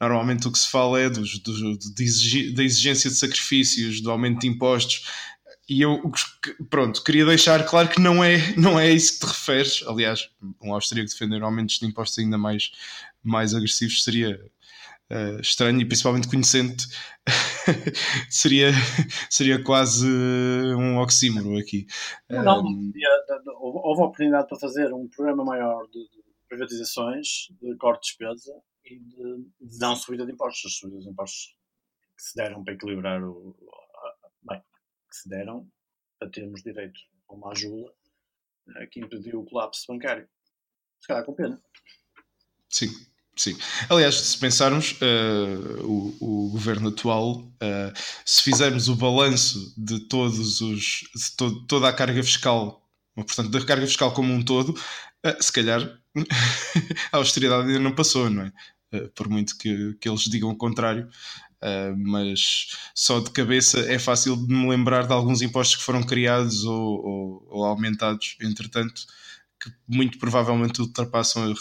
normalmente 0.00 0.46
o 0.46 0.52
que 0.52 0.58
se 0.58 0.70
fala 0.70 1.00
é 1.00 1.08
dos, 1.08 1.38
dos, 1.38 1.78
de 1.94 2.52
da 2.52 2.62
exigência 2.62 3.10
de 3.10 3.16
sacrifícios, 3.16 4.00
do 4.00 4.10
aumento 4.10 4.40
de 4.40 4.48
impostos. 4.48 5.08
E 5.68 5.82
eu, 5.82 6.00
pronto, 6.70 7.02
queria 7.02 7.24
deixar 7.24 7.64
claro 7.66 7.88
que 7.88 8.00
não 8.00 8.22
é, 8.22 8.54
não 8.56 8.78
é 8.78 8.90
isso 8.90 9.14
que 9.14 9.20
te 9.20 9.26
referes. 9.26 9.82
Aliás, 9.86 10.28
um 10.62 10.72
austríaco 10.72 11.10
defender 11.10 11.42
aumentos 11.42 11.78
de 11.78 11.86
impostos 11.86 12.18
ainda 12.18 12.38
mais, 12.38 12.70
mais 13.22 13.54
agressivos 13.54 14.04
seria 14.04 14.40
uh, 15.10 15.40
estranho 15.40 15.80
e 15.80 15.84
principalmente 15.84 16.28
conhecendo 16.28 16.76
seria, 18.30 18.70
seria 19.30 19.62
quase 19.62 20.06
um 20.06 20.98
oxímoro 20.98 21.58
aqui. 21.58 21.86
Não, 22.28 22.62
um, 22.62 22.92
houve 23.60 24.02
a 24.02 24.04
oportunidade 24.04 24.48
para 24.48 24.58
fazer 24.58 24.92
um 24.92 25.08
programa 25.08 25.44
maior 25.44 25.86
de, 25.86 26.00
de 26.00 26.24
privatizações, 26.48 27.48
de 27.60 27.76
corte 27.76 28.02
de 28.02 28.08
despesa 28.08 28.62
e 28.84 28.98
de, 28.98 29.68
de 29.68 29.78
não 29.78 29.96
subida 29.96 30.24
de 30.24 30.32
impostos. 30.32 30.72
As 30.72 30.78
subidas 30.78 31.04
de 31.04 31.10
impostos 31.10 31.56
que 32.16 32.22
se 32.22 32.36
deram 32.36 32.64
para 32.64 32.74
equilibrar 32.74 33.22
o. 33.22 33.56
Bem, 34.42 34.60
que 34.60 35.16
se 35.16 35.28
deram 35.28 35.68
para 36.18 36.30
termos 36.30 36.62
direito 36.62 36.98
a 37.28 37.34
uma 37.34 37.50
ajuda 37.50 37.92
eh, 38.76 38.86
que 38.86 39.00
impediu 39.00 39.40
o 39.40 39.44
colapso 39.44 39.84
bancário. 39.88 40.28
Se 41.00 41.08
calhar 41.08 41.24
com 41.24 41.34
pena. 41.34 41.60
Sim. 42.68 42.88
Sim. 43.36 43.56
Aliás, 43.90 44.14
se 44.14 44.38
pensarmos, 44.38 44.92
uh, 44.92 45.84
o, 45.84 46.46
o, 46.46 46.50
governo 46.50 46.88
atual, 46.88 47.40
uh, 47.40 47.92
se 48.24 48.42
fizermos 48.42 48.88
o 48.88 48.96
balanço 48.96 49.74
de 49.76 50.00
todos 50.08 50.62
os 50.62 51.04
de 51.14 51.36
to 51.36 51.66
toda 51.66 51.86
a 51.86 51.92
carga 51.92 52.22
fiscal, 52.22 52.82
portanto, 53.14 53.50
da 53.50 53.62
carga 53.64 53.86
fiscal 53.86 54.12
como 54.12 54.32
um 54.32 54.42
todo, 54.42 54.70
uh, 54.70 55.36
se 55.42 55.52
calhar 55.52 55.82
a 57.12 57.18
austeridade 57.18 57.68
ainda 57.68 57.78
não 57.78 57.94
passou, 57.94 58.30
não 58.30 58.44
é? 58.44 58.52
por 59.14 59.28
muito 59.28 59.58
que, 59.58 59.94
que 60.00 60.08
eles 60.08 60.22
digam 60.22 60.48
o 60.48 60.56
contrário, 60.56 61.10
mas 61.98 62.68
só 62.94 63.18
de 63.20 63.30
cabeça 63.30 63.80
é 63.92 63.98
fácil 63.98 64.36
de 64.36 64.54
me 64.54 64.66
lembrar 64.70 65.06
de 65.06 65.12
alguns 65.12 65.42
impostos 65.42 65.76
que 65.76 65.82
foram 65.82 66.02
criados 66.02 66.64
ou, 66.64 67.04
ou, 67.04 67.46
ou 67.50 67.64
aumentados, 67.64 68.36
entretanto 68.40 69.06
que 69.66 69.72
muito 69.88 70.18
provavelmente 70.18 70.80
ultrapassam 70.80 71.52
uh, 71.52 71.56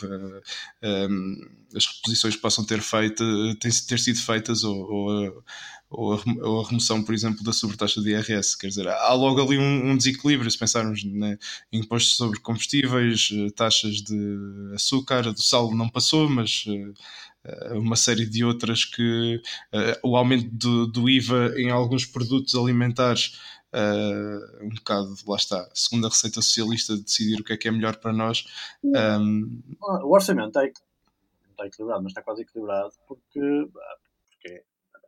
as 1.76 1.86
reposições 1.86 2.36
que 2.36 2.42
possam 2.42 2.64
ter, 2.64 2.82
feito, 2.82 3.24
ter 3.60 4.00
sido 4.00 4.20
feitas 4.20 4.64
ou, 4.64 4.76
ou, 5.90 6.14
a, 6.14 6.24
ou, 6.48 6.62
a, 6.62 6.68
remoção, 6.68 7.04
por 7.04 7.14
exemplo, 7.14 7.44
da 7.44 7.52
sobretaxa 7.52 8.02
de 8.02 8.12
IRS. 8.12 8.58
Quer 8.58 8.68
dizer, 8.68 8.88
há 8.88 9.14
logo 9.14 9.42
ali 9.42 9.58
um, 9.58 9.92
um 9.92 9.98
desequilíbrio 9.98 10.50
se 10.50 10.58
pensarmos 10.58 11.04
né, 11.04 11.38
em 11.72 11.80
impostos 11.80 12.16
sobre 12.16 12.40
combustíveis, 12.40 13.30
eh, 13.34 13.50
taxas 13.56 14.02
de 14.02 14.72
açúcar, 14.74 15.34
do 15.34 15.42
sal 15.42 15.74
não 15.76 15.90
passou, 15.90 16.30
mas 16.30 16.66
uh, 16.68 17.78
uma 17.78 17.96
série 17.96 18.26
de 18.26 18.44
outras 18.44 18.86
que 18.86 19.42
uh, 19.74 20.08
o 20.10 20.16
aumento 20.16 20.50
do, 20.52 20.88
do 20.88 21.10
IVA 21.10 21.54
em 21.58 21.70
alguns 21.70 22.06
produtos 22.06 22.56
alimentares 22.56 23.40
uh, 23.76 24.66
um 24.66 24.70
bocado, 24.70 25.14
lá 25.28 25.36
está, 25.36 25.70
segundo 25.74 26.08
a 26.08 26.10
receita 26.10 26.42
socialista, 26.42 26.96
de 26.96 27.04
decidir 27.04 27.40
o 27.40 27.44
que 27.44 27.54
é 27.54 27.58
que 27.58 27.68
é 27.68 27.72
melhor 27.72 27.98
para 27.98 28.14
nós. 28.14 28.46
Um... 28.84 29.62
O 29.82 30.14
orçamento 30.14 30.48
está, 30.48 30.66
está 30.66 31.66
equilibrado, 31.66 32.04
mas 32.04 32.12
está 32.12 32.22
quase 32.22 32.44
equilibrado 32.44 32.94
porque, 33.08 33.70
porque 34.30 34.64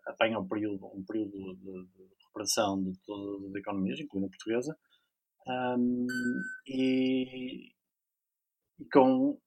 apanha 0.05 0.39
um 0.39 0.47
período, 0.47 0.85
um 0.87 1.03
período 1.03 1.55
de, 1.55 1.85
de 1.85 2.03
recuperação 2.19 2.83
de 2.83 2.97
todas 3.05 3.49
as 3.49 3.55
economias, 3.55 3.99
incluindo 3.99 4.27
a 4.27 4.29
portuguesa, 4.29 4.77
um, 5.47 6.07
e, 6.67 7.71
e 8.79 8.85
com 8.91 9.39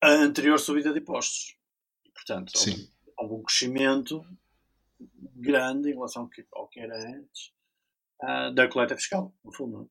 a 0.00 0.10
anterior 0.10 0.58
subida 0.58 0.92
de 0.92 1.00
impostos. 1.00 1.56
E, 2.04 2.10
portanto, 2.10 2.52
houve, 2.56 2.92
houve, 3.16 3.34
um 3.34 3.42
crescimento 3.42 4.24
grande 5.34 5.90
em 5.90 5.94
relação 5.94 6.30
ao 6.52 6.68
que 6.68 6.80
era 6.80 6.96
antes 6.96 7.55
uh, 8.22 8.54
da 8.54 8.68
coleta 8.68 8.96
fiscal, 8.96 9.34
no 9.44 9.52
fundo. 9.52 9.90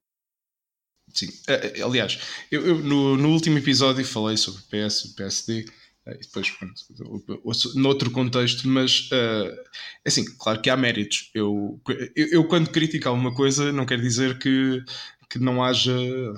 Sim, 1.14 1.28
eh, 1.48 1.74
eh, 1.78 1.82
aliás, 1.82 2.20
eu, 2.52 2.66
eu 2.66 2.80
no, 2.80 3.16
no, 3.16 3.30
último 3.30 3.58
episódio 3.58 4.04
falei 4.04 4.38
sobre 4.38 4.62
PS 4.64 5.14
PSD, 5.16 5.66
e 6.08 6.18
depois, 6.20 6.52
pronto, 6.52 6.84
noutro 7.76 8.12
contexto, 8.12 8.68
mas 8.68 9.10
uh, 9.12 9.58
assim, 10.06 10.24
claro 10.38 10.62
que 10.62 10.70
há 10.70 10.78
méritos. 10.78 11.32
Eu, 11.34 11.82
eu, 12.16 12.28
eu, 12.28 12.48
quando 12.48 12.70
critico 12.70 13.10
alguma 13.10 13.34
coisa, 13.34 13.72
não 13.72 13.88
quer 13.88 14.00
dizer 14.00 14.38
que, 14.38 14.84
que 15.30 15.40
não 15.40 15.64
haja 15.64 15.96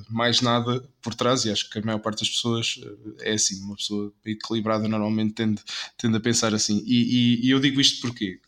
mais 0.09 0.39
nada 0.41 0.87
por 1.01 1.13
trás, 1.13 1.43
e 1.43 1.51
acho 1.51 1.69
que 1.69 1.79
a 1.79 1.81
maior 1.81 1.99
parte 1.99 2.19
das 2.19 2.29
pessoas 2.29 2.79
é 3.19 3.33
assim, 3.33 3.61
uma 3.61 3.75
pessoa 3.75 4.13
equilibrada 4.25 4.87
normalmente 4.87 5.33
tende, 5.33 5.61
tende 5.97 6.15
a 6.15 6.21
pensar 6.21 6.53
assim. 6.53 6.81
E, 6.85 7.41
e, 7.41 7.47
e 7.47 7.49
eu 7.49 7.59
digo 7.59 7.81
isto 7.81 7.99
porque 8.01 8.39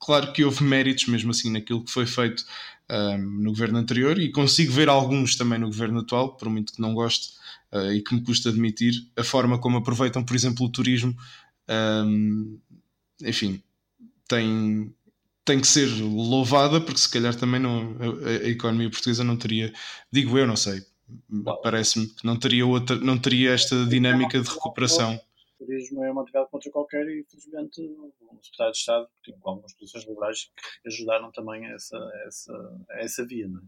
Claro 0.00 0.32
que 0.32 0.44
houve 0.44 0.64
méritos 0.64 1.06
mesmo 1.06 1.30
assim 1.30 1.50
naquilo 1.50 1.84
que 1.84 1.90
foi 1.90 2.06
feito 2.06 2.44
um, 2.90 3.18
no 3.18 3.50
governo 3.50 3.78
anterior 3.78 4.18
e 4.18 4.32
consigo 4.32 4.72
ver 4.72 4.88
alguns 4.88 5.36
também 5.36 5.58
no 5.58 5.66
governo 5.66 6.00
atual, 6.00 6.36
por 6.36 6.48
muito 6.48 6.72
que 6.72 6.80
não 6.80 6.94
goste 6.94 7.34
uh, 7.72 7.92
e 7.92 8.02
que 8.02 8.14
me 8.14 8.22
custa 8.22 8.48
admitir, 8.48 8.94
a 9.16 9.22
forma 9.22 9.58
como 9.58 9.76
aproveitam, 9.78 10.24
por 10.24 10.34
exemplo, 10.34 10.66
o 10.66 10.70
turismo, 10.70 11.14
um, 12.06 12.58
enfim, 13.22 13.62
tem, 14.26 14.92
tem 15.44 15.60
que 15.60 15.66
ser 15.66 15.86
louvada, 15.86 16.80
porque 16.80 17.00
se 17.00 17.08
calhar 17.08 17.34
também 17.34 17.60
não, 17.60 17.96
a, 18.00 18.28
a 18.28 18.48
economia 18.48 18.90
portuguesa 18.90 19.22
não 19.22 19.36
teria, 19.36 19.72
digo 20.10 20.38
eu, 20.38 20.46
não 20.46 20.56
sei, 20.56 20.82
parece-me 21.62 22.06
que 22.06 22.24
não 22.24 22.36
teria 22.36 22.66
outra, 22.66 22.96
não 22.96 23.18
teria 23.18 23.52
esta 23.52 23.84
dinâmica 23.86 24.40
de 24.40 24.48
recuperação. 24.48 25.20
Turismo 25.60 26.04
é 26.04 26.10
uma 26.10 26.22
atividade 26.22 26.50
contra 26.50 26.70
qualquer 26.70 27.06
e, 27.06 27.20
infelizmente, 27.20 27.80
o 27.82 28.38
secretário 28.42 28.72
de 28.72 28.78
Estado 28.78 29.08
tinha 29.22 29.36
algumas 29.42 29.74
posições 29.74 30.06
liberais 30.06 30.50
que 30.82 30.88
ajudaram 30.88 31.30
também 31.30 31.66
a 31.66 31.74
essa, 31.74 31.98
essa, 32.26 32.52
essa 32.90 33.26
via, 33.26 33.46
não 33.46 33.60
é? 33.60 33.62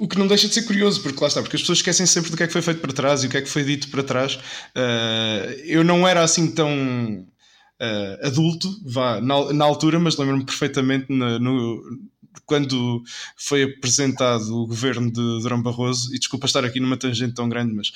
O 0.00 0.08
que 0.08 0.18
não 0.18 0.26
deixa 0.26 0.48
de 0.48 0.54
ser 0.54 0.62
curioso, 0.62 1.02
porque 1.02 1.20
lá 1.20 1.28
está, 1.28 1.42
porque 1.42 1.56
as 1.56 1.60
pessoas 1.60 1.78
esquecem 1.78 2.06
sempre 2.06 2.30
do 2.30 2.36
que 2.36 2.44
é 2.44 2.46
que 2.46 2.52
foi 2.52 2.62
feito 2.62 2.80
para 2.80 2.94
trás 2.94 3.22
e 3.22 3.26
o 3.26 3.30
que 3.30 3.36
é 3.36 3.42
que 3.42 3.48
foi 3.48 3.62
dito 3.62 3.90
para 3.90 4.02
trás. 4.02 4.36
Uh, 4.36 5.52
eu 5.64 5.84
não 5.84 6.08
era 6.08 6.22
assim 6.22 6.50
tão 6.54 6.70
uh, 6.70 8.26
adulto, 8.26 8.68
vá, 8.86 9.20
na, 9.20 9.52
na 9.52 9.64
altura, 9.66 9.98
mas 9.98 10.16
lembro-me 10.16 10.46
perfeitamente 10.46 11.12
na, 11.12 11.38
no, 11.38 11.82
quando 12.44 13.02
foi 13.36 13.64
apresentado 13.64 14.54
o 14.54 14.66
governo 14.66 15.10
de 15.10 15.42
Durão 15.42 15.62
Barroso, 15.62 16.14
e 16.14 16.18
desculpa 16.18 16.46
estar 16.46 16.64
aqui 16.64 16.80
numa 16.80 16.96
tangente 16.96 17.34
tão 17.34 17.48
grande, 17.48 17.74
mas 17.74 17.92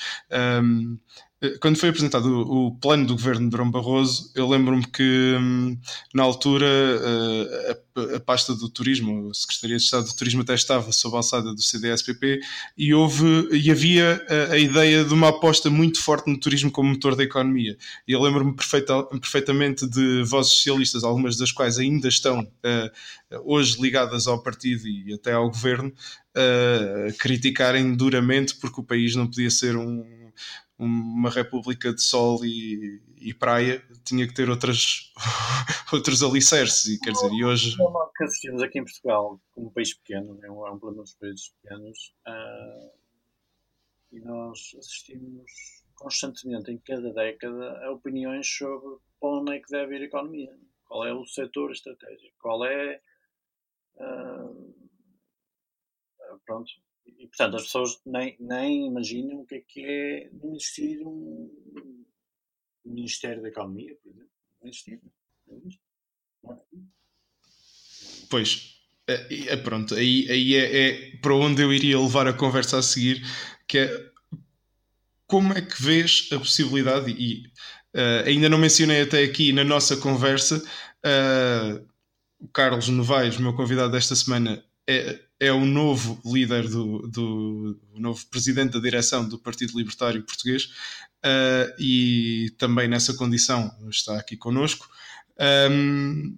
um, 0.62 0.98
quando 1.60 1.78
foi 1.78 1.88
apresentado 1.88 2.26
o, 2.26 2.66
o, 2.66 2.74
plano 2.76 3.06
do 3.06 3.14
governo 3.14 3.44
de 3.44 3.50
Durão 3.50 3.70
Barroso, 3.70 4.30
eu 4.34 4.46
lembro-me 4.46 4.86
que 4.86 5.36
um, 5.40 5.78
na 6.12 6.22
altura 6.22 6.66
uh, 6.66 8.10
a, 8.12 8.16
a, 8.16 8.20
pasta 8.20 8.54
do 8.54 8.68
turismo, 8.68 9.30
a 9.30 9.34
Secretaria 9.34 9.78
de 9.78 9.82
Estado 9.82 10.06
do 10.06 10.14
Turismo 10.14 10.42
até 10.42 10.52
estava 10.52 10.92
sob 10.92 11.14
a 11.14 11.18
alçada 11.18 11.54
do 11.54 11.62
CDSPP 11.62 12.40
e 12.76 12.92
houve 12.92 13.48
e 13.52 13.70
havia 13.70 14.22
a, 14.28 14.52
a, 14.52 14.58
ideia 14.58 15.02
de 15.02 15.14
uma 15.14 15.28
aposta 15.28 15.70
muito 15.70 16.02
forte 16.02 16.30
no 16.30 16.38
turismo 16.38 16.70
como 16.70 16.90
motor 16.90 17.16
da 17.16 17.24
economia. 17.24 17.74
E 18.06 18.12
eu 18.12 18.20
lembro-me 18.20 18.54
perfeita, 18.54 19.02
perfeitamente 19.04 19.88
de 19.88 20.22
vozes 20.24 20.52
socialistas, 20.52 21.04
algumas 21.04 21.38
das 21.38 21.50
quais 21.50 21.78
ainda 21.78 22.08
estão 22.08 22.40
uh, 22.40 23.40
hoje 23.44 23.80
ligadas 23.80 24.26
ao 24.26 24.42
partido 24.42 24.86
e 24.86 25.14
até 25.14 25.32
ao 25.32 25.48
governo, 25.48 25.88
uh, 25.88 27.16
criticarem 27.18 27.94
duramente 27.94 28.56
porque 28.56 28.80
o 28.80 28.84
país 28.84 29.16
não 29.16 29.26
podia 29.26 29.50
ser 29.50 29.74
um 29.74 30.20
uma 30.80 31.28
república 31.28 31.92
de 31.92 32.00
sol 32.00 32.42
e, 32.42 33.02
e 33.18 33.34
praia 33.34 33.84
tinha 34.02 34.26
que 34.26 34.32
ter 34.32 34.48
outras, 34.48 35.12
outros 35.92 36.22
alicerces. 36.22 36.86
E, 36.86 36.98
quer 36.98 37.12
dizer, 37.12 37.30
e 37.32 37.44
hoje. 37.44 37.76
O 37.78 38.06
que 38.16 38.24
assistimos 38.24 38.62
aqui 38.62 38.78
em 38.78 38.84
Portugal, 38.84 39.38
como 39.52 39.66
um 39.66 39.70
país 39.70 39.92
pequeno, 39.92 40.38
é 40.42 40.50
um, 40.50 40.66
é 40.66 40.70
um 40.70 40.78
problema 40.78 41.02
dos 41.02 41.14
países 41.14 41.52
pequenos, 41.60 42.14
uh, 42.26 42.90
e 44.10 44.20
nós 44.20 44.74
assistimos 44.78 45.50
constantemente, 45.94 46.70
em 46.70 46.78
cada 46.78 47.12
década, 47.12 47.84
a 47.84 47.90
opiniões 47.92 48.48
sobre 48.48 48.96
para 49.20 49.28
onde 49.28 49.56
é 49.56 49.60
que 49.60 49.70
deve 49.70 49.96
ir 49.96 50.02
a 50.02 50.06
economia, 50.06 50.58
qual 50.86 51.06
é 51.06 51.12
o 51.12 51.26
setor 51.26 51.72
estratégico, 51.72 52.34
qual 52.40 52.64
é. 52.64 53.02
Uh, 53.96 54.74
pronto, 56.46 56.70
e, 57.20 57.26
portanto, 57.26 57.56
as 57.56 57.64
pessoas 57.64 58.00
nem, 58.06 58.34
nem 58.40 58.86
imaginam 58.86 59.40
o 59.40 59.46
que 59.46 59.56
é 59.56 59.60
que 59.60 59.84
é 59.84 60.30
não 60.42 60.56
existir 60.56 61.06
um, 61.06 62.04
Ministério 62.82 63.42
da 63.42 63.48
Economia, 63.48 63.94
por 64.02 64.10
exemplo. 64.10 64.30
Não 64.62 64.68
existir. 64.68 65.00
Não 65.46 65.58
existe. 65.58 65.80
Pois, 68.30 68.80
é, 69.06 69.52
é, 69.52 69.56
pronto, 69.58 69.94
aí, 69.94 70.30
aí 70.30 70.54
é, 70.54 70.88
é, 70.88 71.16
para 71.18 71.34
onde 71.34 71.60
eu 71.62 71.72
iria 71.72 72.00
levar 72.00 72.26
a 72.26 72.32
conversa 72.32 72.78
a 72.78 72.82
seguir, 72.82 73.22
que 73.68 73.78
é 73.78 74.10
como 75.26 75.52
é 75.52 75.60
que 75.60 75.82
vês 75.82 76.28
a 76.32 76.38
possibilidade, 76.38 77.10
e 77.10 77.46
uh, 77.94 78.26
ainda 78.26 78.48
não 78.48 78.56
mencionei 78.56 79.02
até 79.02 79.22
aqui 79.22 79.52
na 79.52 79.62
nossa 79.62 79.96
conversa, 79.96 80.56
uh, 81.04 81.86
o 82.38 82.48
Carlos 82.48 82.88
Novaes, 82.88 83.36
meu 83.36 83.54
convidado 83.54 83.92
desta 83.92 84.16
semana, 84.16 84.64
é, 84.88 85.20
é 85.40 85.50
o 85.50 85.64
novo 85.64 86.20
líder 86.24 86.68
do, 86.68 87.08
do 87.08 87.80
novo 87.94 88.24
presidente 88.26 88.74
da 88.74 88.78
direção 88.78 89.26
do 89.26 89.38
Partido 89.38 89.76
Libertário 89.76 90.22
Português 90.22 90.64
uh, 91.24 91.74
e 91.78 92.52
também 92.58 92.86
nessa 92.86 93.14
condição 93.14 93.74
está 93.88 94.18
aqui 94.18 94.36
connosco. 94.36 94.86
Um, 95.70 96.36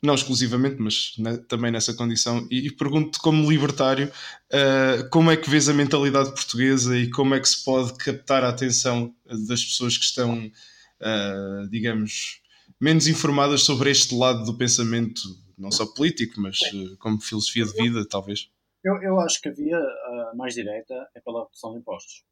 não 0.00 0.14
exclusivamente, 0.14 0.76
mas 0.78 1.16
também 1.48 1.72
nessa 1.72 1.92
condição. 1.92 2.46
E, 2.48 2.68
e 2.68 2.70
pergunto-te, 2.70 3.18
como 3.18 3.50
libertário, 3.50 4.06
uh, 4.06 5.08
como 5.10 5.32
é 5.32 5.36
que 5.36 5.50
vês 5.50 5.68
a 5.68 5.74
mentalidade 5.74 6.30
portuguesa 6.30 6.96
e 6.96 7.10
como 7.10 7.34
é 7.34 7.40
que 7.40 7.48
se 7.48 7.64
pode 7.64 7.94
captar 7.94 8.44
a 8.44 8.50
atenção 8.50 9.12
das 9.48 9.64
pessoas 9.64 9.98
que 9.98 10.04
estão, 10.04 10.38
uh, 10.38 11.68
digamos, 11.68 12.40
menos 12.80 13.08
informadas 13.08 13.62
sobre 13.62 13.90
este 13.90 14.14
lado 14.14 14.44
do 14.44 14.54
pensamento 14.54 15.20
não 15.56 15.70
só 15.70 15.86
político, 15.86 16.40
mas 16.40 16.60
uh, 16.60 16.96
como 16.98 17.20
filosofia 17.20 17.64
de 17.64 17.72
vida, 17.72 18.06
talvez? 18.08 18.50
Eu, 18.84 19.02
eu 19.02 19.20
acho 19.20 19.40
que 19.40 19.48
a 19.48 19.52
via 19.52 19.78
uh, 19.78 20.36
mais 20.36 20.54
direita 20.54 21.10
é 21.14 21.20
pela 21.20 21.44
redução 21.44 21.72
de 21.72 21.78
impostos. 21.78 22.24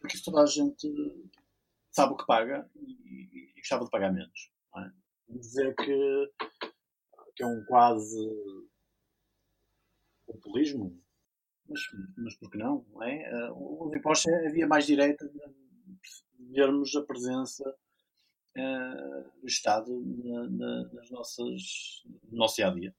Porque 0.00 0.20
toda 0.22 0.42
a 0.42 0.46
gente 0.46 0.88
sabe 1.90 2.12
o 2.12 2.16
que 2.16 2.26
paga 2.26 2.68
e, 2.76 3.52
e 3.56 3.60
gostava 3.60 3.84
de 3.84 3.90
pagar 3.90 4.12
menos. 4.12 4.50
É? 4.76 4.90
Dizer 5.28 5.74
que, 5.74 6.32
que 7.34 7.42
é 7.42 7.46
um 7.46 7.64
quase 7.64 8.28
populismo, 10.26 11.00
mas, 11.66 11.80
mas 12.16 12.36
por 12.36 12.50
que 12.50 12.58
não? 12.58 12.84
não 12.92 13.02
é? 13.02 13.50
Uh, 13.50 13.88
os 13.88 13.96
impostos 13.96 14.30
é 14.30 14.46
a 14.46 14.50
via 14.50 14.66
mais 14.66 14.86
direita 14.86 15.26
de 15.26 15.40
vermos 16.52 16.94
a 16.94 17.02
presença 17.02 17.64
uh, 18.56 19.40
do 19.40 19.46
Estado 19.46 19.90
na, 20.24 20.48
na, 20.48 20.88
nas 20.92 21.10
nossas, 21.10 22.02
no 22.30 22.38
nosso 22.38 22.56
dia 22.56 22.68
a 22.68 22.70
dia. 22.70 22.94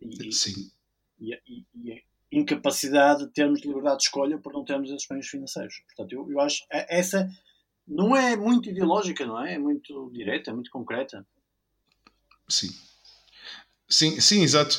E, 0.00 0.32
Sim. 0.32 0.70
E, 1.18 1.34
e, 1.34 1.66
e, 1.74 1.92
a 1.92 2.00
incapacidade 2.32 3.26
de 3.26 3.32
termos 3.32 3.62
liberdade 3.62 3.98
de 3.98 4.04
escolha 4.04 4.38
por 4.38 4.52
não 4.52 4.64
termos 4.64 4.90
esses 4.90 5.06
bens 5.06 5.26
financeiros. 5.26 5.80
Portanto, 5.86 6.12
eu, 6.12 6.30
eu 6.30 6.40
acho 6.40 6.64
é, 6.70 6.98
essa 6.98 7.28
não 7.86 8.16
é 8.16 8.36
muito 8.36 8.68
ideológica, 8.68 9.26
não 9.26 9.44
é? 9.44 9.54
É 9.54 9.58
muito 9.58 10.10
direta, 10.12 10.50
é 10.50 10.54
muito 10.54 10.70
concreta. 10.70 11.26
Sim. 12.48 12.68
Sim, 13.88 14.20
sim, 14.20 14.42
exato. 14.42 14.78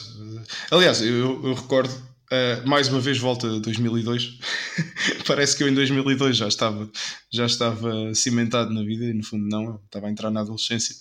Aliás, 0.72 1.02
eu, 1.02 1.44
eu 1.44 1.54
recordo 1.54 1.94
Uh, 2.36 2.68
mais 2.68 2.88
uma 2.88 3.00
vez 3.00 3.18
volta 3.18 3.48
a 3.48 3.60
2002. 3.60 4.40
Parece 5.26 5.56
que 5.56 5.64
eu 5.64 5.70
em 5.70 5.74
2002 5.74 6.38
já 6.38 6.48
estava, 6.48 6.90
já 7.32 7.46
estava 7.46 8.14
cimentado 8.14 8.74
na 8.74 8.84
vida 8.84 9.06
e 9.06 9.14
no 9.14 9.24
fundo 9.24 9.48
não, 9.48 9.80
estava 9.86 10.08
a 10.08 10.12
entrar 10.12 10.30
na 10.32 10.42
adolescência. 10.42 10.96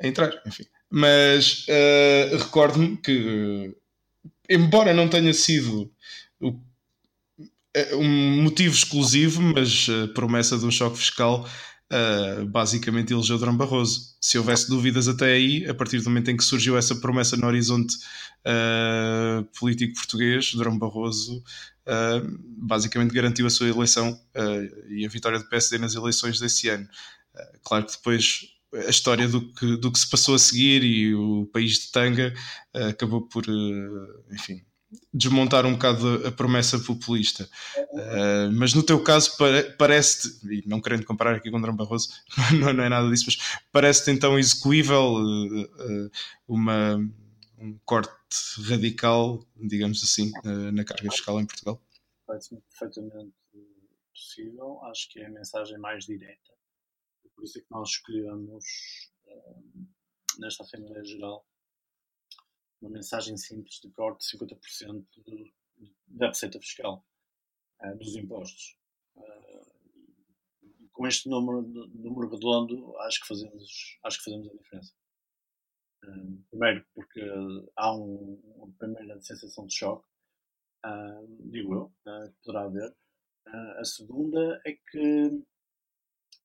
A 0.00 0.06
entrar, 0.06 0.32
enfim. 0.46 0.64
Mas 0.90 1.66
uh, 1.68 2.36
recordo-me 2.36 2.96
que, 2.96 3.12
uh, 3.12 3.76
embora 4.48 4.94
não 4.94 5.08
tenha 5.08 5.32
sido 5.34 5.90
o, 6.40 6.58
um 7.94 8.42
motivo 8.42 8.74
exclusivo, 8.74 9.40
mas 9.40 9.86
a 9.88 10.08
promessa 10.12 10.58
de 10.58 10.64
um 10.64 10.70
choque 10.70 10.98
fiscal 10.98 11.48
uh, 11.92 12.46
basicamente 12.46 13.12
elegeu 13.12 13.38
Durão 13.38 13.56
Barroso. 13.56 14.16
Se 14.20 14.38
houvesse 14.38 14.68
dúvidas 14.68 15.08
até 15.08 15.32
aí, 15.32 15.66
a 15.68 15.74
partir 15.74 15.98
do 15.98 16.04
momento 16.04 16.30
em 16.30 16.36
que 16.36 16.44
surgiu 16.44 16.76
essa 16.76 16.96
promessa 16.96 17.36
no 17.36 17.46
horizonte 17.46 17.96
uh, 18.46 19.44
político 19.58 19.94
português, 19.94 20.52
Durão 20.54 20.78
Barroso 20.78 21.38
uh, 21.38 22.38
basicamente 22.58 23.12
garantiu 23.12 23.46
a 23.46 23.50
sua 23.50 23.68
eleição 23.68 24.18
e 24.88 25.04
a 25.04 25.08
vitória 25.08 25.38
do 25.38 25.48
PSD 25.48 25.78
nas 25.78 25.94
eleições 25.94 26.40
desse 26.40 26.68
ano. 26.68 26.88
claro 27.62 27.86
que 27.86 27.92
depois 27.92 28.48
a 28.74 28.90
história 28.90 29.28
do 29.28 29.52
que, 29.52 29.76
do 29.76 29.92
que 29.92 29.98
se 29.98 30.08
passou 30.08 30.34
a 30.34 30.38
seguir 30.38 30.82
e 30.82 31.14
o 31.14 31.46
país 31.52 31.78
de 31.78 31.92
Tanga 31.92 32.32
acabou 32.72 33.20
por, 33.20 33.44
enfim, 34.32 34.62
desmontar 35.12 35.66
um 35.66 35.72
bocado 35.72 36.26
a 36.26 36.32
promessa 36.32 36.78
populista. 36.78 37.48
Uh, 37.92 38.52
mas 38.52 38.74
no 38.74 38.82
teu 38.82 39.02
caso 39.02 39.36
parece-te, 39.78 40.46
e 40.46 40.66
não 40.66 40.80
querendo 40.80 41.04
comparar 41.04 41.36
aqui 41.36 41.50
com 41.50 41.60
Drão 41.60 41.76
Barroso, 41.76 42.10
não, 42.60 42.72
não, 42.72 42.84
é 42.84 42.88
nada 42.88 43.08
disso, 43.08 43.24
mas 43.26 43.60
parece-te 43.70 44.10
então 44.10 44.38
execuível 44.38 45.14
uh, 45.14 45.62
uh, 45.62 46.10
uma, 46.48 46.96
um 47.58 47.78
corte 47.84 48.12
radical, 48.66 49.46
digamos 49.56 50.02
assim, 50.02 50.32
na 50.72 50.84
carga 50.84 51.10
fiscal 51.10 51.40
em 51.40 51.46
Portugal? 51.46 51.80
Parece-me 52.26 52.60
perfeitamente 52.62 53.34
possível, 54.10 54.82
acho 54.84 55.10
que 55.10 55.20
é 55.20 55.26
a 55.26 55.30
mensagem 55.30 55.78
mais 55.78 56.06
direta. 56.06 56.52
Por 57.34 57.44
isso 57.44 57.58
é 57.58 57.60
que 57.60 57.70
nós 57.70 57.90
escolhemos 57.90 58.64
nesta 60.38 60.62
Assembleia 60.62 61.04
Geral 61.04 61.44
uma 62.82 62.90
mensagem 62.90 63.36
simples 63.36 63.80
de 63.80 63.88
corte 63.92 64.26
de 64.26 64.38
50% 64.38 65.06
do, 65.24 65.52
da 66.08 66.28
receita 66.28 66.60
fiscal 66.60 67.06
uh, 67.80 67.96
dos 67.96 68.16
impostos. 68.16 68.76
Uh, 69.14 69.62
com 70.92 71.06
este 71.06 71.28
número, 71.28 71.62
número 71.62 72.28
redondo, 72.28 72.96
acho 72.98 73.20
que 73.20 73.28
fazemos, 73.28 73.98
acho 74.04 74.18
que 74.18 74.24
fazemos 74.24 74.48
a 74.48 74.56
diferença. 74.56 74.94
Uh, 76.04 76.42
primeiro, 76.50 76.84
porque 76.92 77.20
há 77.76 77.96
um, 77.96 78.40
uma 78.56 78.72
primeira 78.76 79.20
sensação 79.22 79.66
de 79.66 79.74
choque, 79.74 80.06
digo 81.50 81.74
eu, 81.74 81.92
que 82.04 82.34
poderá 82.44 82.64
haver. 82.64 82.96
a 83.78 83.84
segunda 83.84 84.60
é 84.66 84.72
que, 84.72 85.44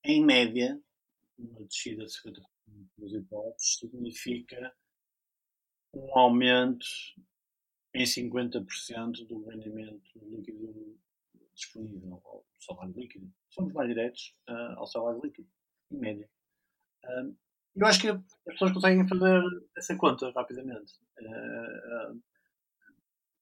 em 0.04 0.24
média, 0.24 0.80
uma 1.40 1.66
descida 1.66 2.06
de 2.06 2.12
50% 2.12 2.44
dos 2.98 3.14
impostos 3.14 3.78
significa 3.80 4.76
um 5.98 6.18
aumento 6.18 6.86
em 7.94 8.04
50% 8.04 9.28
do 9.28 9.46
rendimento 9.46 10.02
líquido 10.22 10.98
disponível 11.54 12.22
ao 12.24 12.46
salário 12.60 12.94
líquido. 12.96 13.32
Somos 13.50 13.74
mais 13.74 13.90
diretos 13.90 14.36
uh, 14.50 14.78
ao 14.78 14.88
salário 14.88 15.22
líquido. 15.24 15.50
em 15.92 15.98
média. 15.98 16.30
Um, 17.04 17.36
eu 17.76 17.86
acho 17.86 18.02
que 18.02 18.08
as 18.10 18.22
pessoas 18.46 18.72
conseguem 18.72 19.08
fazer 19.08 19.42
essa 19.76 19.96
conta 19.96 20.32
rapidamente. 20.32 20.94
Uh, 21.20 22.14
uh, 22.14 22.22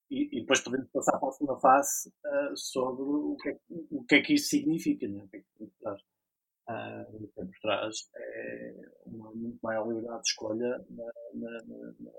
e, 0.09 0.37
e, 0.37 0.41
depois 0.41 0.61
podemos 0.61 0.89
passar 0.91 1.17
para 1.17 1.29
a 1.29 1.31
segunda 1.31 1.59
fase 1.59 2.09
uh, 2.09 2.55
sobre 2.55 3.03
o 3.03 3.37
que, 3.41 3.49
é, 3.49 3.59
o 3.69 4.03
que 4.03 4.15
é 4.15 4.21
que 4.21 4.33
isso 4.33 4.49
significa. 4.49 5.07
Né? 5.07 5.23
O 5.23 5.27
que 5.27 5.37
é 5.37 5.39
que 5.39 5.71
trás. 5.79 6.01
Uh, 6.67 7.29
o 7.35 7.47
que 7.47 7.61
trás 7.61 8.09
é 8.15 8.75
uma 9.05 9.31
muito 9.33 9.59
maior 9.61 9.87
liberdade 9.87 10.23
de 10.23 10.29
escolha 10.29 10.85
na, 10.89 11.11
na, 11.33 11.51
na, 11.65 12.11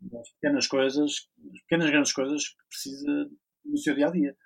nas 0.00 0.30
pequenas 0.32 0.66
coisas, 0.66 1.28
nas 1.38 1.60
pequenas 1.62 1.90
grandes 1.90 2.12
coisas 2.12 2.48
que 2.48 2.66
precisa 2.68 3.30
no 3.64 3.78
seu 3.78 3.94
dia 3.94 4.08
a 4.08 4.10
dia. 4.10 4.36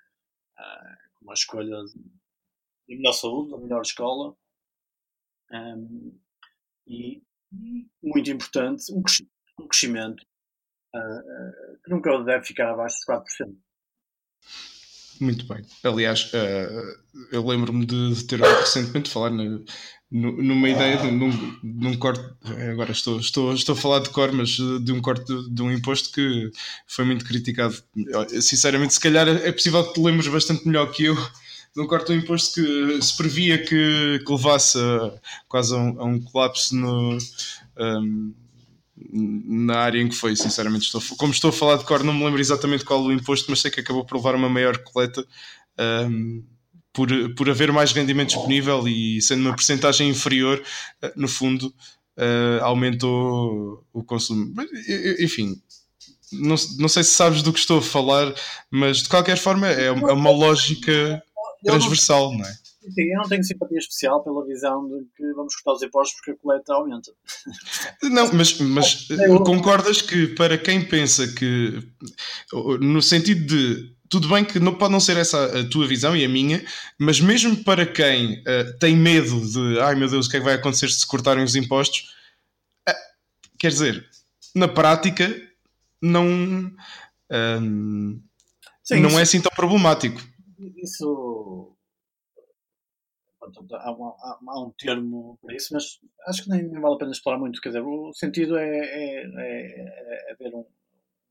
Uh, 0.57 1.13
como 1.15 1.31
a 1.31 1.33
escolha 1.33 1.75
de 2.87 2.95
melhor 2.95 3.13
saúde, 3.13 3.51
da 3.51 3.57
melhor 3.57 3.81
escola. 3.81 4.35
Um, 5.51 6.19
e, 6.87 7.23
muito 8.01 8.29
importante, 8.29 8.91
um 8.91 9.67
crescimento 9.67 10.21
uh, 10.95 11.81
que 11.83 11.91
nunca 11.91 12.23
deve 12.23 12.45
ficar 12.45 12.71
abaixo 12.71 12.97
de 12.99 13.45
4%. 13.45 13.57
Muito 15.19 15.45
bem. 15.45 15.63
Aliás, 15.83 16.31
uh, 16.33 17.25
eu 17.31 17.45
lembro-me 17.45 17.85
de, 17.85 18.23
ter 18.25 18.41
ouvido 18.41 18.59
recentemente 18.59 19.09
falar 19.09 19.29
no, 19.29 19.63
numa 20.11 20.69
ideia 20.69 20.97
de, 20.97 21.11
num, 21.11 21.59
num 21.63 21.97
corte. 21.97 22.23
Agora 22.71 22.91
estou, 22.91 23.19
estou, 23.19 23.53
estou 23.53 23.73
a 23.73 23.77
falar 23.77 23.99
de 23.99 24.09
cor, 24.09 24.31
mas 24.31 24.49
de 24.49 24.91
um 24.91 25.01
corte 25.01 25.25
de, 25.25 25.49
de 25.49 25.61
um 25.61 25.71
imposto 25.71 26.11
que 26.11 26.51
foi 26.87 27.03
muito 27.05 27.25
criticado. 27.25 27.75
Sinceramente, 28.41 28.93
se 28.93 28.99
calhar 28.99 29.27
é 29.27 29.51
possível 29.51 29.83
que 29.85 29.93
te 29.93 30.01
lembres 30.01 30.27
bastante 30.27 30.67
melhor 30.67 30.91
que 30.91 31.05
eu 31.05 31.15
de 31.75 31.81
um 31.81 31.87
corte 31.87 32.07
de 32.07 32.13
um 32.13 32.21
imposto 32.21 32.61
que 32.61 33.01
se 33.01 33.17
previa 33.17 33.57
que, 33.57 34.19
que 34.23 34.31
levasse 34.31 34.77
a, 34.77 35.13
quase 35.47 35.73
a 35.73 35.77
um, 35.77 36.01
a 36.01 36.05
um 36.05 36.21
colapso 36.21 36.75
no. 36.75 37.17
Um, 37.77 38.33
na 38.95 39.77
área 39.77 39.99
em 39.99 40.07
que 40.07 40.15
foi, 40.15 40.35
sinceramente. 40.35 40.85
Estou, 40.85 41.01
como 41.17 41.33
estou 41.33 41.49
a 41.49 41.53
falar 41.53 41.77
de 41.77 41.85
cor, 41.85 42.03
não 42.03 42.13
me 42.13 42.23
lembro 42.23 42.39
exatamente 42.39 42.85
qual 42.85 43.01
o 43.01 43.11
imposto, 43.11 43.49
mas 43.49 43.61
sei 43.61 43.71
que 43.71 43.79
acabou 43.79 44.05
por 44.05 44.17
levar 44.17 44.35
uma 44.35 44.49
maior 44.49 44.77
coleta 44.79 45.25
um, 46.07 46.43
por, 46.91 47.09
por 47.35 47.49
haver 47.49 47.71
mais 47.71 47.91
rendimento 47.91 48.29
disponível 48.29 48.87
e 48.87 49.21
sendo 49.21 49.41
uma 49.41 49.55
porcentagem 49.55 50.09
inferior, 50.09 50.61
uh, 51.03 51.11
no 51.15 51.27
fundo, 51.27 51.73
uh, 52.17 52.63
aumentou 52.63 53.83
o 53.91 54.03
consumo. 54.03 54.53
Enfim, 55.19 55.59
não, 56.31 56.55
não 56.77 56.87
sei 56.87 57.03
se 57.03 57.11
sabes 57.11 57.41
do 57.41 57.51
que 57.51 57.59
estou 57.59 57.79
a 57.79 57.81
falar, 57.81 58.33
mas 58.69 58.97
de 59.03 59.09
qualquer 59.09 59.37
forma 59.37 59.67
é, 59.67 59.85
é 59.85 59.91
uma 59.91 60.31
lógica 60.31 61.21
transversal, 61.63 62.31
não 62.31 62.45
é? 62.45 62.62
Sim, 62.91 63.11
eu 63.11 63.17
não 63.17 63.29
tenho 63.29 63.43
simpatia 63.43 63.77
especial 63.77 64.23
pela 64.23 64.45
visão 64.45 64.87
de 64.87 65.05
que 65.15 65.33
vamos 65.33 65.55
cortar 65.55 65.77
os 65.77 65.83
impostos 65.83 66.15
porque 66.17 66.31
a 66.31 66.35
coleta 66.35 66.73
aumenta. 66.73 67.11
Não, 68.03 68.33
mas, 68.33 68.59
mas 68.59 69.07
concordas 69.45 70.01
que 70.01 70.27
para 70.27 70.57
quem 70.57 70.85
pensa 70.85 71.27
que, 71.33 71.81
no 72.81 73.01
sentido 73.01 73.45
de 73.45 73.95
tudo 74.09 74.27
bem 74.27 74.45
que 74.45 74.59
não 74.59 74.75
pode 74.75 74.91
não 74.91 74.99
ser 74.99 75.17
essa 75.17 75.59
a 75.59 75.69
tua 75.69 75.87
visão 75.87 76.15
e 76.15 76.23
a 76.23 76.29
minha, 76.29 76.63
mas 76.99 77.19
mesmo 77.19 77.63
para 77.63 77.83
quem 77.83 78.41
uh, 78.41 78.77
tem 78.79 78.95
medo 78.95 79.41
de 79.41 79.79
ai 79.79 79.95
meu 79.95 80.07
Deus, 80.07 80.27
o 80.27 80.29
que 80.29 80.37
é 80.37 80.39
que 80.39 80.45
vai 80.45 80.53
acontecer 80.53 80.89
se 80.89 81.07
cortarem 81.07 81.43
os 81.43 81.55
impostos, 81.55 82.13
uh, 82.87 82.93
quer 83.57 83.69
dizer, 83.69 84.07
na 84.53 84.67
prática 84.67 85.35
não, 85.99 86.27
uh, 87.31 87.59
não 87.59 88.21
isso, 88.83 89.19
é 89.19 89.21
assim 89.23 89.41
tão 89.41 89.51
problemático. 89.55 90.21
Isso 90.77 91.72
há, 93.73 93.89
há, 93.89 94.39
há, 94.47 94.63
um 94.63 94.71
termo 94.77 95.37
para 95.41 95.55
isso, 95.55 95.73
mas 95.73 95.99
acho 96.27 96.43
que 96.43 96.49
nem, 96.49 96.63
nem, 96.63 96.81
vale 96.81 96.95
a 96.95 96.97
pena 96.97 97.11
explorar 97.11 97.39
muito. 97.39 97.61
Quer 97.61 97.69
dizer, 97.69 97.81
o 97.81 98.13
sentido 98.13 98.57
é, 98.57 98.69
é, 98.69 99.23
é, 99.25 100.31
é 100.31 100.35
ver 100.35 100.53
um 100.55 100.65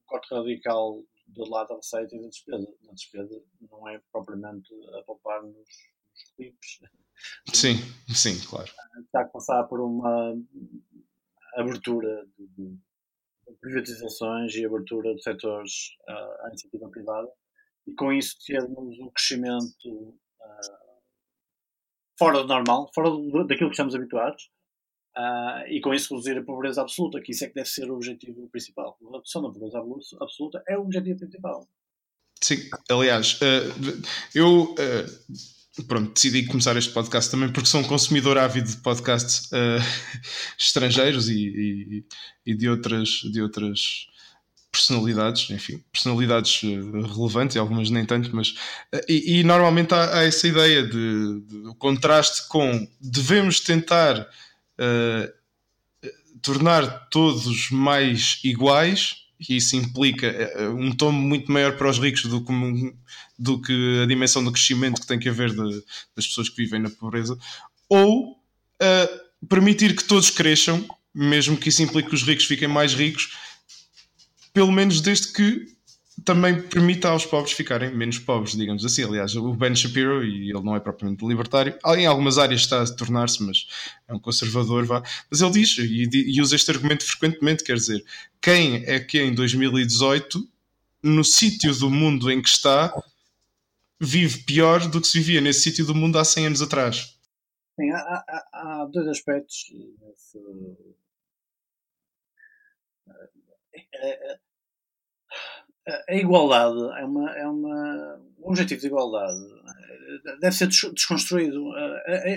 corte 0.06 0.34
radical 0.34 1.02
do 1.28 1.48
lado 1.48 1.68
da 1.68 1.76
receita 1.76 2.14
e 2.14 2.20
da 2.20 2.28
despesa. 2.28 2.66
Na 2.82 2.92
despesa 2.92 3.42
não 3.70 3.88
é 3.88 4.00
propriamente 4.12 4.68
a 4.98 5.02
poupar 5.02 5.42
nos, 5.42 5.54
nos 5.54 6.24
clipes. 6.36 6.80
Sim, 7.52 7.74
sim, 8.08 8.38
claro. 8.48 8.70
Está 9.04 9.22
a 9.22 9.28
passar 9.28 9.64
por 9.64 9.80
uma 9.80 10.34
abertura 11.56 12.26
de, 12.38 12.76
privatizações 13.60 14.54
e 14.54 14.64
abertura 14.64 15.14
de 15.14 15.22
setores 15.22 15.96
uh, 16.08 16.44
à 16.44 16.48
iniciativa 16.48 16.88
privada 16.88 17.28
e 17.86 17.94
com 17.94 18.12
isso 18.12 18.36
termos 18.46 18.98
um 18.98 19.10
crescimento 19.10 19.88
uh, 19.88 20.81
fora 22.22 22.42
do 22.42 22.46
normal, 22.46 22.90
fora 22.94 23.10
daquilo 23.46 23.68
que 23.68 23.74
estamos 23.74 23.94
habituados, 23.94 24.44
uh, 25.16 25.66
e 25.68 25.80
com 25.80 25.92
isso 25.92 26.14
reduzir 26.14 26.38
a 26.38 26.44
pobreza 26.44 26.80
absoluta, 26.80 27.20
que 27.20 27.32
isso 27.32 27.44
é 27.44 27.48
que 27.48 27.54
deve 27.54 27.68
ser 27.68 27.90
o 27.90 27.96
objetivo 27.96 28.48
principal. 28.48 28.96
A 29.02 29.16
redução 29.16 29.42
da 29.42 29.50
pobreza 29.50 29.82
absoluta 30.20 30.62
é 30.68 30.78
o 30.78 30.82
objetivo 30.82 31.18
principal. 31.18 31.68
Sim, 32.40 32.56
aliás, 32.90 33.40
uh, 33.40 34.02
eu 34.34 34.72
uh, 34.72 35.84
pronto, 35.88 36.12
decidi 36.12 36.46
começar 36.46 36.76
este 36.76 36.92
podcast 36.92 37.30
também 37.30 37.52
porque 37.52 37.68
sou 37.68 37.80
um 37.80 37.88
consumidor 37.88 38.38
ávido 38.38 38.68
de 38.68 38.76
podcasts 38.78 39.50
estrangeiros 40.58 41.28
e, 41.28 41.34
e, 41.34 42.04
e, 42.46 42.54
de 42.54 42.68
outras, 42.68 43.08
de 43.08 43.40
outras 43.40 44.06
personalidades, 44.72 45.50
enfim, 45.50 45.84
personalidades 45.92 46.62
uh, 46.62 47.02
relevantes, 47.14 47.54
e 47.54 47.58
algumas 47.58 47.90
nem 47.90 48.06
tanto, 48.06 48.34
mas. 48.34 48.48
Uh, 48.92 49.04
e, 49.06 49.40
e, 49.40 49.44
normalmente 49.44 49.92
há, 49.92 50.18
há, 50.18 50.24
essa 50.24 50.48
ideia 50.48 50.82
de, 50.82 51.40
de, 51.42 51.74
contraste 51.78 52.48
com 52.48 52.88
devemos 52.98 53.60
tentar 53.60 54.18
uh, 54.18 56.08
tornar 56.40 57.08
todos 57.10 57.70
mais 57.70 58.40
iguais, 58.42 59.16
e 59.38 59.56
isso 59.56 59.76
implica 59.76 60.32
um 60.76 60.92
tom 60.92 61.12
muito 61.12 61.50
maior 61.50 61.76
para 61.76 61.90
os 61.90 61.98
ricos 61.98 62.22
do 62.22 62.44
que, 62.44 62.94
do 63.38 63.60
que 63.60 64.00
a 64.02 64.06
dimensão 64.06 64.42
do 64.42 64.52
crescimento 64.52 65.00
que 65.00 65.06
tem 65.06 65.18
que 65.18 65.28
haver 65.28 65.50
de, 65.50 65.84
das 66.16 66.26
pessoas 66.26 66.48
que 66.48 66.56
vivem 66.56 66.80
na 66.80 66.90
pobreza, 66.90 67.36
ou 67.88 68.36
permitir 69.48 69.96
que 69.96 70.04
todos 70.04 70.30
cresçam, 70.30 70.86
mesmo 71.12 71.56
que 71.56 71.68
isso 71.68 71.82
implique 71.82 72.08
que 72.08 72.14
os 72.14 72.22
ricos 72.22 72.44
fiquem 72.44 72.68
mais 72.68 72.94
ricos 72.94 73.32
pelo 74.52 74.70
menos 74.70 75.00
desde 75.00 75.32
que 75.32 75.72
também 76.24 76.60
permita 76.62 77.08
aos 77.08 77.24
pobres 77.24 77.52
ficarem 77.52 77.94
menos 77.94 78.18
pobres, 78.18 78.54
digamos 78.54 78.84
assim. 78.84 79.04
Aliás, 79.04 79.34
o 79.34 79.54
Ben 79.54 79.74
Shapiro, 79.74 80.24
e 80.24 80.50
ele 80.50 80.62
não 80.62 80.76
é 80.76 80.80
propriamente 80.80 81.26
libertário, 81.26 81.76
em 81.96 82.06
algumas 82.06 82.38
áreas 82.38 82.60
está 82.60 82.82
a 82.82 82.86
tornar-se, 82.86 83.42
mas 83.42 83.66
é 84.06 84.14
um 84.14 84.18
conservador, 84.18 84.84
vá. 84.84 85.02
Mas 85.30 85.40
ele 85.40 85.52
diz, 85.52 85.76
e, 85.78 86.08
e 86.12 86.40
usa 86.40 86.54
este 86.54 86.70
argumento 86.70 87.04
frequentemente, 87.04 87.64
quer 87.64 87.76
dizer, 87.76 88.04
quem 88.40 88.84
é 88.86 89.00
que 89.00 89.20
em 89.20 89.34
2018, 89.34 90.46
no 91.02 91.24
sítio 91.24 91.74
do 91.74 91.90
mundo 91.90 92.30
em 92.30 92.40
que 92.40 92.48
está, 92.48 92.92
vive 93.98 94.42
pior 94.44 94.86
do 94.88 95.00
que 95.00 95.08
se 95.08 95.18
vivia 95.18 95.40
nesse 95.40 95.62
sítio 95.62 95.86
do 95.86 95.94
mundo 95.94 96.18
há 96.18 96.24
100 96.24 96.46
anos 96.46 96.62
atrás? 96.62 97.16
Sim, 97.74 97.90
há, 97.90 97.96
há, 97.96 98.48
há 98.52 98.88
dois 98.92 99.08
aspectos 99.08 99.72
nesse 100.00 100.38
a 106.08 106.14
igualdade 106.14 106.78
é 107.00 107.04
uma, 107.04 107.30
é 107.32 107.46
uma. 107.46 108.20
O 108.38 108.50
objetivo 108.50 108.80
de 108.80 108.86
igualdade 108.86 109.38
deve 110.40 110.54
ser 110.54 110.68
desconstruído. 110.68 111.72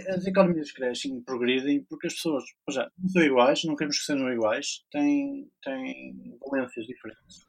As 0.09 0.25
economias 0.25 0.71
crescem 0.71 1.21
progridem 1.21 1.83
porque 1.85 2.07
as 2.07 2.13
pessoas 2.13 2.43
já, 2.69 2.89
não 2.97 3.09
são 3.09 3.21
iguais, 3.21 3.63
não 3.65 3.75
queremos 3.75 3.99
que 3.99 4.05
sejam 4.05 4.31
iguais, 4.31 4.83
têm, 4.91 5.49
têm 5.63 6.37
valências 6.39 6.85
diferentes, 6.85 7.45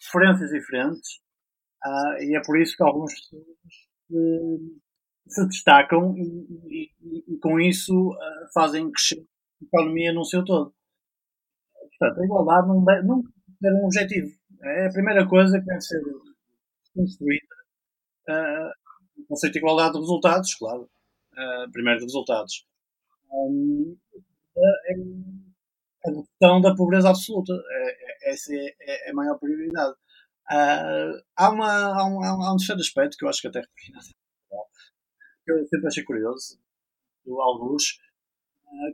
diferenças 0.00 0.50
diferentes, 0.50 1.20
ah, 1.84 2.16
e 2.20 2.36
é 2.36 2.42
por 2.44 2.60
isso 2.60 2.76
que 2.76 2.82
algumas 2.82 3.14
pessoas 3.14 3.44
eh, 4.12 4.58
se 5.28 5.46
destacam 5.46 6.14
e, 6.16 6.90
e, 7.00 7.34
e 7.34 7.38
com 7.38 7.60
isso 7.60 8.12
ah, 8.12 8.48
fazem 8.52 8.90
crescer 8.90 9.24
a 9.62 9.64
economia 9.64 10.12
no 10.12 10.24
seu 10.24 10.44
todo. 10.44 10.74
Portanto, 11.98 12.20
a 12.20 12.24
igualdade 12.24 12.68
não, 12.68 12.84
deve, 12.84 13.06
não 13.06 13.22
ter 13.60 13.72
um 13.72 13.84
objetivo. 13.84 14.30
É 14.62 14.86
a 14.86 14.92
primeira 14.92 15.26
coisa 15.28 15.58
que 15.58 15.66
deve 15.66 15.80
ser 15.80 16.00
construída. 16.94 17.46
Uh, 18.28 19.22
o 19.22 19.26
conceito 19.28 19.54
de 19.54 19.58
igualdade 19.58 19.94
de 19.94 20.00
resultados, 20.00 20.54
claro. 20.54 20.90
Uh, 21.32 21.70
primeiro 21.72 22.00
de 22.00 22.06
resultados. 22.06 22.66
Um, 23.32 23.96
é 24.56 24.92
a 26.04 26.10
redução 26.10 26.60
da 26.60 26.74
pobreza 26.74 27.10
absoluta. 27.10 27.52
É, 27.52 28.28
é, 28.28 28.32
essa 28.32 28.52
é, 28.52 28.74
é, 28.80 29.10
a 29.10 29.14
maior 29.14 29.38
prioridade. 29.38 29.94
Uh, 30.50 31.22
há, 31.36 31.50
uma, 31.50 31.70
há, 31.70 32.06
um, 32.06 32.22
há 32.22 32.54
um 32.54 32.56
terceiro 32.56 32.80
aspecto 32.80 33.16
que 33.16 33.24
eu 33.24 33.28
acho 33.28 33.42
que 33.42 33.48
até 33.48 33.62
que 33.62 35.52
eu 35.52 35.66
sempre 35.66 35.86
achei 35.86 36.04
curioso, 36.04 36.58
do 37.24 37.40
Alguns, 37.40 37.98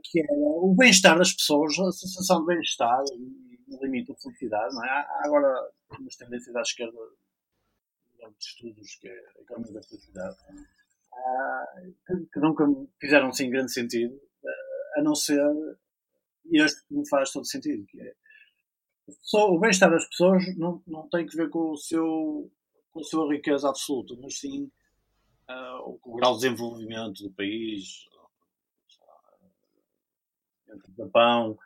que 0.03 0.19
é 0.21 0.25
o 0.31 0.73
bem-estar 0.77 1.17
das 1.17 1.33
pessoas, 1.33 1.77
a 1.79 1.91
sensação 1.91 2.41
de 2.41 2.47
bem-estar 2.47 3.03
no 3.67 3.83
limite 3.83 4.11
da 4.11 4.19
felicidade, 4.19 4.73
não 4.73 4.85
é? 4.85 4.89
Há 4.89 5.21
agora 5.25 5.71
umas 5.99 6.15
tendências 6.15 6.55
à 6.55 6.61
esquerda 6.61 6.97
de 8.17 8.45
estudos 8.45 8.95
que 8.95 9.07
é 9.07 9.19
a 9.37 9.41
economia 9.41 9.73
da 9.73 9.83
felicidade 9.83 10.37
ah, 11.13 11.65
que, 12.31 12.39
nunca 12.39 12.65
fizeram 12.99 13.29
assim 13.29 13.49
grande 13.49 13.71
sentido. 13.71 14.19
não 15.03 15.15
ser 15.15 15.41
este 16.51 16.85
que 16.87 16.93
me 16.93 17.07
faz 17.07 17.31
todo 17.31 17.45
sentido, 17.45 17.85
que 17.85 18.01
é 18.01 18.15
só 19.21 19.51
o 19.51 19.59
bem-estar 19.59 19.89
das 19.89 20.07
pessoas 20.07 20.43
não, 20.57 20.81
não 20.87 21.07
tem 21.09 21.25
que 21.25 21.35
ver 21.35 21.49
com 21.49 21.71
o 21.71 21.77
seu 21.77 22.51
com 22.91 22.99
a 23.01 23.03
sua 23.03 23.31
riqueza 23.31 23.67
absoluta, 23.67 24.15
mas 24.21 24.39
sim 24.39 24.71
uh, 25.49 25.99
com 25.99 26.11
o 26.11 26.15
grau 26.15 26.33
de 26.33 26.41
desenvolvimento 26.41 27.23
do 27.23 27.31
país, 27.33 28.05
entre 30.69 30.91
o 30.91 30.95
Japão 30.95 31.59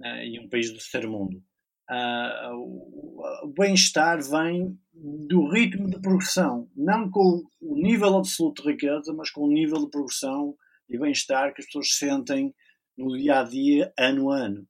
uh, 0.00 0.22
e 0.24 0.38
um 0.38 0.48
país 0.48 0.70
do 0.70 0.78
terceiro 0.78 1.10
mundo. 1.10 1.42
Uh, 1.90 2.54
o, 2.54 3.52
bem-estar 3.56 4.20
vem 4.22 4.78
do 4.92 5.48
ritmo 5.48 5.88
de 5.88 6.00
progressão, 6.00 6.70
não 6.76 7.10
com 7.10 7.42
o 7.60 7.74
nível 7.76 8.16
absoluto 8.16 8.62
de 8.62 8.70
riqueza, 8.70 9.12
mas 9.14 9.30
com 9.30 9.42
o 9.42 9.52
nível 9.52 9.84
de 9.84 9.90
progressão 9.90 10.54
e 10.88 10.98
bem-estar 10.98 11.54
que 11.54 11.60
as 11.60 11.66
pessoas 11.66 11.94
sentem 11.94 12.54
no 12.96 13.16
dia 13.16 13.40
a 13.40 13.44
dia, 13.44 13.92
ano 13.98 14.30
a 14.30 14.38
ano. 14.38 14.68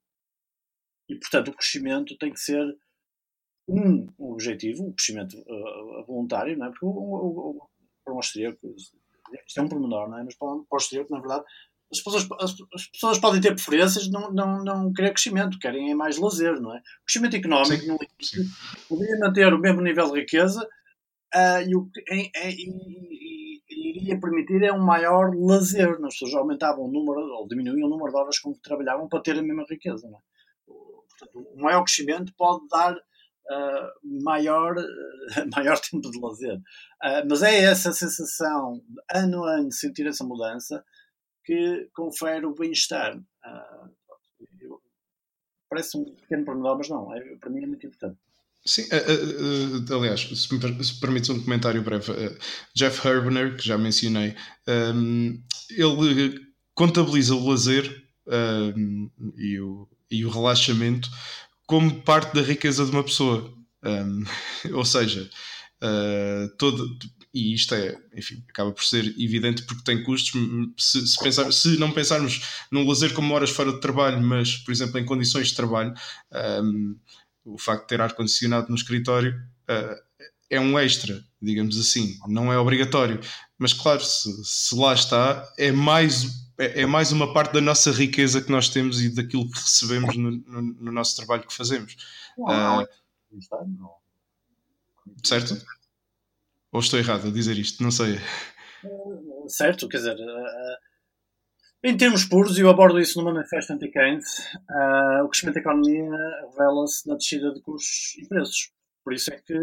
E, 1.09 1.17
portanto, 1.17 1.49
o 1.49 1.55
crescimento 1.55 2.17
tem 2.19 2.33
que 2.33 2.41
ser 2.41 2.65
um 3.67 4.07
objetivo, 4.19 4.85
o 4.85 4.89
um 4.89 4.93
crescimento 4.93 5.39
uh, 5.39 6.07
voluntário, 6.07 6.57
não 6.57 6.67
é? 6.67 6.71
Porque 6.71 6.87
o, 6.87 6.91
o, 6.91 7.51
o, 7.51 7.69
para 8.05 8.15
um 8.15 8.17
austríaco, 8.17 8.59
isto 9.47 9.61
é 9.61 9.63
um 9.63 9.69
pormenor, 9.69 10.09
não 10.09 10.19
é? 10.19 10.25
Mas 10.25 10.37
para 10.37 10.49
um 10.49 10.67
austríaco, 10.71 11.13
na 11.13 11.21
verdade, 11.21 11.45
as 11.91 12.01
pessoas, 12.01 12.29
as, 12.41 12.55
as, 12.75 12.87
pessoas 12.89 13.19
podem 13.19 13.41
ter 13.41 13.55
preferências, 13.55 14.11
não, 14.11 14.31
não, 14.31 14.63
não 14.63 14.93
querer 14.93 15.13
crescimento, 15.13 15.59
querem 15.59 15.91
é 15.91 15.95
mais 15.95 16.19
lazer, 16.19 16.61
não 16.61 16.75
é? 16.75 16.79
O 16.79 17.05
crescimento 17.05 17.37
económico 17.37 17.83
sim, 18.21 18.45
sim. 18.45 18.51
poderia 18.89 19.19
manter 19.19 19.53
o 19.53 19.59
mesmo 19.59 19.81
nível 19.81 20.13
de 20.13 20.21
riqueza 20.21 20.63
uh, 21.35 21.63
e, 21.67 21.75
o, 21.75 21.91
e, 22.11 22.31
e, 22.35 23.63
e, 23.71 23.99
iria 23.99 24.21
permitir 24.21 24.63
é 24.63 24.73
um 24.73 24.85
maior 24.85 25.35
lazer. 25.35 25.91
As 26.05 26.15
pessoas 26.15 26.35
aumentavam 26.35 26.85
o 26.85 26.93
número, 26.93 27.21
ou 27.21 27.49
diminuíam 27.49 27.87
o 27.87 27.91
número 27.91 28.11
de 28.11 28.17
horas 28.19 28.39
com 28.39 28.53
que 28.53 28.61
trabalhavam 28.61 29.09
para 29.09 29.23
ter 29.23 29.39
a 29.39 29.43
mesma 29.43 29.65
riqueza, 29.69 30.07
não 30.09 30.19
é? 30.19 30.21
Portanto, 31.19 31.49
um 31.57 31.63
maior 31.63 31.83
crescimento 31.85 32.33
pode 32.37 32.69
dar 32.69 32.95
uh, 32.95 34.23
maior, 34.23 34.77
uh, 34.77 35.51
maior 35.57 35.79
tempo 35.81 36.11
de 36.11 36.21
lazer. 36.21 36.57
Uh, 36.57 37.25
mas 37.29 37.43
é 37.43 37.63
essa 37.65 37.93
sensação, 37.93 38.83
ano 39.11 39.45
a 39.45 39.55
ano, 39.55 39.73
sentir 39.73 40.07
essa 40.07 40.23
mudança 40.23 40.85
que 41.49 41.89
confere 41.95 42.45
o 42.45 42.55
bem-estar. 42.55 43.17
Uh, 43.17 44.79
parece 45.71 45.97
um 45.97 46.05
pequeno 46.05 46.45
pormenor, 46.45 46.77
mas 46.77 46.91
não, 46.91 47.15
é, 47.15 47.21
para 47.37 47.49
mim 47.49 47.63
é 47.63 47.67
muito 47.67 47.87
importante. 47.87 48.19
Sim, 48.67 48.83
uh, 48.83 49.91
uh, 49.91 49.97
aliás, 49.97 50.21
se 50.21 50.55
me, 50.55 50.85
se 50.85 51.01
permites 51.01 51.31
um 51.31 51.43
comentário 51.43 51.83
breve, 51.83 52.13
Jeff 52.75 53.07
Herbener, 53.07 53.57
que 53.57 53.67
já 53.67 53.79
mencionei, 53.79 54.37
um, 54.95 55.43
ele 55.71 56.39
contabiliza 56.75 57.35
o 57.35 57.49
lazer 57.49 58.05
um, 58.27 59.11
e, 59.35 59.59
o, 59.59 59.89
e 60.11 60.27
o 60.27 60.29
relaxamento 60.29 61.09
como 61.67 62.03
parte 62.03 62.35
da 62.35 62.43
riqueza 62.43 62.85
de 62.85 62.91
uma 62.91 63.05
pessoa. 63.05 63.55
Um, 63.83 64.25
ou 64.77 64.85
seja, 64.85 65.31
todo, 66.59 66.99
e 67.33 67.55
isto 67.55 67.75
é, 67.75 67.97
enfim, 68.15 68.43
acaba 68.49 68.73
por 68.73 68.85
ser 68.85 69.05
evidente 69.19 69.63
porque 69.63 69.83
tem 69.85 70.03
custos. 70.03 70.33
Se, 70.77 71.07
se, 71.07 71.19
pensar, 71.23 71.53
se 71.53 71.79
não 71.79 71.93
pensarmos 71.93 72.43
num 72.71 72.87
lazer 72.87 73.13
como 73.13 73.35
horas 73.35 73.51
fora 73.51 73.73
de 73.73 73.81
trabalho, 73.81 74.21
mas, 74.21 74.57
por 74.57 74.73
exemplo, 74.73 74.99
em 74.99 75.05
condições 75.05 75.49
de 75.49 75.55
trabalho, 75.55 75.93
um, 76.63 76.97
o 77.45 77.59
facto 77.59 77.83
de 77.83 77.89
ter 77.89 78.01
ar-condicionado 78.01 78.69
no 78.69 78.75
escritório 78.75 79.35
uh, 79.69 80.03
é 80.51 80.59
um 80.59 80.79
extra, 80.79 81.23
digamos 81.41 81.79
assim, 81.79 82.19
não 82.27 82.53
é 82.53 82.59
obrigatório. 82.59 83.21
Mas, 83.59 83.73
claro, 83.73 84.03
se, 84.03 84.33
se 84.45 84.75
lá 84.75 84.95
está, 84.95 85.47
é 85.59 85.71
mais 85.71 86.49
é, 86.59 86.83
é 86.83 86.87
mais 86.87 87.13
uma 87.13 87.33
parte 87.33 87.53
da 87.53 87.61
nossa 87.61 87.93
riqueza 87.93 88.43
que 88.43 88.51
nós 88.51 88.69
temos 88.69 89.01
e 89.01 89.15
daquilo 89.15 89.49
que 89.49 89.61
recebemos 89.61 90.17
no, 90.17 90.31
no, 90.31 90.63
no 90.63 90.93
nosso 90.93 91.15
trabalho 91.17 91.47
que 91.47 91.55
fazemos. 91.55 91.97
Não, 92.37 92.83
uh, 92.83 92.89
certo? 95.23 95.57
Ou 96.73 96.81
estou 96.81 96.99
errado 96.99 97.29
a 97.29 97.33
dizer 97.33 97.57
isto? 97.59 97.83
Não 97.83 97.91
sei. 97.91 98.17
Certo, 99.49 99.89
quer 99.89 99.99
dizer, 99.99 100.17
uh, 100.17 100.77
em 101.85 101.97
termos 101.97 102.25
puros, 102.25 102.59
eu 102.59 102.69
abordo 102.69 103.01
isso 103.01 103.23
no 103.23 103.33
Manifesto 103.33 103.73
Anti-Keynes, 103.73 104.39
uh, 104.55 105.25
o 105.25 105.29
crescimento 105.29 105.55
da 105.55 105.61
economia 105.61 106.11
revela-se 106.51 107.09
na 107.09 107.15
descida 107.15 107.53
de 107.53 107.61
custos 107.63 108.17
e 108.19 108.29
preços. 108.29 108.73
Por 109.03 109.15
isso 109.15 109.33
é 109.33 109.41
que 109.41 109.55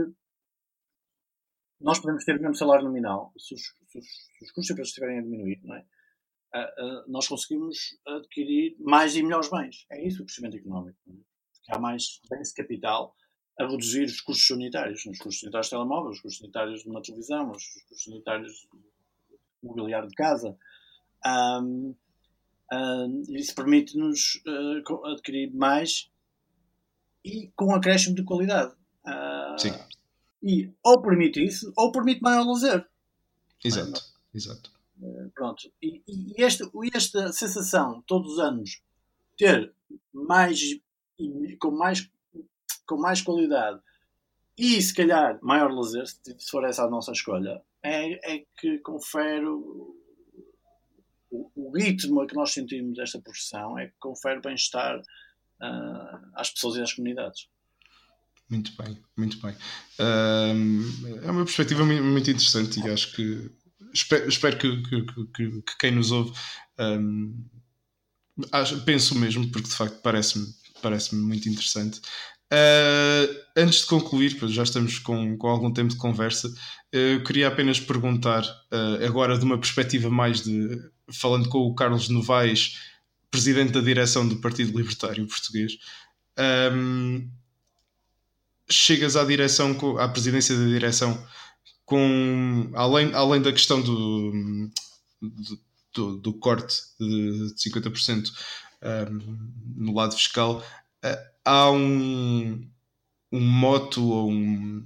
nós 1.79 1.99
podemos 1.99 2.23
ter 2.23 2.37
o 2.37 2.41
mesmo 2.41 2.55
salário 2.55 2.85
nominal, 2.85 3.31
se 3.37 3.53
os, 3.53 3.61
se 3.61 3.99
os, 3.99 4.05
se 4.05 4.45
os 4.45 4.51
custos 4.51 4.69
e 4.69 4.73
preços 4.75 4.89
estiverem 4.89 5.19
a 5.19 5.21
diminuir, 5.21 5.61
não 5.63 5.75
é? 5.75 5.85
Uh, 6.55 7.11
nós 7.11 7.27
conseguimos 7.27 7.77
adquirir 8.07 8.77
mais 8.79 9.15
e 9.15 9.21
melhores 9.21 9.49
bens. 9.49 9.85
É 9.91 10.07
isso 10.07 10.23
o 10.23 10.25
crescimento 10.25 10.55
económico. 10.55 10.97
É? 11.09 11.75
Há 11.75 11.79
mais 11.79 12.21
bens 12.29 12.49
de 12.49 12.55
capital 12.55 13.13
a 13.59 13.65
reduzir 13.65 14.05
os 14.05 14.21
custos 14.21 14.47
sanitários, 14.47 15.05
os 15.05 15.17
custos 15.17 15.39
sanitários 15.39 15.67
de 15.67 15.71
telemóveis, 15.71 16.17
os 16.17 16.21
custos 16.21 16.39
sanitários 16.39 16.83
de 16.83 16.89
uma 16.89 17.01
televisão, 17.01 17.51
os 17.51 17.63
custos 17.87 18.03
sanitários 18.03 18.67
do 18.71 18.79
mobiliário 19.63 20.09
de 20.09 20.15
casa. 20.15 20.57
Um, 21.25 21.95
um, 22.71 23.23
isso 23.29 23.55
permite-nos 23.55 24.41
uh, 24.45 25.05
adquirir 25.05 25.53
mais 25.53 26.11
e 27.23 27.51
com 27.55 27.67
um 27.67 27.75
acréscimo 27.75 28.15
de 28.15 28.23
qualidade. 28.23 28.73
Uh, 29.05 29.59
Sim. 29.59 29.71
E 30.43 30.71
ou 30.83 31.01
permite 31.01 31.43
isso, 31.43 31.71
ou 31.75 31.91
permite 31.91 32.21
maior 32.21 32.45
lazer. 32.45 32.87
Exato, 33.63 34.03
exato. 34.33 34.71
Uh, 34.99 35.29
pronto. 35.33 35.71
E, 35.81 36.03
e 36.07 36.33
este, 36.37 36.69
esta 36.93 37.31
sensação, 37.31 38.03
todos 38.05 38.33
os 38.33 38.39
anos, 38.39 38.83
ter 39.37 39.73
mais, 40.13 40.59
com 41.59 41.71
mais 41.71 42.09
com 42.85 42.97
mais 42.97 43.21
qualidade 43.21 43.79
e 44.57 44.81
se 44.81 44.93
calhar 44.93 45.37
maior 45.41 45.71
lazer, 45.71 46.07
se 46.07 46.49
for 46.49 46.63
essa 46.63 46.83
a 46.83 46.89
nossa 46.89 47.11
escolha, 47.11 47.61
é, 47.83 48.35
é 48.35 48.45
que 48.57 48.79
confere 48.79 49.45
o, 49.45 49.95
o, 51.29 51.71
ritmo 51.75 52.25
que 52.25 52.35
nós 52.35 52.53
sentimos 52.53 52.95
desta 52.95 53.19
profissão, 53.19 53.77
é 53.77 53.87
que 53.87 53.95
confere 53.99 54.39
bem-estar 54.39 54.97
uh, 54.97 56.31
às 56.35 56.49
pessoas 56.51 56.77
e 56.77 56.81
às 56.81 56.93
comunidades. 56.93 57.49
Muito 58.49 58.71
bem, 58.81 58.97
muito 59.17 59.37
bem. 59.41 59.55
é 59.99 61.31
uma 61.31 61.43
perspectiva 61.43 61.83
muito 61.83 62.29
interessante 62.29 62.79
e 62.79 62.89
acho 62.89 63.13
que 63.15 63.51
espero, 63.91 64.29
espero 64.29 64.57
que, 64.57 64.83
que, 64.83 65.01
que, 65.33 65.61
que, 65.61 65.77
quem 65.79 65.91
nos 65.91 66.11
ouve 66.11 66.31
um, 66.79 67.43
penso 68.85 69.15
mesmo, 69.15 69.49
porque 69.51 69.67
de 69.67 69.75
facto 69.75 69.99
parece-me 70.01 70.45
parece 70.81 71.15
muito 71.15 71.49
interessante. 71.49 71.99
Uh, 72.51 73.41
antes 73.55 73.79
de 73.79 73.85
concluir, 73.87 74.37
já 74.49 74.63
estamos 74.63 74.99
com, 74.99 75.35
com 75.37 75.47
algum 75.47 75.73
tempo 75.73 75.89
de 75.89 75.97
conversa, 75.97 76.47
uh, 76.47 76.53
eu 76.95 77.23
queria 77.23 77.47
apenas 77.47 77.79
perguntar, 77.79 78.43
uh, 78.43 79.05
agora 79.05 79.37
de 79.37 79.43
uma 79.43 79.57
perspectiva 79.57 80.09
mais 80.09 80.43
de. 80.43 80.79
falando 81.11 81.49
com 81.49 81.59
o 81.59 81.73
Carlos 81.73 82.07
Novaes, 82.09 82.79
presidente 83.31 83.71
da 83.71 83.81
direção 83.81 84.27
do 84.27 84.37
Partido 84.37 84.77
Libertário 84.77 85.27
Português, 85.27 85.77
um, 86.73 87.27
chegas 88.69 89.15
à 89.15 89.23
direção, 89.23 89.75
à 89.99 90.07
presidência 90.07 90.55
da 90.55 90.65
direção, 90.65 91.21
com 91.85 92.71
além, 92.75 93.13
além 93.13 93.41
da 93.41 93.51
questão 93.51 93.81
do, 93.81 94.69
do, 95.93 96.17
do 96.17 96.33
corte 96.33 96.75
de 96.99 97.53
50% 97.55 98.29
um, 98.83 99.51
no 99.75 99.93
lado 99.93 100.15
fiscal 100.15 100.63
há 101.45 101.71
um, 101.71 102.67
um 103.31 103.39
moto 103.39 104.03
ou 104.09 104.31
um, 104.31 104.83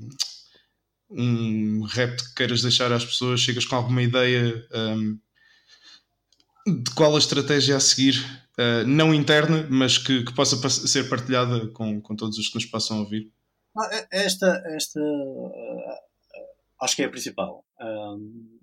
um 1.10 1.84
rap 1.84 2.18
que 2.18 2.36
queiras 2.36 2.62
deixar 2.62 2.92
às 2.92 3.06
pessoas, 3.06 3.40
chegas 3.40 3.66
com 3.66 3.76
alguma 3.76 4.04
ideia 4.04 4.68
um, 4.74 5.18
de 6.68 6.92
qual 6.94 7.16
a 7.16 7.20
estratégia 7.20 7.78
a 7.78 7.80
seguir, 7.80 8.16
uh, 8.60 8.86
não 8.86 9.14
interna, 9.14 9.66
mas 9.70 9.98
que, 9.98 10.24
que, 10.24 10.36
possa 10.36 10.70
ser 10.70 11.10
partilhada 11.10 11.68
com, 11.70 12.02
com 12.02 12.16
todos 12.16 12.38
os 12.38 12.50
que 12.50 12.56
nos 12.56 12.66
possam 12.66 13.00
ouvir? 13.00 13.32
Ah, 13.76 13.90
é, 13.92 14.26
esta, 14.26 14.62
esta 14.68 15.00
uh, 15.00 15.82
acho 16.82 16.96
que 16.96 17.04
é 17.04 17.06
a 17.06 17.10
principal. 17.10 17.66
Um, 17.82 18.60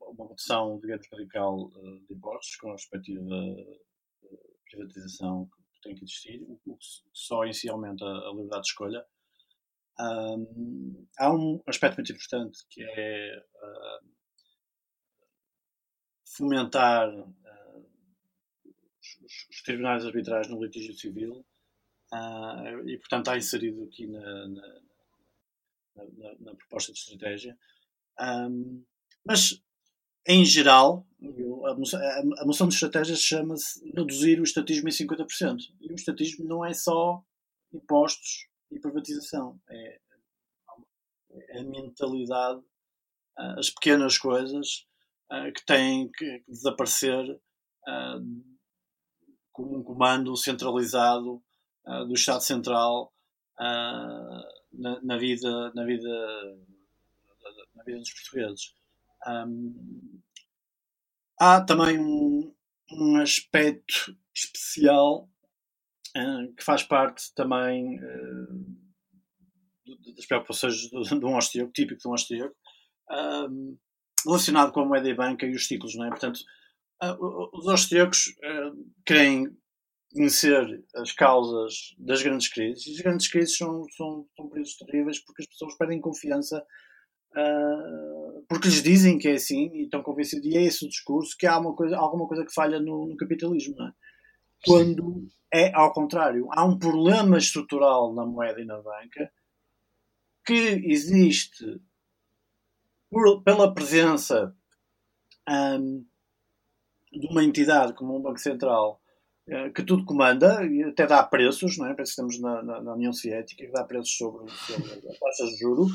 uma 0.00 0.26
redução, 0.26 0.80
digamos, 0.80 1.06
radical 1.12 1.70
de 2.08 2.14
impostos 2.14 2.56
com 2.56 2.70
a 2.70 2.72
respectiva 2.72 3.34
privatização 4.68 5.48
que 5.74 5.80
tem 5.82 5.94
que 5.94 6.04
existir, 6.04 6.42
o 6.42 6.76
que 6.76 6.86
só 7.12 7.44
em 7.44 7.52
si 7.52 7.68
aumenta 7.68 8.04
a 8.04 8.30
liberdade 8.30 8.62
de 8.62 8.68
escolha. 8.68 9.04
Um, 10.00 11.06
há 11.18 11.32
um 11.34 11.60
aspecto 11.66 11.96
muito 11.96 12.12
importante 12.12 12.64
que 12.70 12.82
é 12.82 13.36
uh, 13.36 14.06
fomentar 16.24 17.12
uh, 17.12 17.86
os, 19.24 19.46
os, 19.50 19.62
tribunais 19.62 20.04
arbitrais 20.04 20.48
no 20.48 20.62
litígio 20.62 20.94
civil 20.94 21.44
uh, 22.12 22.88
e, 22.88 22.96
portanto, 22.98 23.26
está 23.26 23.36
inserido 23.36 23.82
aqui 23.84 24.06
na, 24.06 24.48
na, 24.48 24.78
na, 25.96 26.34
na 26.40 26.54
proposta 26.54 26.92
de 26.92 26.98
estratégia. 26.98 27.58
Um, 28.20 28.84
mas, 29.24 29.60
em 30.28 30.44
geral, 30.44 31.06
a 31.64 32.44
moção 32.44 32.68
de 32.68 32.74
estratégias 32.74 33.18
chama-se 33.18 33.82
reduzir 33.92 34.38
o 34.38 34.44
estatismo 34.44 34.86
em 34.86 34.92
50%. 34.92 35.56
E 35.80 35.90
o 35.90 35.94
estatismo 35.94 36.44
não 36.44 36.62
é 36.62 36.74
só 36.74 37.24
impostos 37.72 38.46
e 38.70 38.78
privatização. 38.78 39.58
É, 39.70 40.00
é 41.48 41.60
a 41.60 41.64
mentalidade, 41.64 42.62
as 43.36 43.70
pequenas 43.70 44.18
coisas 44.18 44.86
que 45.54 45.64
têm 45.64 46.10
que 46.12 46.44
desaparecer 46.46 47.40
com 49.50 49.78
um 49.78 49.82
comando 49.82 50.36
centralizado 50.36 51.42
do 52.06 52.12
Estado 52.12 52.42
Central 52.42 53.14
na, 53.58 55.16
vida, 55.16 55.72
na, 55.74 55.84
vida, 55.86 56.58
na 57.74 57.82
vida 57.82 57.98
dos 57.98 58.12
portugueses. 58.12 58.77
Um, 59.26 60.20
há 61.40 61.60
também 61.60 61.98
um, 61.98 62.54
um 62.92 63.16
aspecto 63.16 64.16
especial 64.34 65.28
uh, 66.16 66.54
que 66.54 66.64
faz 66.64 66.82
parte 66.82 67.34
também 67.34 67.98
uh, 67.98 68.78
das 70.14 70.26
preocupações 70.26 70.74
de, 70.76 71.24
um 71.24 71.34
austríaco, 71.34 71.72
típico 71.72 72.00
de 72.00 72.08
um 72.08 72.12
austríaco, 72.12 72.54
uh, 73.10 73.78
relacionado 74.26 74.72
com 74.72 74.80
a 74.80 74.86
moeda 74.86 75.08
e 75.08 75.14
banca 75.14 75.46
e 75.46 75.54
os 75.54 75.66
ciclos, 75.66 75.94
não 75.94 76.06
é? 76.06 76.10
Portanto, 76.10 76.40
os 77.52 77.68
austríacos 77.68 78.34
querem 79.06 79.56
conhecer 80.12 80.84
as 80.96 81.12
causas 81.12 81.94
das 81.98 82.22
grandes 82.22 82.48
crises. 82.48 82.86
E 82.86 82.90
as 82.92 83.00
grandes 83.00 83.28
crises 83.28 83.56
são, 83.56 83.84
são, 83.96 84.26
são 84.36 84.48
períodos 84.48 84.76
terríveis 84.76 85.20
porque 85.24 85.42
as 85.42 85.48
pessoas 85.48 85.76
perdem 85.76 86.00
confiança 86.00 86.64
uh, 87.38 88.44
porque 88.48 88.68
lhes 88.68 88.82
dizem 88.82 89.18
que 89.18 89.28
é 89.28 89.34
assim 89.34 89.70
e 89.74 89.84
estão 89.84 90.02
convencidos, 90.02 90.46
e 90.46 90.56
é 90.56 90.62
esse 90.62 90.84
o 90.84 90.88
discurso, 90.88 91.36
que 91.38 91.46
há 91.46 91.58
uma 91.58 91.74
coisa, 91.74 91.96
alguma 91.96 92.26
coisa 92.26 92.44
que 92.44 92.52
falha 92.52 92.80
no, 92.80 93.06
no 93.06 93.16
capitalismo. 93.16 93.74
É? 93.82 93.92
Quando 94.64 95.28
é 95.52 95.72
ao 95.74 95.92
contrário, 95.92 96.48
há 96.50 96.64
um 96.64 96.78
problema 96.78 97.38
estrutural 97.38 98.14
na 98.14 98.26
moeda 98.26 98.60
e 98.60 98.64
na 98.64 98.76
banca 98.80 99.30
que 100.44 100.82
existe 100.84 101.80
por, 103.10 103.42
pela 103.42 103.72
presença 103.72 104.54
um, 105.48 106.04
de 107.12 107.26
uma 107.28 107.44
entidade 107.44 107.94
como 107.94 108.16
um 108.16 108.22
Banco 108.22 108.38
Central 108.38 109.00
eh, 109.50 109.70
que 109.70 109.82
tudo 109.82 110.04
comanda 110.04 110.62
e 110.66 110.84
até 110.84 111.06
dá 111.06 111.22
preços, 111.22 111.78
não 111.78 111.86
é? 111.86 111.94
Parece 111.94 112.14
que 112.14 112.20
estamos 112.20 112.38
na, 112.38 112.62
na, 112.62 112.82
na 112.82 112.94
União 112.94 113.12
Soviética, 113.12 113.64
que 113.64 113.72
dá 113.72 113.82
preços 113.82 114.14
sobre, 114.14 114.50
sobre 114.50 115.08
as 115.08 115.18
taxas 115.18 115.48
de 115.50 115.58
juros, 115.58 115.92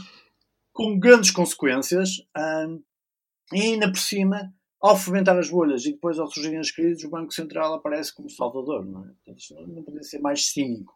com 0.73 0.99
grandes 0.99 1.31
consequências, 1.31 2.09
e 3.53 3.61
ainda 3.61 3.91
por 3.91 3.99
cima, 3.99 4.53
ao 4.81 4.97
fomentar 4.97 5.37
as 5.37 5.49
bolhas 5.49 5.85
e 5.85 5.93
depois 5.93 6.19
ao 6.19 6.27
surgirem 6.27 6.59
as 6.59 6.71
crises, 6.71 7.05
o 7.05 7.09
Banco 7.09 7.33
Central 7.33 7.73
aparece 7.73 8.13
como 8.13 8.29
salvador, 8.29 8.85
não 8.85 9.05
é? 9.05 9.13
Portanto, 9.25 9.67
não 9.67 9.83
podia 9.83 10.03
ser 10.03 10.19
mais 10.19 10.47
cínico. 10.47 10.93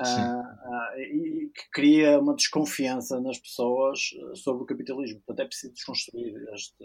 Uh, 0.00 0.04
uh, 0.04 1.00
e 1.00 1.50
que 1.52 1.70
cria 1.72 2.20
uma 2.20 2.36
desconfiança 2.36 3.20
nas 3.20 3.36
pessoas 3.36 3.98
sobre 4.36 4.62
o 4.62 4.66
capitalismo. 4.66 5.20
Portanto, 5.26 5.44
é 5.44 5.48
preciso 5.48 5.72
desconstruir 5.72 6.36
este, 6.54 6.84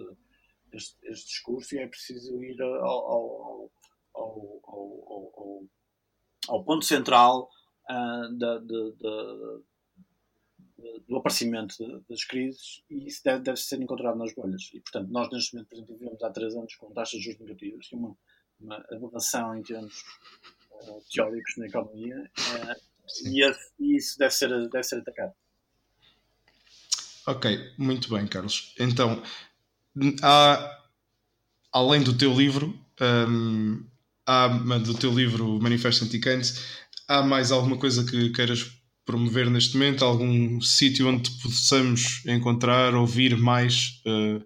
este, 0.74 0.98
este 1.04 1.28
discurso 1.28 1.76
e 1.76 1.80
é 1.80 1.88
preciso 1.88 2.44
ir 2.44 2.60
ao, 2.60 2.74
ao, 2.84 3.72
ao, 4.16 4.62
ao, 4.66 5.64
ao 6.50 6.64
ponto 6.64 6.86
central 6.86 7.48
da, 7.88 8.58
de, 8.58 8.94
de, 8.94 9.64
do 11.08 11.18
aparecimento 11.18 11.76
das 12.10 12.24
crises 12.24 12.84
e 12.90 13.08
isso 13.08 13.22
deve, 13.24 13.44
deve, 13.44 13.58
ser 13.58 13.82
encontrado 13.82 14.18
nas 14.18 14.34
bolhas. 14.34 14.70
E, 14.74 14.80
portanto, 14.80 15.10
nós 15.12 15.30
neste 15.32 15.54
momento, 15.54 15.70
por 15.70 15.76
exemplo, 15.76 15.98
vivemos 15.98 16.24
há 16.24 16.30
três 16.32 16.56
anos 16.56 16.76
com 16.76 16.92
taxas 16.92 17.20
de 17.20 17.26
juros 17.26 17.40
negativas 17.40 17.88
e 17.92 17.96
uma, 17.96 18.18
uma 18.60 18.86
aberração 18.92 19.56
em 19.56 19.64
termos 19.64 20.02
uh, 20.72 21.04
teóricos 21.12 21.58
na 21.58 21.68
economia 21.68 22.32
uh, 22.40 23.30
e, 23.30 23.42
e, 23.80 23.98
isso 23.98 24.18
deve 24.18 24.34
ser, 24.34 24.50
deve 24.70 24.84
ser 24.84 25.00
atacado. 25.00 25.34
Ok, 27.26 27.74
muito 27.78 28.10
bem, 28.10 28.28
Carlos. 28.28 28.74
Então, 28.80 29.24
há, 30.22 30.84
além 31.72 32.04
do 32.04 32.18
teu 32.18 32.34
livro, 32.34 32.78
um, 33.30 33.86
há, 34.26 34.48
do 34.80 34.94
teu 34.98 35.12
livro 35.12 35.60
Manifesto 35.62 36.04
Anti-Keynes, 36.04 36.86
há 37.08 37.22
mais 37.22 37.52
alguma 37.52 37.78
coisa 37.78 38.06
que 38.06 38.30
queiras 38.32 38.83
promover 39.06 39.50
neste 39.50 39.78
momento? 39.78 40.04
Algum 40.04 40.62
sítio 40.62 41.08
onde 41.08 41.30
possamos 41.42 42.26
encontrar, 42.26 42.96
ouvir 42.96 43.38
mais 43.38 44.02
uh, 44.06 44.44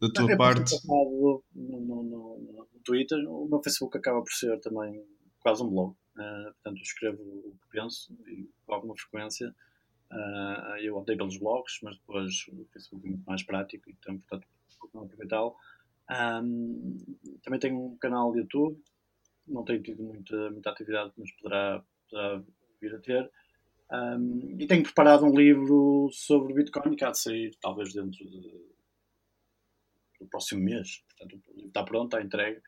da 0.00 0.12
tua 0.12 0.32
é 0.32 0.36
parte? 0.36 0.74
No, 0.86 1.42
no, 1.54 1.80
no, 1.80 2.02
no, 2.04 2.68
Twitter, 2.84 3.18
o 3.28 3.48
meu 3.48 3.62
Facebook 3.62 3.96
acaba 3.96 4.20
por 4.20 4.32
ser 4.32 4.60
também 4.60 5.02
quase 5.40 5.62
um 5.62 5.70
blog. 5.70 5.92
Uh, 6.16 6.52
portanto, 6.54 6.82
escrevo 6.82 7.22
o 7.22 7.56
que 7.62 7.78
penso 7.78 8.12
e, 8.28 8.48
com 8.66 8.74
alguma 8.74 8.94
frequência. 8.96 9.54
Uh, 10.12 10.76
eu 10.82 10.96
odeio 10.96 11.18
pelos 11.18 11.38
blogs, 11.38 11.78
mas 11.82 11.96
depois 11.96 12.46
o 12.52 12.66
Facebook 12.72 13.06
é 13.06 13.10
muito 13.10 13.24
mais 13.24 13.42
prático, 13.42 13.90
então, 13.90 14.18
portanto, 14.18 14.46
não 14.92 15.04
aproveitá-lo. 15.04 15.56
Um, 16.10 16.98
também 17.42 17.58
tenho 17.58 17.82
um 17.82 17.96
canal 17.96 18.30
de 18.32 18.40
YouTube 18.40 18.78
não 19.46 19.64
tenho 19.64 19.82
tido 19.82 20.02
muita, 20.02 20.50
muita 20.50 20.70
atividade, 20.70 21.12
mas 21.16 21.30
poderá, 21.32 21.82
poderá 22.08 22.42
vir 22.80 22.94
a 22.94 22.98
ter. 22.98 23.30
Um, 23.94 24.56
e 24.58 24.66
tenho 24.66 24.82
preparado 24.82 25.24
um 25.24 25.36
livro 25.36 26.08
sobre 26.12 26.54
Bitcoin 26.54 26.96
que 26.96 27.04
há 27.04 27.10
de 27.10 27.18
sair 27.18 27.56
talvez 27.60 27.92
dentro 27.92 28.18
de, 28.28 28.40
do 30.20 30.26
próximo 30.28 30.62
mês. 30.62 31.02
Portanto, 31.08 31.42
o 31.48 31.52
livro 31.54 31.68
está 31.68 31.84
pronto, 31.84 32.16
está 32.16 32.22
entregue, 32.22 32.60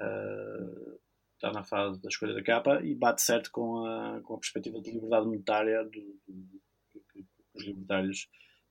uh, 0.00 0.98
está 1.34 1.52
na 1.52 1.62
fase 1.62 2.00
da 2.02 2.08
escolha 2.08 2.34
da 2.34 2.42
capa 2.42 2.80
e 2.82 2.94
bate 2.94 3.22
certo 3.22 3.50
com 3.50 3.84
a, 3.86 4.20
com 4.22 4.34
a 4.34 4.38
perspectiva 4.38 4.80
de 4.80 4.90
liberdade 4.90 5.26
monetária 5.26 5.84
do, 5.84 6.20
do, 6.26 6.60
do 6.94 7.00
que 7.12 7.24
os 7.54 7.64
libertários 7.64 8.28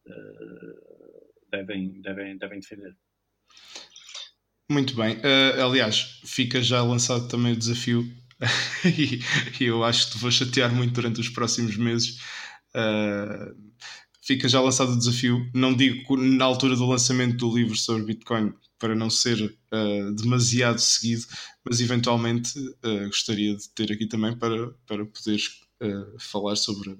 uh, 0.07 1.33
devem, 1.49 2.01
devem, 2.01 2.37
devem 2.37 2.59
defender. 2.59 2.95
Muito 4.69 4.95
bem. 4.95 5.17
Uh, 5.17 5.63
aliás, 5.63 6.19
fica 6.25 6.61
já 6.61 6.83
lançado 6.83 7.27
também 7.29 7.53
o 7.53 7.57
desafio 7.57 8.03
e, 8.85 9.19
e, 9.59 9.65
eu 9.65 9.83
acho 9.83 10.07
que 10.07 10.13
te 10.13 10.17
vou 10.17 10.31
chatear 10.31 10.73
muito 10.73 10.93
durante 10.93 11.19
os 11.19 11.29
próximos 11.29 11.75
meses. 11.77 12.19
Uh, 12.75 13.55
fica 14.21 14.47
já 14.47 14.61
lançado 14.61 14.93
o 14.93 14.97
desafio. 14.97 15.49
Não 15.53 15.73
digo 15.73 16.17
na 16.17 16.45
altura 16.45 16.75
do 16.75 16.85
lançamento 16.85 17.37
do 17.37 17.55
livro 17.55 17.75
sobre 17.75 18.03
Bitcoin 18.03 18.53
para 18.77 18.95
não 18.95 19.09
ser 19.09 19.41
uh, 19.41 20.11
demasiado 20.15 20.79
seguido, 20.79 21.25
mas 21.63 21.79
eventualmente 21.79 22.57
uh, 22.59 23.05
gostaria 23.07 23.55
de 23.55 23.69
ter 23.69 23.91
aqui 23.91 24.07
também 24.07 24.35
para, 24.37 24.69
para 24.87 25.05
poderes 25.05 25.61
falar 26.17 26.55
sobre, 26.55 26.97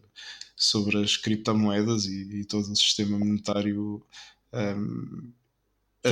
sobre 0.56 1.02
as 1.02 1.16
criptomoedas 1.16 2.06
e, 2.06 2.42
e 2.42 2.46
todo 2.46 2.70
o 2.70 2.76
sistema 2.76 3.18
monetário 3.18 4.06
um, 4.54 5.32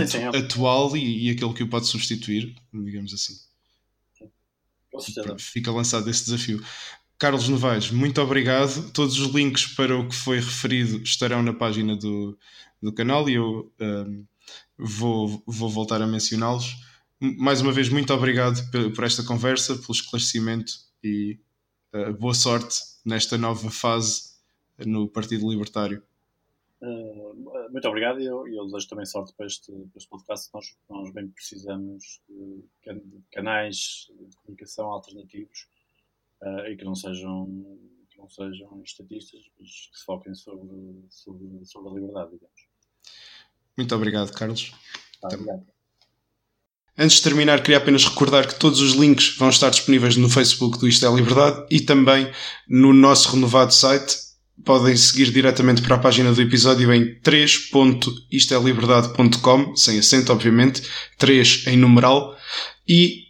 sim, 0.05 0.17
é. 0.17 0.37
atual 0.37 0.95
e, 0.97 1.27
e, 1.27 1.31
aquele 1.31 1.53
que 1.53 1.63
o 1.63 1.69
pode 1.69 1.87
substituir, 1.87 2.55
digamos 2.73 3.13
assim. 3.13 3.33
Fica 5.39 5.71
lançado 5.71 6.09
esse 6.09 6.25
desafio. 6.25 6.63
Carlos 7.17 7.47
Novaes, 7.47 7.89
muito 7.91 8.21
obrigado. 8.21 8.91
Todos 8.91 9.17
os 9.19 9.33
links 9.33 9.67
para 9.67 9.97
o 9.97 10.07
que 10.07 10.15
foi 10.15 10.37
referido 10.37 11.01
estarão 11.03 11.41
na 11.41 11.53
página 11.53 11.95
do, 11.95 12.37
do 12.81 12.93
canal 12.93 13.29
e 13.29 13.35
eu 13.35 13.71
um, 13.79 14.25
vou, 14.77 15.43
vou 15.47 15.69
voltar 15.69 16.01
a 16.01 16.07
mencioná-los. 16.07 16.75
Mais 17.19 17.61
uma 17.61 17.71
vez, 17.71 17.87
muito 17.87 18.13
obrigado 18.13 18.61
por 18.93 19.03
esta 19.05 19.23
conversa, 19.23 19.75
pelo 19.75 19.91
esclarecimento 19.91 20.73
e 21.01 21.39
uh, 21.95 22.13
boa 22.13 22.33
sorte 22.33 22.77
nesta 23.05 23.37
nova 23.37 23.71
fase 23.71 24.33
no 24.85 25.07
Partido 25.07 25.49
Libertário. 25.49 26.03
Uh, 26.83 27.71
muito 27.71 27.87
obrigado 27.87 28.19
e 28.19 28.25
eu, 28.25 28.45
eu 28.45 28.65
desejo 28.65 28.89
também 28.89 29.05
sorte 29.05 29.33
para 29.37 29.45
este, 29.45 29.71
para 29.71 29.97
este 29.97 30.09
podcast. 30.09 30.49
Nós, 30.53 30.77
nós 30.89 31.13
bem 31.13 31.29
precisamos 31.29 32.21
de, 32.27 32.65
canais 33.31 34.11
de 34.19 34.35
comunicação 34.35 34.91
alternativos 34.91 35.69
uh, 36.41 36.67
e 36.67 36.75
que 36.75 36.83
não 36.83 36.93
sejam 36.93 37.47
que 38.09 38.17
não 38.17 38.29
sejam 38.29 38.81
estatistas, 38.83 39.39
mas 39.57 39.69
que 39.91 39.97
se 39.97 40.05
foquem 40.05 40.35
sobre, 40.35 41.05
sobre, 41.09 41.65
sobre 41.65 41.89
a 41.89 41.93
liberdade, 41.93 42.31
digamos. 42.33 42.67
Muito 43.77 43.95
obrigado, 43.95 44.31
Carlos. 44.33 44.73
Ah, 45.23 45.27
obrigado. 45.27 45.65
Antes 46.97 47.17
de 47.17 47.23
terminar, 47.23 47.61
queria 47.61 47.77
apenas 47.77 48.05
recordar 48.05 48.45
que 48.45 48.59
todos 48.59 48.81
os 48.81 48.91
links 48.91 49.37
vão 49.37 49.49
estar 49.49 49.69
disponíveis 49.69 50.17
no 50.17 50.29
Facebook 50.29 50.77
do 50.77 50.87
Isto 50.87 51.07
é 51.07 51.15
Liberdade 51.15 51.65
e 51.71 51.79
também 51.79 52.29
no 52.67 52.93
nosso 52.93 53.31
renovado 53.31 53.73
site 53.73 54.32
podem 54.63 54.95
seguir 54.95 55.31
diretamente 55.31 55.81
para 55.81 55.95
a 55.95 55.99
página 55.99 56.31
do 56.31 56.41
episódio 56.41 56.93
em 56.93 57.19
3.isteliberdade.com, 57.21 59.75
sem 59.75 59.99
acento, 59.99 60.31
obviamente, 60.31 60.81
3 61.17 61.65
em 61.67 61.75
numeral, 61.77 62.37
e 62.87 63.23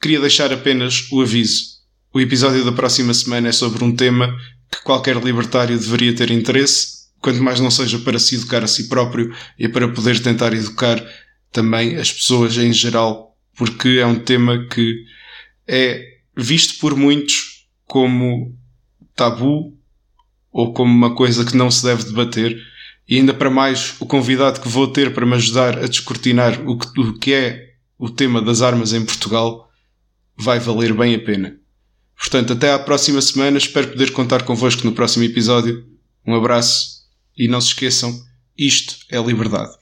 queria 0.00 0.20
deixar 0.20 0.52
apenas 0.52 1.10
o 1.10 1.20
aviso. 1.20 1.78
O 2.12 2.20
episódio 2.20 2.64
da 2.64 2.70
próxima 2.72 3.12
semana 3.12 3.48
é 3.48 3.52
sobre 3.52 3.82
um 3.84 3.94
tema 3.94 4.34
que 4.70 4.82
qualquer 4.82 5.16
libertário 5.16 5.78
deveria 5.78 6.14
ter 6.14 6.30
interesse, 6.30 7.08
quanto 7.20 7.42
mais 7.42 7.60
não 7.60 7.70
seja 7.70 7.98
para 7.98 8.18
se 8.18 8.36
educar 8.36 8.64
a 8.64 8.68
si 8.68 8.88
próprio 8.88 9.34
e 9.58 9.68
para 9.68 9.88
poder 9.88 10.18
tentar 10.20 10.54
educar 10.54 11.04
também 11.52 11.96
as 11.96 12.10
pessoas 12.12 12.56
em 12.56 12.72
geral, 12.72 13.36
porque 13.56 13.98
é 14.00 14.06
um 14.06 14.18
tema 14.18 14.66
que 14.66 15.04
é 15.66 16.02
visto 16.36 16.78
por 16.78 16.96
muitos 16.96 17.66
como 17.84 18.56
tabu 19.14 19.77
ou 20.52 20.72
como 20.72 20.92
uma 20.92 21.14
coisa 21.14 21.44
que 21.44 21.56
não 21.56 21.70
se 21.70 21.84
deve 21.84 22.04
debater. 22.04 22.60
E 23.08 23.16
ainda 23.16 23.32
para 23.32 23.50
mais, 23.50 23.94
o 24.00 24.06
convidado 24.06 24.60
que 24.60 24.68
vou 24.68 24.86
ter 24.86 25.14
para 25.14 25.26
me 25.26 25.34
ajudar 25.34 25.78
a 25.78 25.86
descortinar 25.86 26.60
o 26.68 26.78
que, 26.78 27.00
o 27.00 27.18
que 27.18 27.32
é 27.32 27.68
o 27.98 28.08
tema 28.08 28.40
das 28.40 28.62
armas 28.62 28.92
em 28.92 29.04
Portugal 29.04 29.68
vai 30.36 30.60
valer 30.60 30.94
bem 30.94 31.14
a 31.14 31.18
pena. 31.18 31.56
Portanto, 32.18 32.52
até 32.52 32.72
à 32.72 32.78
próxima 32.78 33.22
semana. 33.22 33.58
Espero 33.58 33.88
poder 33.88 34.12
contar 34.12 34.42
convosco 34.42 34.84
no 34.84 34.92
próximo 34.92 35.24
episódio. 35.24 35.86
Um 36.26 36.34
abraço 36.34 36.98
e 37.36 37.48
não 37.48 37.60
se 37.60 37.68
esqueçam, 37.68 38.12
isto 38.56 38.96
é 39.08 39.18
liberdade. 39.18 39.77